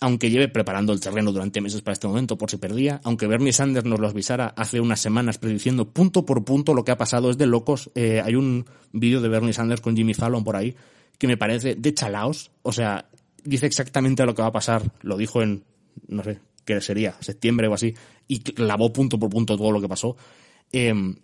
Aunque 0.01 0.29
lleve 0.29 0.49
preparando 0.49 0.91
el 0.91 0.99
terreno 0.99 1.31
durante 1.31 1.61
meses 1.61 1.81
para 1.81 1.93
este 1.93 2.07
momento 2.07 2.37
por 2.37 2.51
si 2.51 2.57
perdía, 2.57 2.99
aunque 3.03 3.27
Bernie 3.27 3.53
Sanders 3.53 3.85
nos 3.85 3.99
lo 3.99 4.09
avisara 4.09 4.47
hace 4.57 4.81
unas 4.81 4.99
semanas 4.99 5.37
prediciendo 5.37 5.89
punto 5.89 6.25
por 6.25 6.43
punto 6.43 6.73
lo 6.73 6.83
que 6.83 6.91
ha 6.91 6.97
pasado 6.97 7.29
es 7.29 7.37
de 7.37 7.45
locos. 7.45 7.89
Eh, 7.95 8.21
hay 8.23 8.35
un 8.35 8.65
vídeo 8.91 9.21
de 9.21 9.29
Bernie 9.29 9.53
Sanders 9.53 9.81
con 9.81 9.95
Jimmy 9.95 10.13
Fallon 10.13 10.43
por 10.43 10.57
ahí 10.57 10.75
que 11.17 11.27
me 11.27 11.37
parece 11.37 11.75
de 11.75 11.93
chalaos. 11.93 12.51
O 12.61 12.71
sea, 12.71 13.07
dice 13.43 13.65
exactamente 13.65 14.25
lo 14.25 14.35
que 14.35 14.41
va 14.41 14.49
a 14.49 14.53
pasar. 14.53 14.83
Lo 15.01 15.17
dijo 15.17 15.41
en, 15.41 15.63
no 16.07 16.23
sé, 16.23 16.39
que 16.65 16.81
sería 16.81 17.15
septiembre 17.21 17.67
o 17.67 17.73
así, 17.73 17.93
y 18.27 18.39
clavó 18.39 18.91
punto 18.91 19.19
por 19.19 19.29
punto 19.29 19.57
todo 19.57 19.71
lo 19.71 19.81
que 19.81 19.87
pasó. 19.87 20.15
em, 20.71 21.15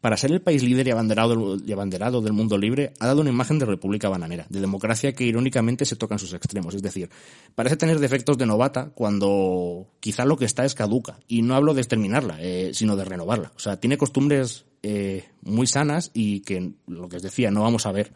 para 0.00 0.16
ser 0.16 0.30
el 0.30 0.40
país 0.40 0.62
líder 0.62 0.86
y 0.88 0.90
abanderado, 0.90 1.56
y 1.64 1.72
abanderado 1.72 2.20
del 2.20 2.32
mundo 2.32 2.56
libre, 2.56 2.92
ha 3.00 3.06
dado 3.06 3.20
una 3.20 3.30
imagen 3.30 3.58
de 3.58 3.66
república 3.66 4.08
bananera, 4.08 4.46
de 4.48 4.60
democracia 4.60 5.12
que 5.12 5.24
irónicamente 5.24 5.84
se 5.84 5.96
toca 5.96 6.14
en 6.14 6.20
sus 6.20 6.34
extremos. 6.34 6.74
Es 6.74 6.82
decir, 6.82 7.10
parece 7.54 7.76
tener 7.76 7.98
defectos 7.98 8.38
de 8.38 8.46
novata 8.46 8.90
cuando 8.94 9.88
quizá 9.98 10.24
lo 10.24 10.36
que 10.36 10.44
está 10.44 10.64
es 10.64 10.74
caduca. 10.74 11.18
Y 11.26 11.42
no 11.42 11.56
hablo 11.56 11.74
de 11.74 11.80
exterminarla, 11.80 12.36
eh, 12.40 12.70
sino 12.74 12.94
de 12.94 13.04
renovarla. 13.04 13.52
O 13.56 13.58
sea, 13.58 13.80
tiene 13.80 13.98
costumbres 13.98 14.66
eh, 14.84 15.24
muy 15.42 15.66
sanas 15.66 16.12
y 16.14 16.40
que, 16.40 16.72
lo 16.86 17.08
que 17.08 17.16
os 17.16 17.22
decía, 17.22 17.50
no 17.50 17.62
vamos 17.62 17.84
a 17.86 17.92
ver 17.92 18.12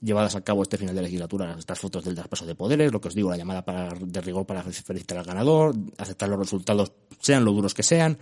llevadas 0.00 0.36
a 0.36 0.42
cabo 0.42 0.62
este 0.62 0.78
final 0.78 0.94
de 0.94 1.02
legislatura, 1.02 1.56
estas 1.58 1.78
fotos 1.78 2.04
del 2.04 2.14
traspaso 2.14 2.46
de 2.46 2.54
poderes, 2.54 2.92
lo 2.92 3.00
que 3.00 3.08
os 3.08 3.14
digo, 3.14 3.30
la 3.30 3.36
llamada 3.36 3.64
para, 3.64 3.90
de 3.94 4.20
rigor 4.20 4.46
para 4.46 4.62
felicitar 4.62 5.18
al 5.18 5.24
ganador, 5.24 5.74
aceptar 5.98 6.28
los 6.28 6.38
resultados, 6.38 6.92
sean 7.20 7.44
lo 7.44 7.52
duros 7.52 7.74
que 7.74 7.82
sean, 7.82 8.16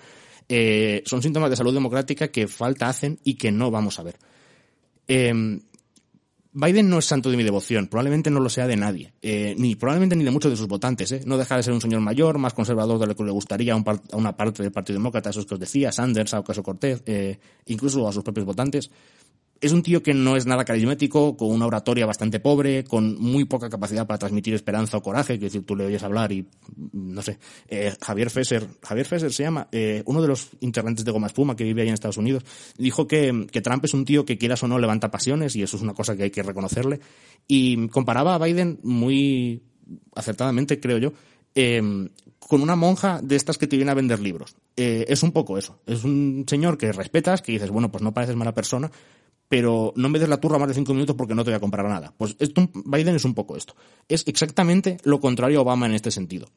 eh, 0.48 1.02
son 1.06 1.22
síntomas 1.22 1.50
de 1.50 1.56
salud 1.56 1.74
democrática 1.74 2.28
que 2.28 2.48
falta 2.48 2.88
hacen 2.88 3.18
y 3.24 3.34
que 3.34 3.52
no 3.52 3.70
vamos 3.70 3.98
a 3.98 4.02
ver. 4.02 4.16
Eh, 5.08 5.60
Biden 6.58 6.88
no 6.88 6.98
es 6.98 7.04
santo 7.04 7.30
de 7.30 7.36
mi 7.36 7.44
devoción, 7.44 7.86
probablemente 7.86 8.30
no 8.30 8.40
lo 8.40 8.48
sea 8.48 8.66
de 8.66 8.76
nadie, 8.78 9.12
eh, 9.20 9.54
ni 9.58 9.74
probablemente 9.74 10.16
ni 10.16 10.24
de 10.24 10.30
muchos 10.30 10.50
de 10.50 10.56
sus 10.56 10.66
votantes. 10.66 11.12
¿eh? 11.12 11.20
No 11.26 11.36
deja 11.36 11.54
de 11.54 11.62
ser 11.62 11.74
un 11.74 11.82
señor 11.82 12.00
mayor, 12.00 12.38
más 12.38 12.54
conservador 12.54 12.98
de 12.98 13.06
lo 13.06 13.14
que 13.14 13.24
le 13.24 13.30
gustaría 13.30 13.74
a 13.74 14.16
una 14.16 14.34
parte 14.34 14.62
del 14.62 14.72
Partido 14.72 14.98
Demócrata, 14.98 15.28
esos 15.28 15.44
que 15.44 15.52
os 15.52 15.60
decía, 15.60 15.92
Sanders, 15.92 16.32
a 16.32 16.40
Ocasio 16.40 16.62
Cortez, 16.62 17.02
eh, 17.04 17.38
incluso 17.66 18.08
a 18.08 18.12
sus 18.12 18.24
propios 18.24 18.46
votantes 18.46 18.90
es 19.60 19.72
un 19.72 19.82
tío 19.82 20.02
que 20.02 20.14
no 20.14 20.36
es 20.36 20.46
nada 20.46 20.64
carismático, 20.64 21.36
con 21.36 21.48
una 21.50 21.66
oratoria 21.66 22.06
bastante 22.06 22.40
pobre, 22.40 22.84
con 22.84 23.18
muy 23.20 23.44
poca 23.44 23.68
capacidad 23.68 24.06
para 24.06 24.18
transmitir 24.18 24.54
esperanza 24.54 24.96
o 24.96 25.02
coraje, 25.02 25.38
que 25.38 25.46
decir, 25.46 25.64
tú 25.64 25.76
le 25.76 25.86
oyes 25.86 26.02
hablar 26.02 26.32
y, 26.32 26.46
no 26.92 27.22
sé, 27.22 27.38
eh, 27.68 27.94
Javier 28.00 28.30
Fesser, 28.30 28.66
Javier 28.82 29.06
Fesser 29.06 29.32
se 29.32 29.42
llama, 29.42 29.68
eh, 29.72 30.02
uno 30.06 30.22
de 30.22 30.28
los 30.28 30.50
internantes 30.60 31.04
de 31.04 31.10
Goma 31.10 31.28
Espuma 31.28 31.56
que 31.56 31.64
vive 31.64 31.82
ahí 31.82 31.88
en 31.88 31.94
Estados 31.94 32.18
Unidos, 32.18 32.44
dijo 32.76 33.06
que, 33.06 33.46
que 33.50 33.60
Trump 33.60 33.84
es 33.84 33.94
un 33.94 34.04
tío 34.04 34.24
que 34.24 34.38
quieras 34.38 34.62
o 34.62 34.68
no 34.68 34.78
levanta 34.78 35.10
pasiones 35.10 35.56
y 35.56 35.62
eso 35.62 35.76
es 35.76 35.82
una 35.82 35.94
cosa 35.94 36.16
que 36.16 36.24
hay 36.24 36.30
que 36.30 36.42
reconocerle. 36.42 37.00
Y 37.48 37.88
comparaba 37.88 38.34
a 38.34 38.38
Biden 38.38 38.80
muy 38.82 39.62
acertadamente, 40.14 40.80
creo 40.80 40.98
yo, 40.98 41.12
eh, 41.54 41.80
con 42.46 42.62
una 42.62 42.76
monja 42.76 43.20
de 43.22 43.36
estas 43.36 43.58
que 43.58 43.66
te 43.66 43.76
viene 43.76 43.90
a 43.90 43.94
vender 43.94 44.20
libros. 44.20 44.54
Eh, 44.76 45.04
es 45.08 45.22
un 45.22 45.32
poco 45.32 45.58
eso. 45.58 45.80
Es 45.86 46.04
un 46.04 46.44
señor 46.46 46.78
que 46.78 46.92
respetas, 46.92 47.42
que 47.42 47.52
dices, 47.52 47.70
bueno, 47.70 47.90
pues 47.90 48.02
no 48.02 48.14
pareces 48.14 48.36
mala 48.36 48.54
persona, 48.54 48.90
pero 49.48 49.92
no 49.96 50.08
me 50.08 50.18
des 50.18 50.28
la 50.28 50.40
turra 50.40 50.58
más 50.58 50.68
de 50.68 50.74
cinco 50.74 50.92
minutos 50.92 51.14
porque 51.16 51.34
no 51.34 51.44
te 51.44 51.50
voy 51.50 51.56
a 51.56 51.60
comprar 51.60 51.86
nada. 51.88 52.12
Pues 52.16 52.36
esto, 52.38 52.68
Biden 52.84 53.14
es 53.14 53.24
un 53.24 53.34
poco 53.34 53.56
esto. 53.56 53.76
Es 54.08 54.26
exactamente 54.26 54.98
lo 55.04 55.20
contrario 55.20 55.58
a 55.58 55.62
Obama 55.62 55.86
en 55.86 55.94
este 55.94 56.10
sentido. 56.10 56.48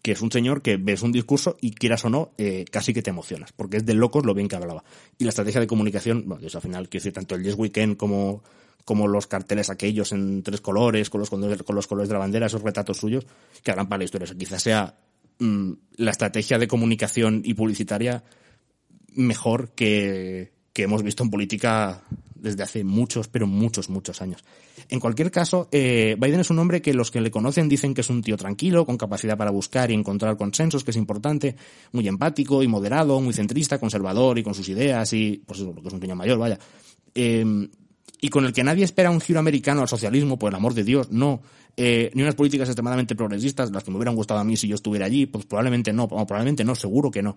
Que 0.00 0.12
es 0.12 0.22
un 0.22 0.30
señor 0.30 0.62
que 0.62 0.76
ves 0.76 1.02
un 1.02 1.12
discurso 1.12 1.56
y 1.60 1.72
quieras 1.72 2.04
o 2.04 2.10
no, 2.10 2.32
eh, 2.38 2.64
casi 2.70 2.94
que 2.94 3.02
te 3.02 3.10
emocionas, 3.10 3.52
porque 3.52 3.78
es 3.78 3.86
de 3.86 3.94
locos 3.94 4.24
lo 4.24 4.32
bien 4.32 4.48
que 4.48 4.56
hablaba. 4.56 4.84
Y 5.18 5.24
la 5.24 5.30
estrategia 5.30 5.60
de 5.60 5.66
comunicación, 5.66 6.24
bueno, 6.26 6.46
eso 6.46 6.58
al 6.58 6.62
final, 6.62 6.88
quiero 6.88 7.02
decir, 7.02 7.12
tanto 7.12 7.34
el 7.34 7.42
Yes 7.42 7.56
Weekend 7.56 7.96
como, 7.96 8.42
como 8.84 9.08
los 9.08 9.26
carteles 9.26 9.70
aquellos 9.70 10.12
en 10.12 10.42
tres 10.44 10.60
colores, 10.60 11.10
con 11.10 11.20
los, 11.20 11.30
con 11.30 11.74
los 11.74 11.86
colores 11.86 12.08
de 12.08 12.12
la 12.12 12.20
bandera, 12.20 12.46
esos 12.46 12.62
retratos 12.62 12.96
suyos, 12.96 13.26
que 13.62 13.72
harán 13.72 13.88
para 13.88 13.98
la 13.98 14.04
historia. 14.04 14.24
Eso 14.24 14.36
quizás 14.36 14.62
sea 14.62 14.98
mm, 15.40 15.72
la 15.96 16.12
estrategia 16.12 16.58
de 16.58 16.68
comunicación 16.68 17.42
y 17.44 17.54
publicitaria 17.54 18.22
mejor 19.14 19.72
que, 19.72 20.52
que 20.72 20.84
hemos 20.84 21.02
visto 21.02 21.22
en 21.22 21.30
política 21.30 22.02
desde 22.34 22.64
hace 22.64 22.82
muchos, 22.82 23.28
pero 23.28 23.46
muchos, 23.46 23.88
muchos 23.88 24.20
años. 24.20 24.44
En 24.88 24.98
cualquier 24.98 25.30
caso, 25.30 25.68
eh, 25.70 26.16
Biden 26.18 26.40
es 26.40 26.50
un 26.50 26.58
hombre 26.58 26.82
que 26.82 26.92
los 26.92 27.10
que 27.10 27.20
le 27.20 27.30
conocen 27.30 27.68
dicen 27.68 27.94
que 27.94 28.00
es 28.00 28.10
un 28.10 28.20
tío 28.20 28.36
tranquilo, 28.36 28.84
con 28.84 28.96
capacidad 28.96 29.36
para 29.36 29.52
buscar 29.52 29.90
y 29.90 29.94
encontrar 29.94 30.36
consensos, 30.36 30.82
que 30.82 30.90
es 30.90 30.96
importante, 30.96 31.54
muy 31.92 32.08
empático 32.08 32.62
y 32.62 32.68
moderado, 32.68 33.20
muy 33.20 33.32
centrista, 33.32 33.78
conservador 33.78 34.38
y 34.38 34.42
con 34.42 34.54
sus 34.54 34.68
ideas 34.68 35.12
y, 35.12 35.42
pues 35.46 35.60
eso, 35.60 35.72
lo 35.72 35.80
que 35.80 35.88
es 35.88 35.94
un 35.94 36.00
niño 36.00 36.16
mayor, 36.16 36.38
vaya. 36.38 36.58
Eh, 37.14 37.68
y 38.20 38.28
con 38.28 38.44
el 38.44 38.52
que 38.52 38.64
nadie 38.64 38.84
espera 38.84 39.10
un 39.10 39.20
giro 39.20 39.38
americano 39.38 39.82
al 39.82 39.88
socialismo, 39.88 40.38
por 40.38 40.50
el 40.50 40.56
amor 40.56 40.74
de 40.74 40.84
Dios, 40.84 41.10
no. 41.10 41.42
Eh, 41.76 42.10
ni 42.14 42.22
unas 42.22 42.34
políticas 42.34 42.68
extremadamente 42.68 43.14
progresistas, 43.14 43.70
las 43.70 43.84
que 43.84 43.90
me 43.90 43.96
hubieran 43.96 44.14
gustado 44.14 44.40
a 44.40 44.44
mí 44.44 44.56
si 44.56 44.68
yo 44.68 44.74
estuviera 44.74 45.06
allí, 45.06 45.26
pues 45.26 45.46
probablemente 45.46 45.92
no, 45.92 46.08
probablemente 46.08 46.64
no, 46.64 46.74
seguro 46.74 47.10
que 47.10 47.22
no. 47.22 47.36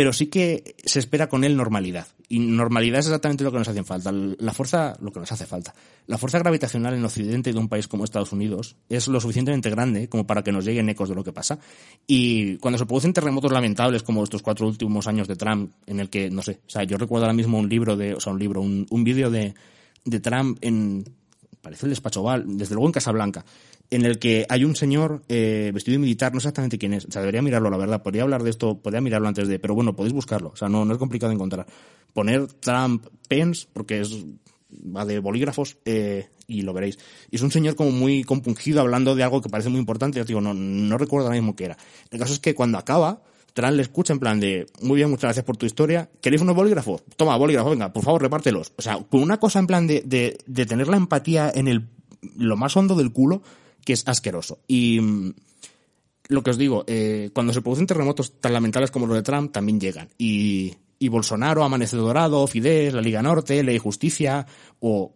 Pero 0.00 0.14
sí 0.14 0.28
que 0.28 0.76
se 0.82 0.98
espera 0.98 1.28
con 1.28 1.44
él 1.44 1.54
normalidad. 1.54 2.06
Y 2.26 2.38
normalidad 2.38 3.00
es 3.00 3.06
exactamente 3.08 3.44
lo 3.44 3.52
que 3.52 3.58
nos 3.58 3.68
hace 3.68 3.84
falta. 3.84 4.10
La 4.10 4.54
fuerza, 4.54 4.96
lo 5.02 5.12
que 5.12 5.20
nos 5.20 5.30
hace 5.30 5.44
falta. 5.44 5.74
La 6.06 6.16
fuerza 6.16 6.38
gravitacional 6.38 6.94
en 6.94 7.04
Occidente 7.04 7.52
de 7.52 7.58
un 7.58 7.68
país 7.68 7.86
como 7.86 8.04
Estados 8.04 8.32
Unidos 8.32 8.76
es 8.88 9.08
lo 9.08 9.20
suficientemente 9.20 9.68
grande 9.68 10.08
como 10.08 10.26
para 10.26 10.42
que 10.42 10.52
nos 10.52 10.64
lleguen 10.64 10.88
ecos 10.88 11.10
de 11.10 11.14
lo 11.14 11.22
que 11.22 11.34
pasa. 11.34 11.58
Y 12.06 12.56
cuando 12.56 12.78
se 12.78 12.86
producen 12.86 13.12
terremotos 13.12 13.52
lamentables 13.52 14.02
como 14.02 14.24
estos 14.24 14.40
cuatro 14.40 14.66
últimos 14.66 15.06
años 15.06 15.28
de 15.28 15.36
Trump, 15.36 15.74
en 15.84 16.00
el 16.00 16.08
que, 16.08 16.30
no 16.30 16.40
sé, 16.40 16.60
o 16.66 16.70
sea, 16.70 16.84
yo 16.84 16.96
recuerdo 16.96 17.26
ahora 17.26 17.36
mismo 17.36 17.58
un 17.58 17.68
libro 17.68 17.94
de, 17.94 18.14
o 18.14 18.20
sea, 18.20 18.32
un 18.32 18.38
libro, 18.38 18.62
un, 18.62 18.86
un 18.88 19.04
vídeo 19.04 19.30
de, 19.30 19.52
de 20.06 20.20
Trump 20.20 20.56
en, 20.62 21.04
parece 21.60 21.84
el 21.84 21.90
despacho 21.90 22.22
Val, 22.22 22.44
desde 22.56 22.74
luego 22.74 22.88
en 22.88 22.92
Casablanca, 22.92 23.44
en 23.90 24.04
el 24.04 24.18
que 24.18 24.46
hay 24.48 24.64
un 24.64 24.76
señor 24.76 25.22
eh, 25.28 25.70
vestido 25.74 25.94
de 25.94 25.98
militar, 25.98 26.32
no 26.32 26.38
exactamente 26.38 26.78
quién 26.78 26.94
es, 26.94 27.04
o 27.04 27.10
sea, 27.10 27.22
debería 27.22 27.42
mirarlo, 27.42 27.70
la 27.70 27.76
verdad, 27.76 28.02
podría 28.02 28.22
hablar 28.22 28.42
de 28.42 28.50
esto, 28.50 28.78
podría 28.78 29.00
mirarlo 29.00 29.28
antes 29.28 29.48
de, 29.48 29.58
pero 29.58 29.74
bueno, 29.74 29.96
podéis 29.96 30.12
buscarlo, 30.12 30.50
o 30.50 30.56
sea, 30.56 30.68
no, 30.68 30.84
no 30.84 30.92
es 30.92 30.98
complicado 30.98 31.32
encontrar. 31.32 31.66
Poner 32.12 32.46
Trump 32.46 33.06
Pence, 33.28 33.66
porque 33.72 34.00
es 34.00 34.24
va 34.96 35.04
de 35.04 35.18
bolígrafos, 35.18 35.78
eh, 35.84 36.28
y 36.46 36.62
lo 36.62 36.72
veréis. 36.72 36.98
Y 37.30 37.36
es 37.36 37.42
un 37.42 37.50
señor 37.50 37.76
como 37.76 37.90
muy 37.90 38.24
compungido 38.24 38.80
hablando 38.80 39.14
de 39.14 39.22
algo 39.22 39.40
que 39.40 39.48
parece 39.48 39.68
muy 39.68 39.80
importante, 39.80 40.18
yo 40.18 40.24
digo, 40.24 40.40
no, 40.40 40.54
no 40.54 40.98
recuerdo 40.98 41.26
ahora 41.26 41.38
mismo 41.38 41.56
qué 41.56 41.66
era. 41.66 41.76
El 42.10 42.18
caso 42.18 42.32
es 42.32 42.40
que 42.40 42.54
cuando 42.54 42.78
acaba, 42.78 43.22
Trump 43.52 43.72
le 43.72 43.82
escucha 43.82 44.12
en 44.12 44.20
plan 44.20 44.38
de, 44.40 44.66
muy 44.82 44.96
bien, 44.96 45.10
muchas 45.10 45.22
gracias 45.22 45.44
por 45.44 45.56
tu 45.56 45.66
historia, 45.66 46.10
¿queréis 46.20 46.42
unos 46.42 46.54
bolígrafos? 46.54 47.02
Toma, 47.16 47.36
bolígrafos, 47.36 47.72
venga, 47.72 47.92
por 47.92 48.04
favor, 48.04 48.22
repártelos. 48.22 48.72
O 48.76 48.82
sea, 48.82 48.98
con 48.98 49.20
una 49.20 49.38
cosa 49.38 49.58
en 49.58 49.66
plan 49.66 49.86
de, 49.86 50.02
de, 50.04 50.38
de 50.46 50.66
tener 50.66 50.88
la 50.88 50.96
empatía 50.96 51.50
en 51.52 51.68
el, 51.68 51.88
lo 52.36 52.56
más 52.56 52.76
hondo 52.76 52.94
del 52.94 53.12
culo, 53.12 53.42
que 53.84 53.92
es 53.92 54.06
asqueroso. 54.06 54.60
Y 54.66 55.00
mm, 55.00 55.34
lo 56.28 56.42
que 56.42 56.50
os 56.50 56.58
digo, 56.58 56.84
eh, 56.86 57.30
cuando 57.32 57.52
se 57.52 57.60
producen 57.60 57.86
terremotos 57.86 58.40
tan 58.40 58.52
lamentables 58.52 58.90
como 58.90 59.06
los 59.06 59.16
de 59.16 59.22
Trump, 59.22 59.52
también 59.52 59.80
llegan. 59.80 60.08
Y, 60.16 60.76
Bolsonaro, 61.08 61.64
Amanece 61.64 61.96
Dorado, 61.96 62.46
Fidesz, 62.46 62.92
la 62.92 63.00
Liga 63.00 63.22
Norte, 63.22 63.62
Ley 63.62 63.76
y 63.76 63.78
Justicia, 63.78 64.46
o 64.80 65.12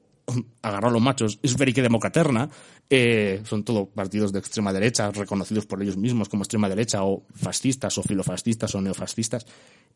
agarrar 0.62 0.90
a 0.90 0.92
los 0.92 1.02
machos, 1.02 1.38
es 1.42 1.56
Verique 1.56 1.82
Democraterna, 1.82 2.48
eh, 2.90 3.42
son 3.44 3.64
todo 3.64 3.86
partidos 3.86 4.32
de 4.32 4.38
extrema 4.38 4.72
derecha, 4.72 5.10
reconocidos 5.10 5.66
por 5.66 5.82
ellos 5.82 5.96
mismos 5.96 6.28
como 6.28 6.42
extrema 6.42 6.68
derecha, 6.68 7.04
o 7.04 7.24
fascistas, 7.34 7.96
o 7.98 8.02
filofascistas, 8.02 8.74
o 8.74 8.80
neofascistas. 8.80 9.46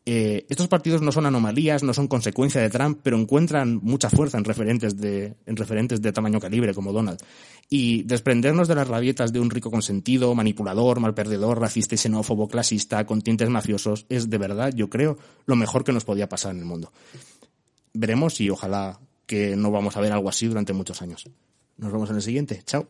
Eh, 0.05 0.45
estos 0.49 0.67
partidos 0.67 1.01
no 1.01 1.11
son 1.11 1.25
anomalías, 1.25 1.83
no 1.83 1.93
son 1.93 2.07
consecuencia 2.07 2.61
de 2.61 2.69
Trump, 2.69 2.99
pero 3.03 3.17
encuentran 3.17 3.79
mucha 3.81 4.09
fuerza 4.09 4.37
en 4.37 4.45
referentes 4.45 4.97
de, 4.97 5.35
en 5.45 5.55
referentes 5.55 6.01
de 6.01 6.11
tamaño 6.11 6.39
calibre 6.39 6.73
como 6.73 6.93
Donald. 6.93 7.19
Y 7.69 8.03
desprendernos 8.03 8.67
de 8.67 8.75
las 8.75 8.87
rabietas 8.87 9.31
de 9.33 9.39
un 9.39 9.49
rico 9.49 9.69
consentido, 9.69 10.33
manipulador, 10.33 10.99
malperdedor, 10.99 11.59
racista 11.59 11.95
y 11.95 11.97
xenófobo, 11.97 12.47
clasista, 12.47 13.05
con 13.05 13.21
tintes 13.21 13.49
mafiosos, 13.49 14.05
es 14.09 14.29
de 14.29 14.37
verdad, 14.37 14.73
yo 14.73 14.89
creo, 14.89 15.17
lo 15.45 15.55
mejor 15.55 15.83
que 15.83 15.91
nos 15.91 16.05
podía 16.05 16.29
pasar 16.29 16.53
en 16.53 16.59
el 16.59 16.65
mundo. 16.65 16.91
Veremos 17.93 18.39
y 18.41 18.49
ojalá 18.49 18.99
que 19.29 19.55
no 19.55 19.69
vamos 19.69 19.95
a 19.95 20.01
ver 20.01 20.11
algo 20.11 20.27
así 20.27 20.47
durante 20.47 20.73
muchos 20.73 21.03
años. 21.03 21.29
Nos 21.77 21.93
vemos 21.93 22.09
en 22.09 22.15
el 22.15 22.21
siguiente. 22.23 22.63
Chao. 22.65 22.87